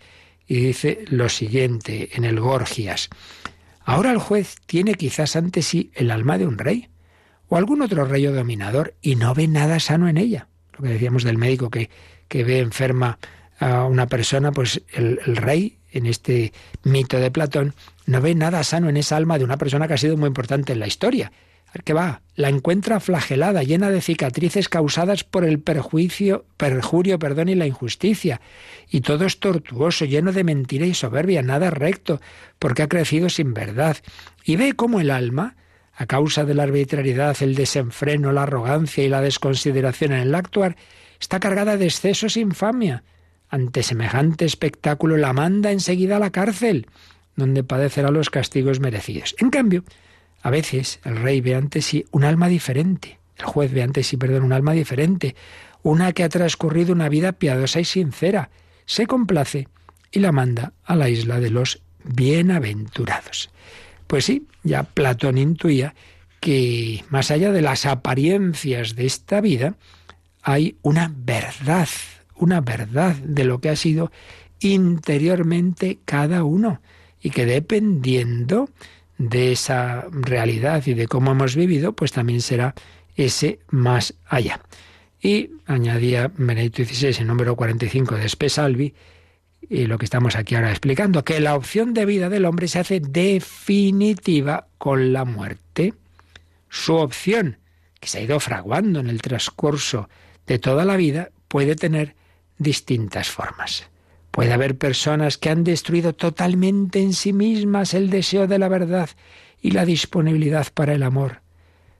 Y 0.48 0.62
dice 0.62 1.06
lo 1.08 1.30
siguiente 1.30 2.10
en 2.14 2.24
el 2.24 2.40
Gorgias. 2.40 3.10
Ahora 3.84 4.12
el 4.12 4.20
juez 4.20 4.58
tiene 4.66 4.96
quizás 4.96 5.36
ante 5.36 5.62
sí 5.62 5.92
el 5.96 6.12
alma 6.12 6.38
de 6.38 6.46
un 6.46 6.58
rey 6.58 6.90
o 7.50 7.58
algún 7.58 7.82
otro 7.82 8.06
rey 8.06 8.28
o 8.28 8.34
dominador 8.34 8.96
y 9.02 9.16
no 9.16 9.34
ve 9.34 9.48
nada 9.48 9.80
sano 9.80 10.08
en 10.08 10.18
ella. 10.18 10.48
Lo 10.78 10.84
que 10.84 10.94
decíamos 10.94 11.24
del 11.24 11.38
médico 11.38 11.70
que, 11.70 11.90
que 12.28 12.44
ve 12.44 12.60
enferma 12.60 13.18
a 13.60 13.86
una 13.86 14.08
persona, 14.08 14.52
pues 14.52 14.84
el 14.94 15.36
rey, 15.36 15.80
en 15.98 16.06
este 16.06 16.54
mito 16.84 17.20
de 17.20 17.32
Platón, 17.32 17.74
no 18.06 18.22
ve 18.22 18.36
nada 18.36 18.64
sano 18.64 18.90
en 18.90 18.98
esa 18.98 19.18
alma 19.18 19.38
de 19.38 19.44
una 19.44 19.58
persona 19.58 19.88
que 19.88 19.96
ha 19.96 19.98
sido 19.98 20.18
muy 20.18 20.28
importante 20.28 20.74
en 20.74 20.80
la 20.80 20.88
historia 20.88 21.32
que 21.84 21.94
va, 21.94 22.22
la 22.36 22.50
encuentra 22.50 23.00
flagelada, 23.00 23.64
llena 23.64 23.90
de 23.90 24.02
cicatrices 24.02 24.70
causadas 24.70 25.24
por 25.24 25.44
el 25.44 25.60
perjuicio, 25.60 26.46
perjurio, 26.58 27.20
perdón, 27.20 27.50
y 27.50 27.56
la 27.56 27.68
injusticia. 27.68 28.42
Y 28.90 29.02
todo 29.02 29.26
es 29.26 29.40
tortuoso, 29.40 30.06
lleno 30.06 30.32
de 30.32 30.44
mentira 30.44 30.86
y 30.86 30.94
soberbia, 30.94 31.42
nada 31.42 31.70
recto, 31.70 32.22
porque 32.60 32.84
ha 32.84 32.88
crecido 32.88 33.30
sin 33.30 33.54
verdad. 33.54 33.98
Y 34.44 34.56
ve 34.56 34.74
cómo 34.74 35.00
el 35.00 35.12
alma, 35.12 35.56
a 35.94 36.06
causa 36.06 36.46
de 36.46 36.54
la 36.54 36.64
arbitrariedad, 36.64 37.36
el 37.42 37.56
desenfreno, 37.56 38.32
la 38.32 38.44
arrogancia 38.44 39.04
y 39.04 39.10
la 39.10 39.22
desconsideración 39.22 40.14
en 40.14 40.20
el 40.20 40.36
actuar, 40.36 40.76
está 41.20 41.40
cargada 41.40 41.78
de 41.78 41.86
excesos 41.86 42.38
e 42.38 42.42
infamia. 42.42 43.04
Ante 43.50 43.84
semejante 43.84 44.46
espectáculo 44.46 45.18
la 45.18 45.34
manda 45.34 45.72
enseguida 45.72 46.18
a 46.18 46.20
la 46.20 46.32
cárcel, 46.32 46.88
donde 47.36 47.64
padecerá 47.64 48.12
los 48.12 48.30
castigos 48.30 48.80
merecidos. 48.80 49.36
En 49.40 49.50
cambio, 49.50 49.84
a 50.42 50.50
veces 50.50 51.00
el 51.04 51.18
rey 51.18 51.42
ve 51.42 51.56
ante 51.56 51.82
sí 51.82 52.06
un 52.12 52.24
alma 52.24 52.48
diferente, 52.48 53.20
el 53.38 53.46
juez 53.46 53.72
ve 53.72 53.84
ante 53.84 54.04
sí, 54.04 54.18
perdón, 54.18 54.44
un 54.44 54.54
alma 54.54 54.74
diferente, 54.74 55.36
una 55.84 56.12
que 56.12 56.24
ha 56.24 56.30
transcurrido 56.30 56.92
una 56.94 57.10
vida 57.10 57.34
piadosa 57.34 57.80
y 57.80 57.86
sincera, 57.86 58.50
se 58.86 59.08
complace 59.08 59.68
y 60.12 60.20
la 60.20 60.32
manda 60.32 60.74
a 60.84 60.96
la 60.96 61.10
isla 61.10 61.40
de 61.40 61.52
los 61.52 61.82
bienaventurados. 62.04 63.50
Pues 64.08 64.26
sí, 64.26 64.48
ya 64.64 64.84
Platón 64.84 65.38
intuía 65.38 65.94
que 66.40 67.04
más 67.10 67.32
allá 67.32 67.52
de 67.52 67.62
las 67.62 67.86
apariencias 67.86 68.96
de 68.96 69.06
esta 69.06 69.42
vida, 69.42 69.76
hay 70.42 70.78
una 70.82 71.12
verdad, 71.14 71.90
una 72.40 72.62
verdad 72.62 73.16
de 73.16 73.46
lo 73.46 73.60
que 73.60 73.70
ha 73.70 73.76
sido 73.76 74.12
interiormente 74.60 76.00
cada 76.06 76.44
uno 76.44 76.82
y 77.22 77.30
que 77.30 77.46
dependiendo 77.46 78.70
de 79.18 79.52
esa 79.52 80.06
realidad 80.12 80.84
y 80.86 80.94
de 80.94 81.08
cómo 81.08 81.32
hemos 81.32 81.56
vivido, 81.56 81.94
pues 81.94 82.12
también 82.12 82.42
será 82.42 82.76
ese 83.16 83.60
más 83.70 84.14
allá. 84.28 84.62
Y 85.20 85.52
añadía 85.66 86.32
Benedicto 86.38 86.84
XVI 86.84 87.22
en 87.22 87.28
número 87.28 87.56
45 87.56 88.16
de 88.16 88.30
Spesalvi, 88.30 88.94
y 89.70 89.86
lo 89.86 89.98
que 89.98 90.06
estamos 90.06 90.36
aquí 90.36 90.56
ahora 90.56 90.70
explicando, 90.70 91.26
que 91.26 91.40
la 91.40 91.56
opción 91.56 91.94
de 91.94 92.06
vida 92.06 92.30
del 92.30 92.46
hombre 92.46 92.68
se 92.68 92.80
hace 92.80 93.00
definitiva 93.00 94.68
con 94.78 95.12
la 95.12 95.26
muerte. 95.26 95.94
Su 96.70 96.96
opción, 96.96 97.58
que 98.00 98.08
se 98.08 98.20
ha 98.20 98.22
ido 98.22 98.40
fraguando 98.40 99.00
en 99.00 99.10
el 99.10 99.22
transcurso 99.22 100.10
de 100.46 100.60
toda 100.60 100.86
la 100.86 100.96
vida, 100.96 101.32
puede 101.48 101.76
tener 101.76 102.16
distintas 102.58 103.30
formas. 103.30 103.90
Puede 104.32 104.54
haber 104.54 104.78
personas 104.78 105.38
que 105.38 105.50
han 105.50 105.64
destruido 105.64 106.14
totalmente 106.14 107.00
en 107.00 107.14
sí 107.14 107.34
mismas 107.34 107.94
el 107.94 108.10
deseo 108.10 108.48
de 108.48 108.60
la 108.60 108.70
verdad 108.70 109.10
y 109.62 109.72
la 109.72 109.86
disponibilidad 109.86 110.68
para 110.74 110.94
el 110.94 111.04
amor. 111.04 111.42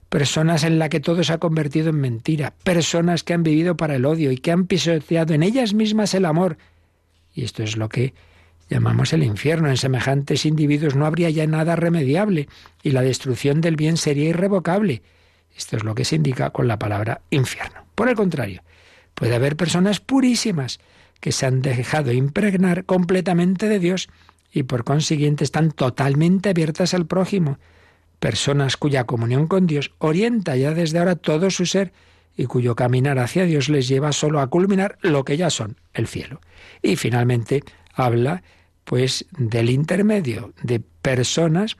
Personas 0.08 0.64
en 0.64 0.78
las 0.78 0.88
que 0.88 1.00
todo 1.00 1.22
se 1.22 1.32
ha 1.32 1.38
convertido 1.38 1.90
en 1.90 2.00
mentira. 2.00 2.54
Personas 2.62 3.24
que 3.24 3.34
han 3.34 3.42
vivido 3.42 3.76
para 3.76 3.96
el 3.96 4.06
odio 4.06 4.32
y 4.32 4.38
que 4.38 4.52
han 4.52 4.66
pisoteado 4.66 5.34
en 5.34 5.42
ellas 5.42 5.74
mismas 5.74 6.14
el 6.14 6.24
amor. 6.24 6.56
Y 7.34 7.44
esto 7.44 7.62
es 7.62 7.76
lo 7.76 7.88
que 7.88 8.14
llamamos 8.70 9.12
el 9.12 9.22
infierno. 9.22 9.68
En 9.68 9.76
semejantes 9.76 10.46
individuos 10.46 10.96
no 10.96 11.04
habría 11.04 11.28
ya 11.28 11.46
nada 11.46 11.76
remediable 11.76 12.48
y 12.82 12.92
la 12.92 13.02
destrucción 13.02 13.60
del 13.60 13.76
bien 13.76 13.96
sería 13.96 14.30
irrevocable. 14.30 15.02
Esto 15.54 15.76
es 15.76 15.84
lo 15.84 15.94
que 15.94 16.04
se 16.04 16.16
indica 16.16 16.50
con 16.50 16.68
la 16.68 16.78
palabra 16.78 17.20
infierno. 17.30 17.84
Por 17.94 18.08
el 18.08 18.14
contrario, 18.14 18.62
puede 19.18 19.34
haber 19.34 19.56
personas 19.56 19.98
purísimas 19.98 20.78
que 21.18 21.32
se 21.32 21.44
han 21.44 21.60
dejado 21.60 22.12
impregnar 22.12 22.84
completamente 22.84 23.68
de 23.68 23.80
Dios 23.80 24.08
y 24.52 24.62
por 24.62 24.84
consiguiente 24.84 25.42
están 25.42 25.72
totalmente 25.72 26.50
abiertas 26.50 26.94
al 26.94 27.06
prójimo. 27.06 27.58
Personas 28.20 28.76
cuya 28.76 29.04
comunión 29.04 29.48
con 29.48 29.66
Dios 29.66 29.90
orienta 29.98 30.54
ya 30.54 30.72
desde 30.72 31.00
ahora 31.00 31.16
todo 31.16 31.50
su 31.50 31.66
ser 31.66 31.92
y 32.36 32.44
cuyo 32.44 32.76
caminar 32.76 33.18
hacia 33.18 33.44
Dios 33.44 33.68
les 33.68 33.88
lleva 33.88 34.12
solo 34.12 34.38
a 34.38 34.46
culminar 34.46 34.98
lo 35.00 35.24
que 35.24 35.36
ya 35.36 35.50
son, 35.50 35.76
el 35.94 36.06
cielo. 36.06 36.40
Y 36.80 36.94
finalmente 36.94 37.64
habla 37.92 38.44
pues 38.84 39.26
del 39.36 39.68
intermedio, 39.68 40.52
de 40.62 40.78
personas 40.78 41.76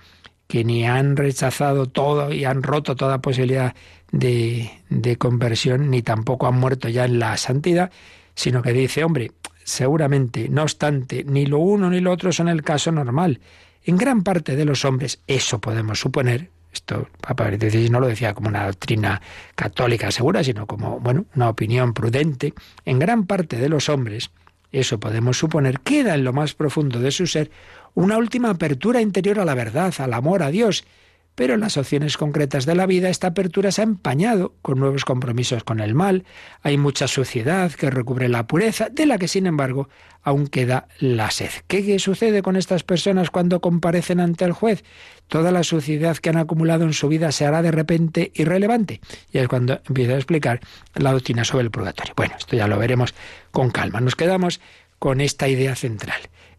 que 0.49 0.65
ni 0.65 0.87
han 0.87 1.17
rechazado 1.17 1.87
todo 1.87 2.33
y 2.33 2.45
han 2.45 2.63
roto 2.63 2.97
toda 2.97 3.21
posibilidad 3.21 3.75
de, 4.11 4.71
de 4.89 5.17
conversión, 5.17 5.91
ni 5.91 6.03
tampoco 6.03 6.47
han 6.47 6.59
muerto 6.59 6.89
ya 6.89 7.05
en 7.05 7.19
la 7.19 7.37
santidad, 7.37 7.93
sino 8.35 8.63
que 8.63 8.73
dice, 8.73 9.05
hombre, 9.05 9.33
seguramente, 9.63 10.49
no 10.49 10.63
obstante, 10.63 11.23
ni 11.25 11.45
lo 11.45 11.59
uno 11.59 11.91
ni 11.91 12.01
lo 12.01 12.11
otro 12.11 12.33
son 12.33 12.49
el 12.49 12.63
caso 12.63 12.91
normal. 12.91 13.41
En 13.85 13.97
gran 13.97 14.23
parte 14.23 14.57
de 14.57 14.65
los 14.65 14.85
hombres, 14.87 15.21
eso 15.27 15.61
podemos 15.61 16.01
suponer, 16.01 16.51
esto 16.73 17.09
Papa 17.21 17.51
XVI 17.51 17.91
no 17.91 18.01
lo 18.01 18.09
decía 18.09 18.33
como 18.33 18.49
una 18.49 18.67
doctrina 18.67 19.21
católica 19.55 20.11
segura, 20.11 20.43
sino 20.43 20.67
como, 20.67 20.99
bueno, 21.01 21.27
una 21.37 21.51
opinión 21.51 21.93
prudente, 21.93 22.55
en 22.87 22.99
gran 22.99 23.27
parte 23.27 23.57
de 23.57 23.69
los 23.69 23.91
hombres, 23.91 24.31
eso 24.73 25.01
podemos 25.01 25.39
suponer, 25.39 25.81
queda 25.81 26.15
en 26.15 26.25
lo 26.25 26.33
más 26.33 26.55
profundo 26.55 27.01
de 27.01 27.11
su 27.11 27.27
ser 27.27 27.51
una 27.95 28.19
última 28.19 28.51
apertura 28.51 29.01
interior 29.01 29.41
a 29.41 29.45
la 29.45 29.55
verdad, 29.55 29.95
al 29.99 30.15
amor 30.15 30.43
a 30.43 30.51
Dios, 30.51 30.85
pero 31.39 31.55
en 31.55 31.61
las 31.61 31.77
opciones 31.77 32.17
concretas 32.17 32.67
de 32.67 32.75
la 32.75 32.85
vida 32.85 33.11
esta 33.11 33.29
apertura 33.29 33.71
se 33.71 33.81
ha 33.81 33.85
empañado 33.85 34.55
con 34.61 34.81
nuevos 34.81 35.05
compromisos 35.05 35.63
con 35.63 35.79
el 35.79 35.95
mal, 35.95 36.25
hay 36.63 36.77
mucha 36.79 37.07
suciedad 37.07 37.71
que 37.71 37.91
recubre 37.91 38.29
la 38.29 38.49
pureza, 38.49 38.89
de 38.89 39.07
la 39.07 39.19
que 39.19 39.29
sin 39.29 39.47
embargo 39.47 39.89
aún 40.25 40.49
queda 40.49 40.89
la 40.99 41.31
sed. 41.31 41.51
¿Qué 41.69 41.97
sucede 42.01 42.43
con 42.43 42.57
estas 42.57 42.83
personas 42.83 43.31
cuando 43.31 43.61
comparecen 43.61 44.19
ante 44.19 44.47
el 44.47 44.53
juez? 44.53 44.83
Toda 45.29 45.53
la 45.53 45.63
suciedad 45.63 46.17
que 46.17 46.31
han 46.31 46.39
acumulado 46.39 46.83
en 46.83 46.93
su 46.93 47.07
vida 47.07 47.31
se 47.31 47.47
hará 47.47 47.63
de 47.63 47.71
repente 47.71 48.33
irrelevante. 48.35 49.01
Y 49.31 49.39
es 49.39 49.47
cuando 49.47 49.81
empieza 49.87 50.15
a 50.15 50.17
explicar 50.17 50.59
la 50.97 51.13
doctrina 51.13 51.45
sobre 51.45 51.63
el 51.63 51.71
purgatorio. 51.71 52.15
Bueno, 52.17 52.35
esto 52.37 52.57
ya 52.57 52.67
lo 52.67 52.79
veremos 52.79 53.15
con 53.53 53.71
calma. 53.71 54.01
Nos 54.01 54.17
quedamos 54.17 54.61
con 54.99 55.21
esta 55.21 55.47
idea 55.47 55.77
central. 55.77 56.19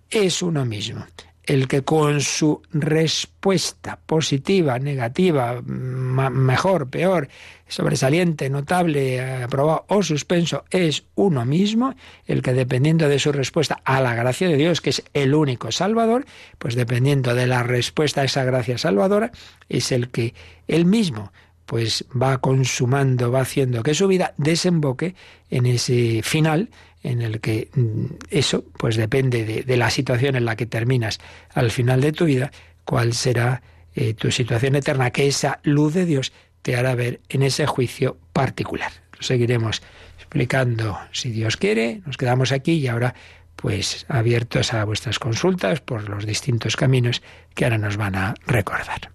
Es 0.10 0.42
uno 0.42 0.66
mismo. 0.66 1.06
El 1.44 1.68
que 1.68 1.84
con 1.84 2.22
su 2.22 2.62
respuesta 2.72 4.00
positiva, 4.06 4.78
negativa, 4.78 5.62
mejor, 5.64 6.90
peor, 6.90 7.28
sobresaliente, 7.68 8.50
notable, 8.52 9.44
aprobado 9.44 9.86
o 9.88 10.04
suspenso, 10.04 10.66
es 10.70 11.06
uno 11.16 11.46
mismo, 11.46 11.96
el 12.28 12.44
que 12.44 12.54
dependiendo 12.54 13.10
de 13.10 13.18
su 13.18 13.32
respuesta 13.32 13.82
a 13.84 14.00
la 14.00 14.14
gracia 14.14 14.48
de 14.48 14.58
Dios, 14.58 14.80
que 14.80 14.92
es 14.92 15.04
el 15.14 15.34
único 15.34 15.72
salvador, 15.72 16.26
pues 16.60 16.76
dependiendo 16.76 17.34
de 17.34 17.48
la 17.48 17.64
respuesta 17.64 18.22
a 18.22 18.26
esa 18.26 18.44
gracia 18.44 18.78
salvadora, 18.78 19.32
es 19.70 19.92
el 19.92 20.10
que 20.10 20.36
él 20.68 20.86
mismo 20.86 21.32
pues 21.66 22.04
va 22.20 22.40
consumando, 22.40 23.32
va 23.32 23.42
haciendo 23.42 23.84
que 23.84 23.94
su 23.94 24.08
vida 24.08 24.34
desemboque 24.38 25.14
en 25.52 25.68
ese 25.68 26.22
final 26.24 26.70
en 27.04 27.22
el 27.22 27.40
que 27.40 27.70
mm, 27.74 28.06
eso 28.30 28.64
pues 28.78 28.96
depende 28.96 29.64
de, 29.66 29.78
la 29.78 29.90
situación 29.90 30.36
en 30.36 30.46
la 30.46 30.56
que 30.56 30.66
terminas 30.66 31.20
al 31.54 31.72
final 31.72 32.02
de 32.02 32.12
tu 32.12 32.26
vida, 32.26 32.52
cuál 32.86 33.14
será 33.14 33.62
eh, 33.96 34.14
tu 34.14 34.32
situación 34.32 34.76
eterna, 34.76 35.12
que 35.12 35.28
esa 35.28 35.60
luz 35.64 35.94
de 35.94 36.06
Dios 36.06 36.34
te 36.62 36.76
hará 36.76 36.96
ver 36.96 37.22
en 37.30 37.44
ese 37.44 37.66
juicio 37.66 38.18
particular. 38.34 38.92
Seguiremos 39.20 39.82
explicando 40.18 40.98
si 41.12 41.32
Dios 41.32 41.58
quiere. 41.58 42.02
Nos 42.06 42.18
quedamos 42.18 42.52
aquí 42.52 42.74
y 42.74 42.88
ahora 42.88 43.16
pues 43.56 44.06
abiertos 44.08 44.74
a 44.74 44.86
vuestras 44.86 45.20
consultas 45.20 45.82
por 45.82 46.08
los 46.08 46.26
distintos 46.26 46.76
caminos 46.76 47.22
que 47.56 47.66
ahora 47.66 47.78
nos 47.78 47.98
van 47.98 48.16
a 48.16 48.34
recordar. 48.46 49.12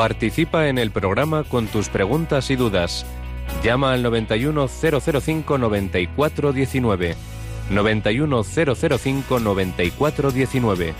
Participa 0.00 0.68
en 0.68 0.78
el 0.78 0.92
programa 0.92 1.44
con 1.44 1.66
tus 1.66 1.90
preguntas 1.90 2.50
y 2.50 2.56
dudas. 2.56 3.04
Llama 3.62 3.92
al 3.92 4.02
91005 4.02 5.58
9419. 5.58 7.16
91005 7.68 9.40
9419. 9.40 10.94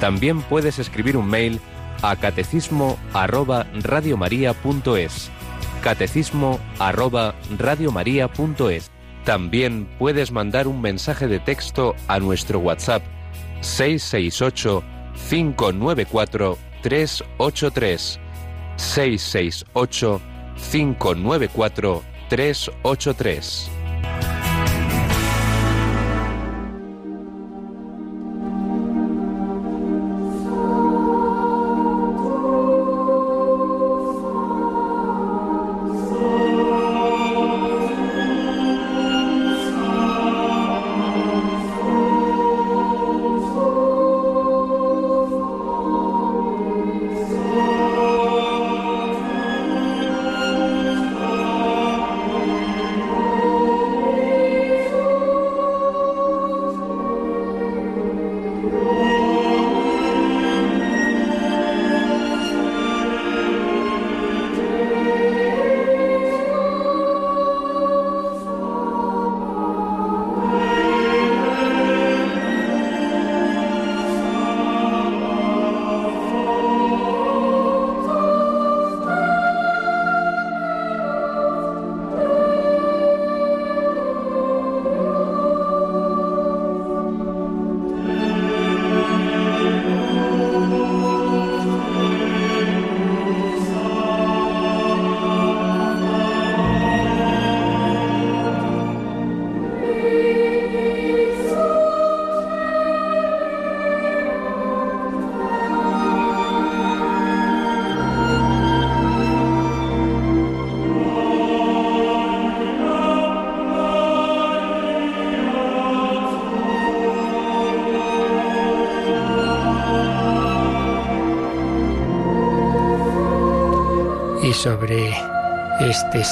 También 0.00 0.42
puedes 0.42 0.80
escribir 0.80 1.16
un 1.16 1.28
mail 1.28 1.60
a 2.02 2.16
catecismo 2.16 2.98
arroba 3.12 3.68
radiomaria.es. 3.72 5.30
Catecismo 5.80 6.58
arroba 6.80 7.36
radiomaria.es. 7.56 8.90
También 9.24 9.88
puedes 9.96 10.32
mandar 10.32 10.66
un 10.66 10.80
mensaje 10.80 11.28
de 11.28 11.38
texto 11.38 11.94
a 12.08 12.18
nuestro 12.18 12.58
WhatsApp 12.58 13.04
668 13.60 14.82
594 15.28 16.58
383 16.82 18.20
668 18.80 20.20
594 20.56 22.02
383. 22.28 24.39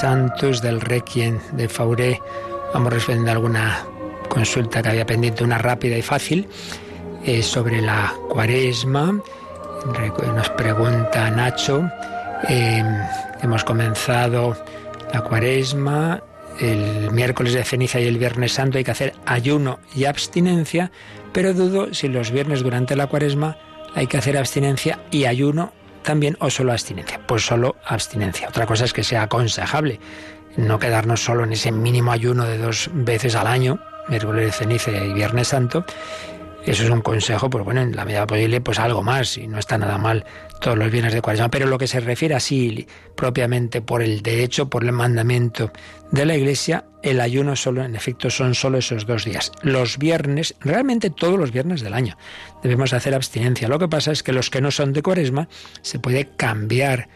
Santos 0.00 0.62
del 0.62 0.80
Requiem 0.80 1.40
de 1.52 1.68
Fauré. 1.68 2.22
Vamos 2.72 2.92
respondiendo 2.92 3.30
a 3.30 3.34
alguna 3.34 3.84
consulta 4.28 4.80
que 4.80 4.90
había 4.90 5.04
pendiente, 5.04 5.42
una 5.42 5.58
rápida 5.58 5.98
y 5.98 6.02
fácil, 6.02 6.46
eh, 7.24 7.42
sobre 7.42 7.82
la 7.82 8.14
cuaresma. 8.28 9.20
Nos 10.36 10.50
pregunta 10.50 11.30
Nacho, 11.30 11.90
eh, 12.48 12.84
hemos 13.42 13.64
comenzado 13.64 14.56
la 15.12 15.22
cuaresma, 15.22 16.22
el 16.60 17.10
miércoles 17.10 17.54
de 17.54 17.64
ceniza 17.64 17.98
y 17.98 18.06
el 18.06 18.18
viernes 18.18 18.52
santo 18.52 18.78
hay 18.78 18.84
que 18.84 18.92
hacer 18.92 19.14
ayuno 19.26 19.80
y 19.96 20.04
abstinencia, 20.04 20.92
pero 21.32 21.54
dudo 21.54 21.92
si 21.92 22.06
los 22.06 22.30
viernes 22.30 22.62
durante 22.62 22.94
la 22.94 23.08
cuaresma 23.08 23.58
hay 23.96 24.06
que 24.06 24.18
hacer 24.18 24.36
abstinencia 24.36 25.00
y 25.10 25.24
ayuno 25.24 25.72
también 26.08 26.38
o 26.40 26.48
solo 26.48 26.72
abstinencia? 26.72 27.20
Pues 27.26 27.44
solo 27.44 27.76
abstinencia. 27.84 28.48
Otra 28.48 28.64
cosa 28.64 28.86
es 28.86 28.94
que 28.94 29.04
sea 29.04 29.24
aconsejable 29.24 30.00
no 30.56 30.78
quedarnos 30.78 31.22
solo 31.22 31.44
en 31.44 31.52
ese 31.52 31.70
mínimo 31.70 32.12
ayuno 32.12 32.44
de 32.44 32.56
dos 32.56 32.88
veces 32.94 33.34
al 33.34 33.46
año, 33.46 33.78
miércoles 34.08 34.56
ceniza 34.56 34.90
y 34.90 35.12
viernes 35.12 35.48
santo, 35.48 35.84
eso 36.70 36.84
es 36.84 36.90
un 36.90 37.00
consejo, 37.00 37.48
pues 37.48 37.64
bueno, 37.64 37.80
en 37.80 37.96
la 37.96 38.04
medida 38.04 38.26
posible, 38.26 38.60
pues 38.60 38.78
algo 38.78 39.02
más, 39.02 39.38
y 39.38 39.46
no 39.46 39.58
está 39.58 39.78
nada 39.78 39.98
mal 39.98 40.24
todos 40.60 40.76
los 40.76 40.90
bienes 40.90 41.12
de 41.12 41.22
cuaresma. 41.22 41.50
Pero 41.50 41.66
lo 41.66 41.78
que 41.78 41.86
se 41.86 42.00
refiere 42.00 42.34
así 42.34 42.86
propiamente 43.16 43.80
por 43.80 44.02
el 44.02 44.22
derecho, 44.22 44.68
por 44.68 44.84
el 44.84 44.92
mandamiento 44.92 45.72
de 46.10 46.26
la 46.26 46.36
Iglesia, 46.36 46.84
el 47.02 47.20
ayuno 47.20 47.56
solo, 47.56 47.84
en 47.84 47.96
efecto, 47.96 48.28
son 48.30 48.54
solo 48.54 48.78
esos 48.78 49.06
dos 49.06 49.24
días. 49.24 49.52
Los 49.62 49.98
viernes, 49.98 50.54
realmente 50.60 51.10
todos 51.10 51.38
los 51.38 51.52
viernes 51.52 51.80
del 51.80 51.94
año, 51.94 52.16
debemos 52.62 52.92
hacer 52.92 53.14
abstinencia. 53.14 53.68
Lo 53.68 53.78
que 53.78 53.88
pasa 53.88 54.12
es 54.12 54.22
que 54.22 54.32
los 54.32 54.50
que 54.50 54.60
no 54.60 54.70
son 54.70 54.92
de 54.92 55.02
cuaresma 55.02 55.48
se 55.82 55.98
puede 55.98 56.28
cambiar 56.36 57.08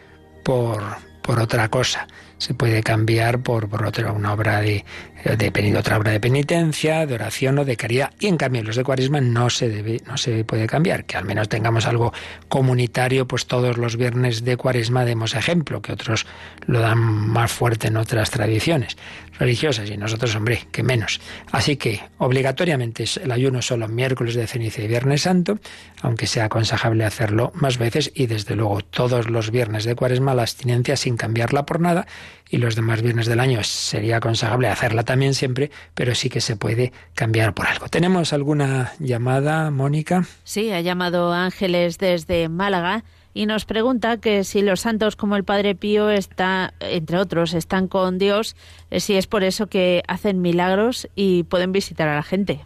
por, 0.43 0.81
por 1.21 1.39
otra 1.39 1.69
cosa 1.69 2.07
se 2.43 2.53
puede 2.53 2.83
cambiar 2.83 3.41
por, 3.41 3.69
por 3.69 3.85
otra, 3.85 4.11
una 4.11 4.33
obra 4.33 4.59
de, 4.59 4.83
de, 5.23 5.77
otra 5.77 5.97
obra 5.97 6.11
de 6.11 6.19
penitencia, 6.19 7.05
de 7.05 7.13
oración 7.15 7.59
o 7.59 7.65
de 7.65 7.77
caridad. 7.77 8.11
Y 8.19 8.27
en 8.27 8.37
cambio, 8.37 8.63
los 8.63 8.75
de 8.75 8.83
cuaresma 8.83 9.21
no 9.21 9.49
se 9.49 9.69
debe, 9.69 10.01
no 10.05 10.17
se 10.17 10.43
puede 10.43 10.67
cambiar. 10.67 11.05
Que 11.05 11.17
al 11.17 11.25
menos 11.25 11.49
tengamos 11.49 11.85
algo 11.85 12.13
comunitario, 12.49 13.27
pues 13.27 13.45
todos 13.45 13.77
los 13.77 13.95
viernes 13.95 14.43
de 14.43 14.57
cuaresma 14.57 15.05
demos 15.05 15.35
ejemplo, 15.35 15.81
que 15.81 15.93
otros 15.93 16.25
lo 16.65 16.79
dan 16.79 16.99
más 16.99 17.51
fuerte 17.51 17.87
en 17.87 17.97
otras 17.97 18.31
tradiciones 18.31 18.97
religiosas 19.39 19.89
y 19.89 19.97
nosotros, 19.97 20.35
hombre, 20.35 20.67
que 20.71 20.83
menos. 20.83 21.19
Así 21.51 21.75
que 21.75 22.01
obligatoriamente 22.17 23.05
el 23.21 23.31
ayuno 23.31 23.61
solo 23.61 23.87
miércoles 23.87 24.35
de 24.35 24.47
ceniza 24.47 24.81
y 24.81 24.87
viernes 24.87 25.23
santo, 25.23 25.59
aunque 26.01 26.27
sea 26.27 26.45
aconsejable 26.45 27.05
hacerlo 27.05 27.51
más 27.55 27.77
veces 27.77 28.11
y 28.13 28.27
desde 28.27 28.55
luego 28.55 28.81
todos 28.81 29.29
los 29.29 29.51
viernes 29.51 29.85
de 29.85 29.95
cuaresma 29.95 30.35
la 30.35 30.43
abstinencia 30.43 30.95
sin 30.95 31.17
cambiarla 31.17 31.65
por 31.65 31.79
nada 31.79 32.05
y 32.49 32.57
los 32.57 32.75
demás 32.75 33.01
viernes 33.01 33.25
del 33.25 33.39
año 33.39 33.63
sería 33.63 34.17
aconsejable 34.17 34.67
hacerla 34.67 35.03
también 35.03 35.12
siempre, 35.33 35.71
pero 35.93 36.15
sí 36.15 36.29
que 36.29 36.41
se 36.41 36.55
puede 36.55 36.91
cambiar 37.13 37.53
por 37.53 37.67
algo. 37.67 37.87
¿Tenemos 37.89 38.33
alguna 38.33 38.93
llamada, 38.99 39.71
Mónica? 39.71 40.25
Sí, 40.43 40.71
ha 40.71 40.81
llamado 40.81 41.33
Ángeles 41.33 41.97
desde 41.97 42.49
Málaga 42.49 43.03
y 43.33 43.45
nos 43.45 43.65
pregunta 43.65 44.17
que 44.17 44.43
si 44.43 44.61
los 44.61 44.81
santos 44.81 45.15
como 45.15 45.35
el 45.35 45.43
Padre 45.43 45.75
Pío 45.75 46.09
está, 46.09 46.73
entre 46.79 47.17
otros, 47.17 47.53
están 47.53 47.87
con 47.87 48.17
Dios, 48.17 48.55
eh, 48.91 48.99
si 48.99 49.15
es 49.15 49.27
por 49.27 49.43
eso 49.43 49.67
que 49.67 50.03
hacen 50.07 50.41
milagros 50.41 51.07
y 51.15 51.43
pueden 51.43 51.71
visitar 51.71 52.07
a 52.07 52.15
la 52.15 52.23
gente. 52.23 52.65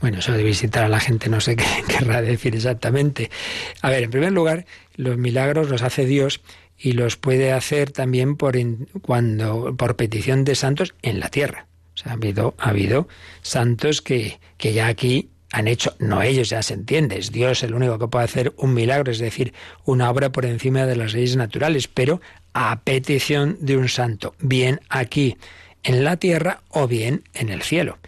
Bueno, 0.00 0.20
eso 0.20 0.32
de 0.32 0.42
visitar 0.42 0.84
a 0.84 0.88
la 0.88 1.00
gente 1.00 1.28
no 1.28 1.40
sé 1.40 1.56
qué 1.56 1.66
querrá 1.86 2.22
decir 2.22 2.54
exactamente. 2.54 3.30
A 3.82 3.90
ver, 3.90 4.04
en 4.04 4.10
primer 4.10 4.32
lugar, 4.32 4.64
los 4.96 5.18
milagros 5.18 5.68
los 5.68 5.82
hace 5.82 6.06
Dios 6.06 6.40
y 6.78 6.92
los 6.92 7.16
puede 7.16 7.52
hacer 7.52 7.90
también 7.90 8.36
por 8.36 8.56
cuando 9.02 9.76
por 9.76 9.96
petición 9.96 10.44
de 10.44 10.54
santos 10.54 10.94
en 11.02 11.20
la 11.20 11.28
tierra. 11.28 11.66
Ha 12.06 12.68
habido 12.68 13.08
santos 13.42 14.02
que, 14.02 14.38
que 14.56 14.72
ya 14.72 14.86
aquí 14.86 15.30
han 15.52 15.66
hecho, 15.66 15.94
no 15.98 16.22
ellos, 16.22 16.48
ya 16.48 16.62
se 16.62 16.74
entiende, 16.74 17.18
es 17.18 17.32
Dios 17.32 17.62
el 17.62 17.74
único 17.74 17.98
que 17.98 18.06
puede 18.08 18.24
hacer 18.24 18.54
un 18.56 18.72
milagro, 18.72 19.10
es 19.10 19.18
decir, 19.18 19.52
una 19.84 20.08
obra 20.08 20.30
por 20.30 20.46
encima 20.46 20.86
de 20.86 20.96
las 20.96 21.12
leyes 21.12 21.36
naturales, 21.36 21.88
pero 21.88 22.20
a 22.52 22.80
petición 22.82 23.56
de 23.60 23.76
un 23.76 23.88
santo, 23.88 24.34
bien 24.38 24.80
aquí 24.88 25.36
en 25.82 26.04
la 26.04 26.16
tierra 26.16 26.62
o 26.68 26.86
bien 26.86 27.24
en 27.34 27.48
el 27.48 27.62
cielo. 27.62 27.98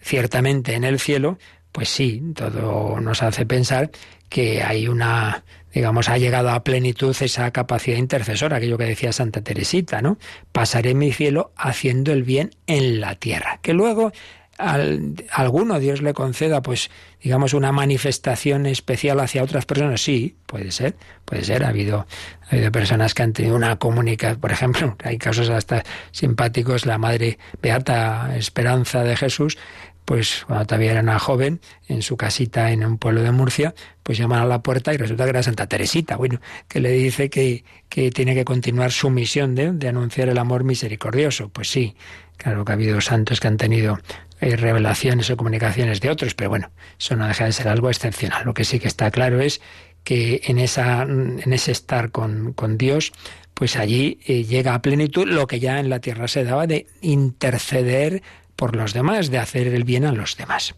Ciertamente 0.00 0.74
en 0.74 0.84
el 0.84 1.00
cielo, 1.00 1.38
pues 1.72 1.88
sí, 1.88 2.22
todo 2.34 3.00
nos 3.00 3.22
hace 3.22 3.46
pensar 3.46 3.90
que 4.28 4.62
hay 4.62 4.88
una, 4.88 5.44
digamos, 5.72 6.08
ha 6.08 6.18
llegado 6.18 6.50
a 6.50 6.64
plenitud 6.64 7.16
esa 7.20 7.50
capacidad 7.50 7.96
intercesora, 7.96 8.58
aquello 8.58 8.78
que 8.78 8.84
decía 8.84 9.12
Santa 9.12 9.42
Teresita, 9.42 10.02
¿no? 10.02 10.18
Pasaré 10.52 10.94
mi 10.94 11.12
cielo 11.12 11.52
haciendo 11.56 12.12
el 12.12 12.22
bien 12.22 12.50
en 12.66 13.00
la 13.00 13.14
tierra. 13.14 13.58
Que 13.62 13.72
luego 13.72 14.12
al, 14.58 15.14
alguno 15.30 15.80
Dios 15.80 16.02
le 16.02 16.14
conceda, 16.14 16.62
pues, 16.62 16.90
digamos, 17.22 17.54
una 17.54 17.72
manifestación 17.72 18.66
especial 18.66 19.20
hacia 19.20 19.42
otras 19.42 19.66
personas, 19.66 20.02
sí, 20.02 20.36
puede 20.46 20.70
ser, 20.70 20.94
puede 21.24 21.44
ser. 21.44 21.64
Ha 21.64 21.68
habido, 21.68 22.06
ha 22.46 22.54
habido 22.54 22.70
personas 22.70 23.14
que 23.14 23.22
han 23.22 23.32
tenido 23.32 23.56
una 23.56 23.76
comunicación, 23.78 24.40
por 24.40 24.52
ejemplo, 24.52 24.96
hay 25.04 25.18
casos 25.18 25.48
hasta 25.50 25.84
simpáticos, 26.10 26.86
la 26.86 26.98
madre 26.98 27.38
Beata 27.60 28.36
Esperanza 28.36 29.02
de 29.02 29.16
Jesús, 29.16 29.58
pues 30.04 30.44
cuando 30.46 30.66
todavía 30.66 30.92
era 30.92 31.00
una 31.00 31.18
joven, 31.18 31.60
en 31.88 32.02
su 32.02 32.16
casita 32.16 32.72
en 32.72 32.84
un 32.84 32.98
pueblo 32.98 33.22
de 33.22 33.30
Murcia, 33.30 33.74
pues 34.02 34.18
llaman 34.18 34.40
a 34.40 34.46
la 34.46 34.62
puerta 34.62 34.92
y 34.92 34.96
resulta 34.96 35.24
que 35.24 35.30
era 35.30 35.42
Santa 35.42 35.66
Teresita, 35.66 36.16
bueno, 36.16 36.40
que 36.68 36.80
le 36.80 36.90
dice 36.90 37.30
que, 37.30 37.64
que 37.88 38.10
tiene 38.10 38.34
que 38.34 38.44
continuar 38.44 38.90
su 38.92 39.10
misión 39.10 39.54
de, 39.54 39.72
de 39.72 39.88
anunciar 39.88 40.28
el 40.28 40.38
amor 40.38 40.64
misericordioso. 40.64 41.48
Pues 41.50 41.70
sí, 41.70 41.94
claro 42.36 42.64
que 42.64 42.72
ha 42.72 42.74
habido 42.74 43.00
santos 43.00 43.40
que 43.40 43.48
han 43.48 43.56
tenido 43.56 43.98
eh, 44.40 44.56
revelaciones 44.56 45.30
o 45.30 45.36
comunicaciones 45.36 46.00
de 46.00 46.10
otros, 46.10 46.34
pero 46.34 46.50
bueno, 46.50 46.70
eso 46.98 47.14
no 47.14 47.28
deja 47.28 47.44
de 47.44 47.52
ser 47.52 47.68
algo 47.68 47.88
excepcional. 47.88 48.44
Lo 48.44 48.54
que 48.54 48.64
sí 48.64 48.80
que 48.80 48.88
está 48.88 49.10
claro 49.12 49.40
es 49.40 49.60
que 50.02 50.40
en, 50.46 50.58
esa, 50.58 51.02
en 51.02 51.52
ese 51.52 51.70
estar 51.70 52.10
con, 52.10 52.52
con 52.54 52.76
Dios, 52.76 53.12
pues 53.54 53.76
allí 53.76 54.18
eh, 54.26 54.42
llega 54.42 54.74
a 54.74 54.82
plenitud 54.82 55.28
lo 55.28 55.46
que 55.46 55.60
ya 55.60 55.78
en 55.78 55.88
la 55.88 56.00
tierra 56.00 56.26
se 56.26 56.42
daba 56.42 56.66
de 56.66 56.86
interceder 57.00 58.22
por 58.62 58.76
los 58.76 58.92
demás, 58.92 59.28
de 59.28 59.38
hacer 59.38 59.66
el 59.66 59.82
bien 59.82 60.04
a 60.04 60.12
los 60.12 60.36
demás. 60.36 60.76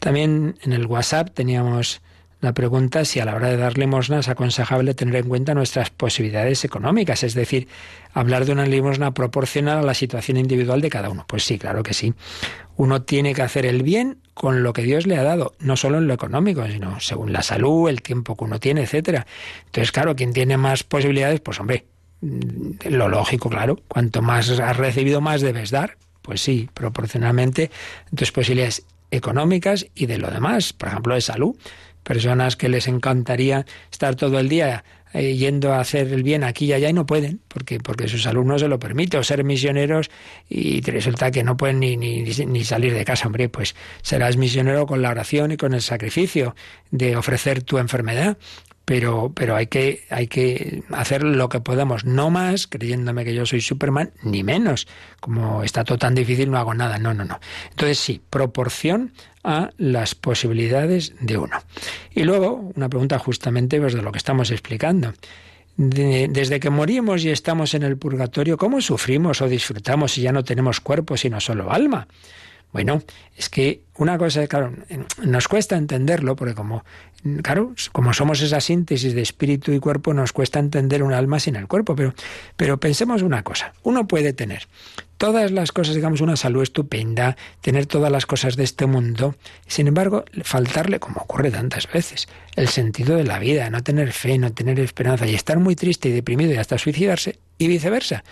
También 0.00 0.56
en 0.62 0.72
el 0.72 0.86
WhatsApp 0.86 1.30
teníamos 1.32 2.02
la 2.40 2.54
pregunta 2.54 3.04
si 3.04 3.20
a 3.20 3.24
la 3.24 3.36
hora 3.36 3.46
de 3.46 3.56
dar 3.56 3.78
limosna 3.78 4.18
es 4.18 4.28
aconsejable 4.28 4.94
tener 4.94 5.14
en 5.14 5.28
cuenta 5.28 5.54
nuestras 5.54 5.90
posibilidades 5.90 6.64
económicas, 6.64 7.22
es 7.22 7.34
decir, 7.34 7.68
hablar 8.14 8.46
de 8.46 8.52
una 8.52 8.66
limosna 8.66 9.14
proporcional 9.14 9.78
a 9.78 9.82
la 9.82 9.94
situación 9.94 10.38
individual 10.38 10.80
de 10.80 10.90
cada 10.90 11.08
uno. 11.08 11.24
Pues 11.28 11.44
sí, 11.44 11.56
claro 11.56 11.84
que 11.84 11.94
sí. 11.94 12.14
Uno 12.76 13.02
tiene 13.02 13.32
que 13.32 13.42
hacer 13.42 13.64
el 13.64 13.84
bien 13.84 14.18
con 14.34 14.64
lo 14.64 14.72
que 14.72 14.82
Dios 14.82 15.06
le 15.06 15.16
ha 15.16 15.22
dado, 15.22 15.54
no 15.60 15.76
solo 15.76 15.98
en 15.98 16.08
lo 16.08 16.14
económico, 16.14 16.66
sino 16.66 16.98
según 16.98 17.32
la 17.32 17.42
salud, 17.42 17.88
el 17.88 18.02
tiempo 18.02 18.36
que 18.36 18.42
uno 18.42 18.58
tiene, 18.58 18.82
etcétera. 18.82 19.24
Entonces, 19.66 19.92
claro, 19.92 20.16
quien 20.16 20.32
tiene 20.32 20.56
más 20.56 20.82
posibilidades, 20.82 21.38
pues 21.38 21.60
hombre, 21.60 21.86
mm, 22.22 22.88
lo 22.88 23.08
lógico, 23.08 23.48
claro, 23.48 23.78
cuanto 23.86 24.20
más 24.20 24.50
has 24.50 24.76
recibido, 24.76 25.20
más 25.20 25.42
debes 25.42 25.70
dar. 25.70 25.96
Pues 26.22 26.40
sí, 26.40 26.68
proporcionalmente 26.74 27.70
tus 28.14 28.32
posibilidades 28.32 28.84
económicas 29.10 29.86
y 29.94 30.06
de 30.06 30.18
lo 30.18 30.30
demás, 30.30 30.72
por 30.72 30.88
ejemplo, 30.88 31.14
de 31.14 31.20
salud. 31.20 31.56
Personas 32.02 32.56
que 32.56 32.68
les 32.68 32.88
encantaría 32.88 33.66
estar 33.90 34.16
todo 34.16 34.38
el 34.38 34.48
día 34.48 34.84
eh, 35.12 35.34
yendo 35.34 35.72
a 35.72 35.80
hacer 35.80 36.12
el 36.12 36.22
bien 36.22 36.44
aquí 36.44 36.66
y 36.66 36.72
allá 36.72 36.88
y 36.88 36.92
no 36.92 37.04
pueden, 37.04 37.40
porque, 37.48 37.80
porque 37.80 38.06
su 38.06 38.18
salud 38.18 38.44
no 38.44 38.58
se 38.60 38.68
lo 38.68 38.78
permite, 38.78 39.18
o 39.18 39.24
ser 39.24 39.42
misioneros 39.42 40.08
y 40.48 40.80
resulta 40.82 41.32
que 41.32 41.42
no 41.42 41.56
pueden 41.56 41.80
ni, 41.80 41.96
ni, 41.96 42.22
ni 42.22 42.64
salir 42.64 42.94
de 42.94 43.04
casa, 43.04 43.26
hombre, 43.26 43.48
pues 43.48 43.74
serás 44.02 44.36
misionero 44.36 44.86
con 44.86 45.02
la 45.02 45.10
oración 45.10 45.50
y 45.50 45.56
con 45.56 45.74
el 45.74 45.82
sacrificio 45.82 46.54
de 46.92 47.16
ofrecer 47.16 47.64
tu 47.64 47.78
enfermedad 47.78 48.38
pero, 48.84 49.32
pero 49.34 49.54
hay, 49.54 49.68
que, 49.68 50.02
hay 50.10 50.26
que 50.26 50.82
hacer 50.90 51.22
lo 51.22 51.48
que 51.48 51.60
podamos, 51.60 52.04
no 52.04 52.30
más 52.30 52.66
creyéndome 52.66 53.24
que 53.24 53.34
yo 53.34 53.46
soy 53.46 53.60
Superman, 53.60 54.12
ni 54.22 54.42
menos. 54.42 54.88
Como 55.20 55.62
está 55.62 55.84
todo 55.84 55.98
tan 55.98 56.14
difícil, 56.14 56.50
no 56.50 56.58
hago 56.58 56.74
nada. 56.74 56.98
No, 56.98 57.14
no, 57.14 57.24
no. 57.24 57.38
Entonces 57.70 57.98
sí, 57.98 58.20
proporción 58.30 59.12
a 59.44 59.70
las 59.78 60.14
posibilidades 60.14 61.14
de 61.20 61.38
uno. 61.38 61.56
Y 62.14 62.24
luego, 62.24 62.72
una 62.74 62.88
pregunta 62.88 63.18
justamente 63.18 63.80
pues, 63.80 63.94
de 63.94 64.02
lo 64.02 64.12
que 64.12 64.18
estamos 64.18 64.50
explicando. 64.50 65.12
desde 65.76 66.58
que 66.60 66.70
morimos 66.70 67.24
y 67.24 67.30
estamos 67.30 67.74
en 67.74 67.84
el 67.84 67.96
purgatorio, 67.96 68.58
¿cómo 68.58 68.80
sufrimos 68.80 69.40
o 69.40 69.48
disfrutamos 69.48 70.12
si 70.12 70.22
ya 70.22 70.32
no 70.32 70.42
tenemos 70.42 70.80
cuerpo, 70.80 71.16
sino 71.16 71.40
solo 71.40 71.70
alma? 71.70 72.08
Bueno, 72.72 73.02
es 73.36 73.48
que 73.48 73.82
una 73.96 74.16
cosa, 74.16 74.46
claro, 74.46 74.72
nos 75.22 75.48
cuesta 75.48 75.76
entenderlo, 75.76 76.36
porque 76.36 76.54
como, 76.54 76.84
claro, 77.42 77.74
como 77.92 78.12
somos 78.12 78.40
esa 78.42 78.60
síntesis 78.60 79.12
de 79.14 79.22
espíritu 79.22 79.72
y 79.72 79.80
cuerpo, 79.80 80.14
nos 80.14 80.32
cuesta 80.32 80.60
entender 80.60 81.02
un 81.02 81.12
alma 81.12 81.40
sin 81.40 81.56
el 81.56 81.66
cuerpo, 81.66 81.96
pero, 81.96 82.14
pero 82.56 82.78
pensemos 82.78 83.22
una 83.22 83.42
cosa, 83.42 83.72
uno 83.82 84.06
puede 84.06 84.32
tener 84.32 84.68
todas 85.18 85.50
las 85.50 85.72
cosas, 85.72 85.96
digamos, 85.96 86.20
una 86.22 86.36
salud 86.36 86.62
estupenda, 86.62 87.36
tener 87.60 87.86
todas 87.86 88.10
las 88.10 88.24
cosas 88.24 88.56
de 88.56 88.64
este 88.64 88.86
mundo, 88.86 89.34
sin 89.66 89.88
embargo, 89.88 90.24
faltarle, 90.44 91.00
como 91.00 91.20
ocurre 91.20 91.50
tantas 91.50 91.92
veces, 91.92 92.28
el 92.56 92.68
sentido 92.68 93.16
de 93.16 93.24
la 93.24 93.38
vida, 93.38 93.68
no 93.68 93.82
tener 93.82 94.12
fe, 94.12 94.38
no 94.38 94.52
tener 94.52 94.78
esperanza 94.80 95.26
y 95.26 95.34
estar 95.34 95.58
muy 95.58 95.76
triste 95.76 96.08
y 96.08 96.12
deprimido 96.12 96.54
y 96.54 96.56
hasta 96.56 96.78
suicidarse, 96.78 97.38
y 97.58 97.66
viceversa. 97.68 98.24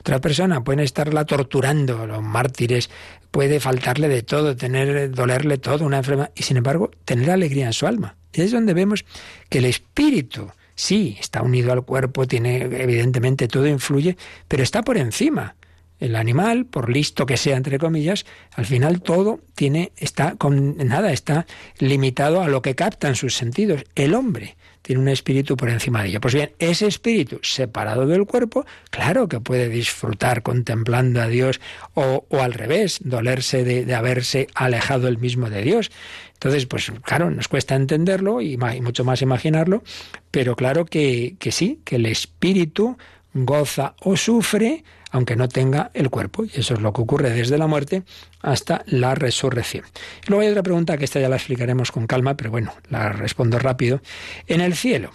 Otra 0.00 0.18
persona 0.18 0.64
puede 0.64 0.82
estarla 0.82 1.26
torturando, 1.26 2.06
los 2.06 2.22
mártires, 2.22 2.88
puede 3.30 3.60
faltarle 3.60 4.08
de 4.08 4.22
todo, 4.22 4.56
tener, 4.56 5.10
dolerle 5.10 5.58
todo, 5.58 5.84
una 5.84 5.98
enfermedad, 5.98 6.32
y 6.34 6.42
sin 6.42 6.56
embargo 6.56 6.90
tener 7.04 7.30
alegría 7.30 7.66
en 7.66 7.74
su 7.74 7.86
alma. 7.86 8.16
Y 8.32 8.40
es 8.40 8.50
donde 8.50 8.72
vemos 8.72 9.04
que 9.50 9.58
el 9.58 9.66
espíritu, 9.66 10.50
sí, 10.74 11.18
está 11.20 11.42
unido 11.42 11.72
al 11.72 11.84
cuerpo, 11.84 12.26
tiene, 12.26 12.62
evidentemente 12.62 13.46
todo 13.46 13.66
influye, 13.66 14.16
pero 14.48 14.62
está 14.62 14.82
por 14.82 14.96
encima. 14.96 15.56
El 15.98 16.16
animal, 16.16 16.64
por 16.64 16.88
listo 16.88 17.26
que 17.26 17.36
sea, 17.36 17.58
entre 17.58 17.78
comillas, 17.78 18.24
al 18.52 18.64
final 18.64 19.02
todo 19.02 19.40
tiene, 19.54 19.92
está 19.98 20.36
con 20.36 20.78
nada, 20.78 21.12
está 21.12 21.46
limitado 21.78 22.40
a 22.40 22.48
lo 22.48 22.62
que 22.62 22.74
captan 22.74 23.16
sus 23.16 23.34
sentidos. 23.34 23.84
El 23.94 24.14
hombre 24.14 24.56
tiene 24.82 25.02
un 25.02 25.08
espíritu 25.08 25.56
por 25.56 25.68
encima 25.68 26.02
de 26.02 26.08
ello. 26.08 26.20
Pues 26.20 26.34
bien, 26.34 26.52
ese 26.58 26.86
espíritu 26.86 27.38
separado 27.42 28.06
del 28.06 28.26
cuerpo, 28.26 28.64
claro 28.90 29.28
que 29.28 29.40
puede 29.40 29.68
disfrutar 29.68 30.42
contemplando 30.42 31.20
a 31.20 31.28
Dios 31.28 31.60
o, 31.94 32.24
al 32.40 32.54
revés, 32.54 32.98
dolerse 33.02 33.64
de, 33.64 33.94
haberse 33.94 34.48
alejado 34.54 35.08
el 35.08 35.18
mismo 35.18 35.50
de 35.50 35.62
Dios. 35.62 35.90
Entonces, 36.34 36.66
pues 36.66 36.90
claro, 37.02 37.30
nos 37.30 37.48
cuesta 37.48 37.74
entenderlo 37.74 38.40
y, 38.40 38.56
mucho 38.56 39.04
más 39.04 39.22
imaginarlo, 39.22 39.82
pero 40.30 40.56
claro 40.56 40.86
que, 40.86 41.36
que 41.38 41.52
sí, 41.52 41.80
que 41.84 41.96
el 41.96 42.06
espíritu 42.06 42.96
goza 43.34 43.94
o 44.00 44.16
sufre 44.16 44.84
aunque 45.10 45.36
no 45.36 45.48
tenga 45.48 45.90
el 45.94 46.10
cuerpo. 46.10 46.44
Y 46.44 46.60
eso 46.60 46.74
es 46.74 46.80
lo 46.80 46.92
que 46.92 47.02
ocurre 47.02 47.30
desde 47.30 47.58
la 47.58 47.66
muerte 47.66 48.02
hasta 48.42 48.82
la 48.86 49.14
resurrección. 49.14 49.84
Luego 50.26 50.42
hay 50.42 50.48
otra 50.48 50.62
pregunta 50.62 50.96
que 50.96 51.04
esta 51.04 51.20
ya 51.20 51.28
la 51.28 51.36
explicaremos 51.36 51.92
con 51.92 52.06
calma, 52.06 52.36
pero 52.36 52.50
bueno, 52.50 52.72
la 52.88 53.10
respondo 53.10 53.58
rápido. 53.58 54.00
En 54.46 54.60
el 54.60 54.74
cielo, 54.74 55.10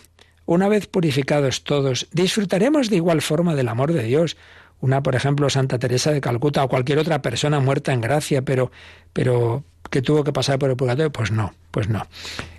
una 0.46 0.68
vez 0.68 0.88
purificados 0.88 1.64
todos, 1.64 2.08
¿disfrutaremos 2.12 2.90
de 2.90 2.98
igual 2.98 3.22
forma 3.22 3.56
del 3.56 3.68
amor 3.68 3.94
de 3.94 4.04
Dios? 4.04 4.38
Una, 4.82 5.02
por 5.02 5.16
ejemplo, 5.16 5.50
Santa 5.50 5.80
Teresa 5.80 6.12
de 6.12 6.22
Calcuta 6.22 6.64
o 6.64 6.70
cualquier 6.70 7.00
otra 7.00 7.22
persona 7.22 7.60
muerta 7.60 7.94
en 7.94 8.02
gracia, 8.02 8.44
pero, 8.44 8.72
pero 9.14 9.64
que 9.90 10.02
tuvo 10.02 10.24
que 10.24 10.34
pasar 10.34 10.60
por 10.60 10.70
el 10.70 10.76
purgatorio, 10.76 11.12
pues 11.12 11.32
no, 11.32 11.54
pues 11.72 11.90
no. 11.90 12.06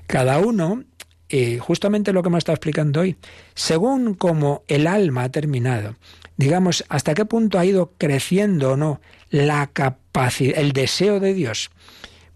Cada 0.06 0.38
uno 0.38 0.82
eh, 1.28 1.58
justamente 1.58 2.12
lo 2.12 2.22
que 2.22 2.30
me 2.30 2.38
está 2.38 2.52
explicando 2.52 3.00
hoy, 3.00 3.16
según 3.54 4.14
como 4.14 4.62
el 4.68 4.86
alma 4.86 5.24
ha 5.24 5.28
terminado, 5.30 5.96
digamos, 6.36 6.84
hasta 6.88 7.14
qué 7.14 7.24
punto 7.24 7.58
ha 7.58 7.64
ido 7.64 7.92
creciendo 7.98 8.72
o 8.72 8.76
no 8.76 9.00
la 9.30 9.66
capacidad, 9.68 10.58
el 10.58 10.72
deseo 10.72 11.20
de 11.20 11.34
Dios, 11.34 11.70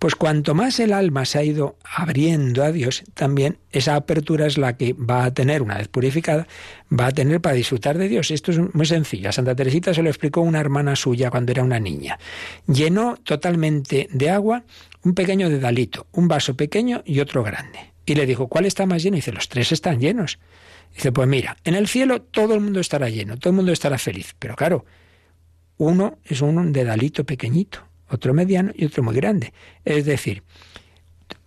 pues 0.01 0.15
cuanto 0.15 0.55
más 0.55 0.81
el 0.81 0.95
alma 0.95 1.27
se 1.27 1.39
ha 1.39 1.45
ido 1.45 1.77
abriendo 1.85 2.65
a 2.65 2.73
Dios, 2.73 3.05
también 3.13 3.59
esa 3.71 3.97
apertura 3.97 4.47
es 4.47 4.57
la 4.57 4.79
que 4.79 4.95
va 4.95 5.25
a 5.25 5.35
tener, 5.35 5.61
una 5.61 5.77
vez 5.77 5.89
purificada, 5.89 6.49
va 6.91 7.09
a 7.09 7.13
tener 7.13 7.43
para 7.43 7.55
disfrutar 7.55 7.99
de 7.99 8.09
Dios. 8.09 8.31
Esto 8.31 8.51
es 8.51 8.75
muy 8.75 8.87
sencillo. 8.87 9.31
Santa 9.31 9.55
Teresita 9.55 9.93
se 9.93 10.03
lo 10.03 10.09
explicó 10.09 10.41
una 10.41 10.59
hermana 10.59 10.97
suya 10.97 11.31
cuando 11.31 11.53
era 11.53 11.63
una 11.63 11.79
niña. 11.79 12.19
Llenó 12.67 13.19
totalmente 13.19 14.09
de 14.11 14.31
agua 14.31 14.65
un 15.05 15.13
pequeño 15.13 15.51
dedalito, 15.51 16.07
un 16.13 16.29
vaso 16.29 16.57
pequeño 16.57 17.03
y 17.05 17.21
otro 17.21 17.43
grande. 17.43 17.93
Y 18.07 18.15
le 18.15 18.25
dijo, 18.25 18.49
¿cuál 18.49 18.65
está 18.65 18.87
más 18.87 19.03
lleno? 19.03 19.19
Y 19.19 19.21
dice, 19.21 19.33
los 19.33 19.51
tres 19.51 19.71
están 19.71 20.01
llenos. 20.01 20.39
Dice, 20.95 21.13
pues 21.13 21.29
mira, 21.29 21.57
en 21.65 21.75
el 21.75 21.89
cielo 21.89 22.23
todo 22.23 22.55
el 22.55 22.61
mundo 22.61 22.81
estará 22.81 23.09
lleno, 23.09 23.37
todo 23.39 23.51
el 23.51 23.57
mundo 23.57 23.73
estará 23.73 23.99
feliz. 23.99 24.35
Pero 24.39 24.57
claro, 24.57 24.85
uno 25.79 26.19
es 26.25 26.43
un 26.43 26.73
dedalito 26.73 27.25
pequeñito, 27.25 27.81
otro 28.09 28.35
mediano 28.35 28.73
y 28.75 28.85
otro 28.85 29.03
muy 29.03 29.15
grande. 29.15 29.53
Es 29.85 30.05
decir, 30.05 30.43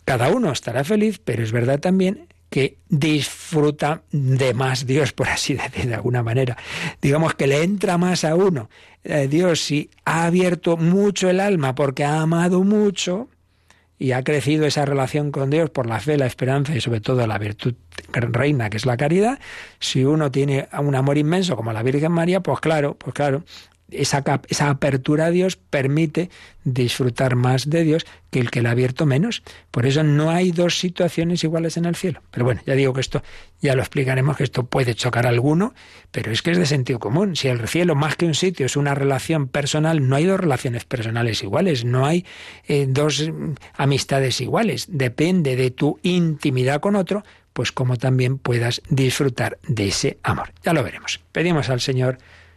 cada 0.06 0.30
uno 0.30 0.52
estará 0.52 0.84
feliz, 0.84 1.20
pero 1.24 1.44
es 1.44 1.52
verdad 1.52 1.80
también 1.80 2.28
que 2.50 2.78
disfruta 2.88 4.04
de 4.12 4.54
más 4.54 4.86
Dios, 4.86 5.12
por 5.12 5.28
así 5.28 5.56
decir, 5.56 5.88
de 5.88 5.96
alguna 5.96 6.22
manera. 6.22 6.56
Digamos 7.02 7.34
que 7.34 7.48
le 7.48 7.64
entra 7.64 7.98
más 7.98 8.24
a 8.24 8.36
uno. 8.36 8.70
Eh, 9.04 9.28
Dios 9.28 9.62
si 9.62 9.90
ha 10.06 10.26
abierto 10.26 10.78
mucho 10.78 11.30
el 11.30 11.40
alma 11.40 11.74
porque 11.74 12.04
ha 12.04 12.22
amado 12.22 12.64
mucho, 12.64 13.28
y 14.04 14.12
ha 14.12 14.22
crecido 14.22 14.66
esa 14.66 14.84
relación 14.84 15.32
con 15.32 15.50
Dios 15.50 15.70
por 15.70 15.88
la 15.88 15.98
fe, 16.02 16.18
la 16.18 16.26
esperanza 16.26 16.76
y 16.76 16.82
sobre 16.82 17.00
todo 17.00 17.26
la 17.26 17.38
virtud 17.38 17.74
reina 18.12 18.70
que 18.70 18.76
es 18.76 18.86
la 18.86 18.98
caridad, 18.98 19.40
si 19.80 20.04
uno 20.04 20.30
tiene 20.30 20.68
un 20.78 20.94
amor 20.94 21.18
inmenso 21.18 21.56
como 21.56 21.72
la 21.72 21.84
Virgen 21.84 22.12
María, 22.12 22.42
pues 22.42 22.60
claro, 22.60 22.96
pues 22.96 23.14
claro, 23.14 23.46
esa, 23.92 24.24
esa, 24.50 24.70
apertura 24.70 25.26
a 25.26 25.32
Dios 25.32 25.56
permite 25.56 26.30
disfrutar 26.64 27.36
más 27.36 27.70
de 27.70 27.84
Dios 27.84 28.06
que 28.32 28.40
el 28.40 28.50
que 28.50 28.62
le 28.62 28.70
ha 28.70 28.72
abierto 28.72 29.06
menos. 29.06 29.44
Por 29.72 29.86
eso 29.86 30.04
no 30.04 30.32
hay 30.32 30.52
dos 30.52 30.80
situaciones 30.80 31.44
iguales 31.44 31.78
en 31.78 31.86
el 31.86 31.96
cielo. 31.96 32.22
Pero 32.32 32.46
bueno, 32.46 32.62
ya 32.66 32.74
digo 32.74 32.94
que 32.94 33.02
esto, 33.02 33.22
ya 33.62 33.76
lo 33.76 33.82
explicaremos, 33.82 34.38
que 34.38 34.44
esto 34.44 34.66
puede 34.66 34.96
chocar 34.96 35.26
a 35.26 35.30
alguno, 35.30 35.74
pero 36.12 36.32
es 36.32 36.42
que 36.42 36.52
es 36.52 36.58
de 36.58 36.66
sentido 36.66 37.00
común. 37.00 37.36
Si 37.36 37.48
el 37.48 37.68
cielo 37.68 37.96
más 37.96 38.16
que 38.16 38.26
un 38.26 38.36
sitio 38.36 38.66
es 38.66 38.76
una 38.76 38.96
relación 38.96 39.48
personal, 39.48 40.08
no 40.08 40.16
hay 40.16 40.26
dos 40.26 40.40
relaciones 40.40 40.86
personales 40.86 41.44
iguales, 41.44 41.86
no 41.86 42.06
hay 42.06 42.26
eh, 42.68 42.86
dos 42.88 43.32
amistades 43.76 44.42
iguales. 44.42 44.88
Depende 44.90 45.56
de 45.56 45.72
tu 45.72 46.00
intimidad 46.02 46.80
con 46.82 46.96
otro, 46.96 47.24
pues 47.54 47.72
como 47.72 47.98
también 47.98 48.38
puedas 48.38 48.82
disfrutar 48.90 49.60
de 49.68 49.88
ese 49.90 50.18
amor. 50.24 50.52
Ya 50.64 50.74
lo 50.74 50.84
veremos. 50.84 51.22
Pedimos 51.32 51.70
al 51.70 51.82
Señor 51.82 52.18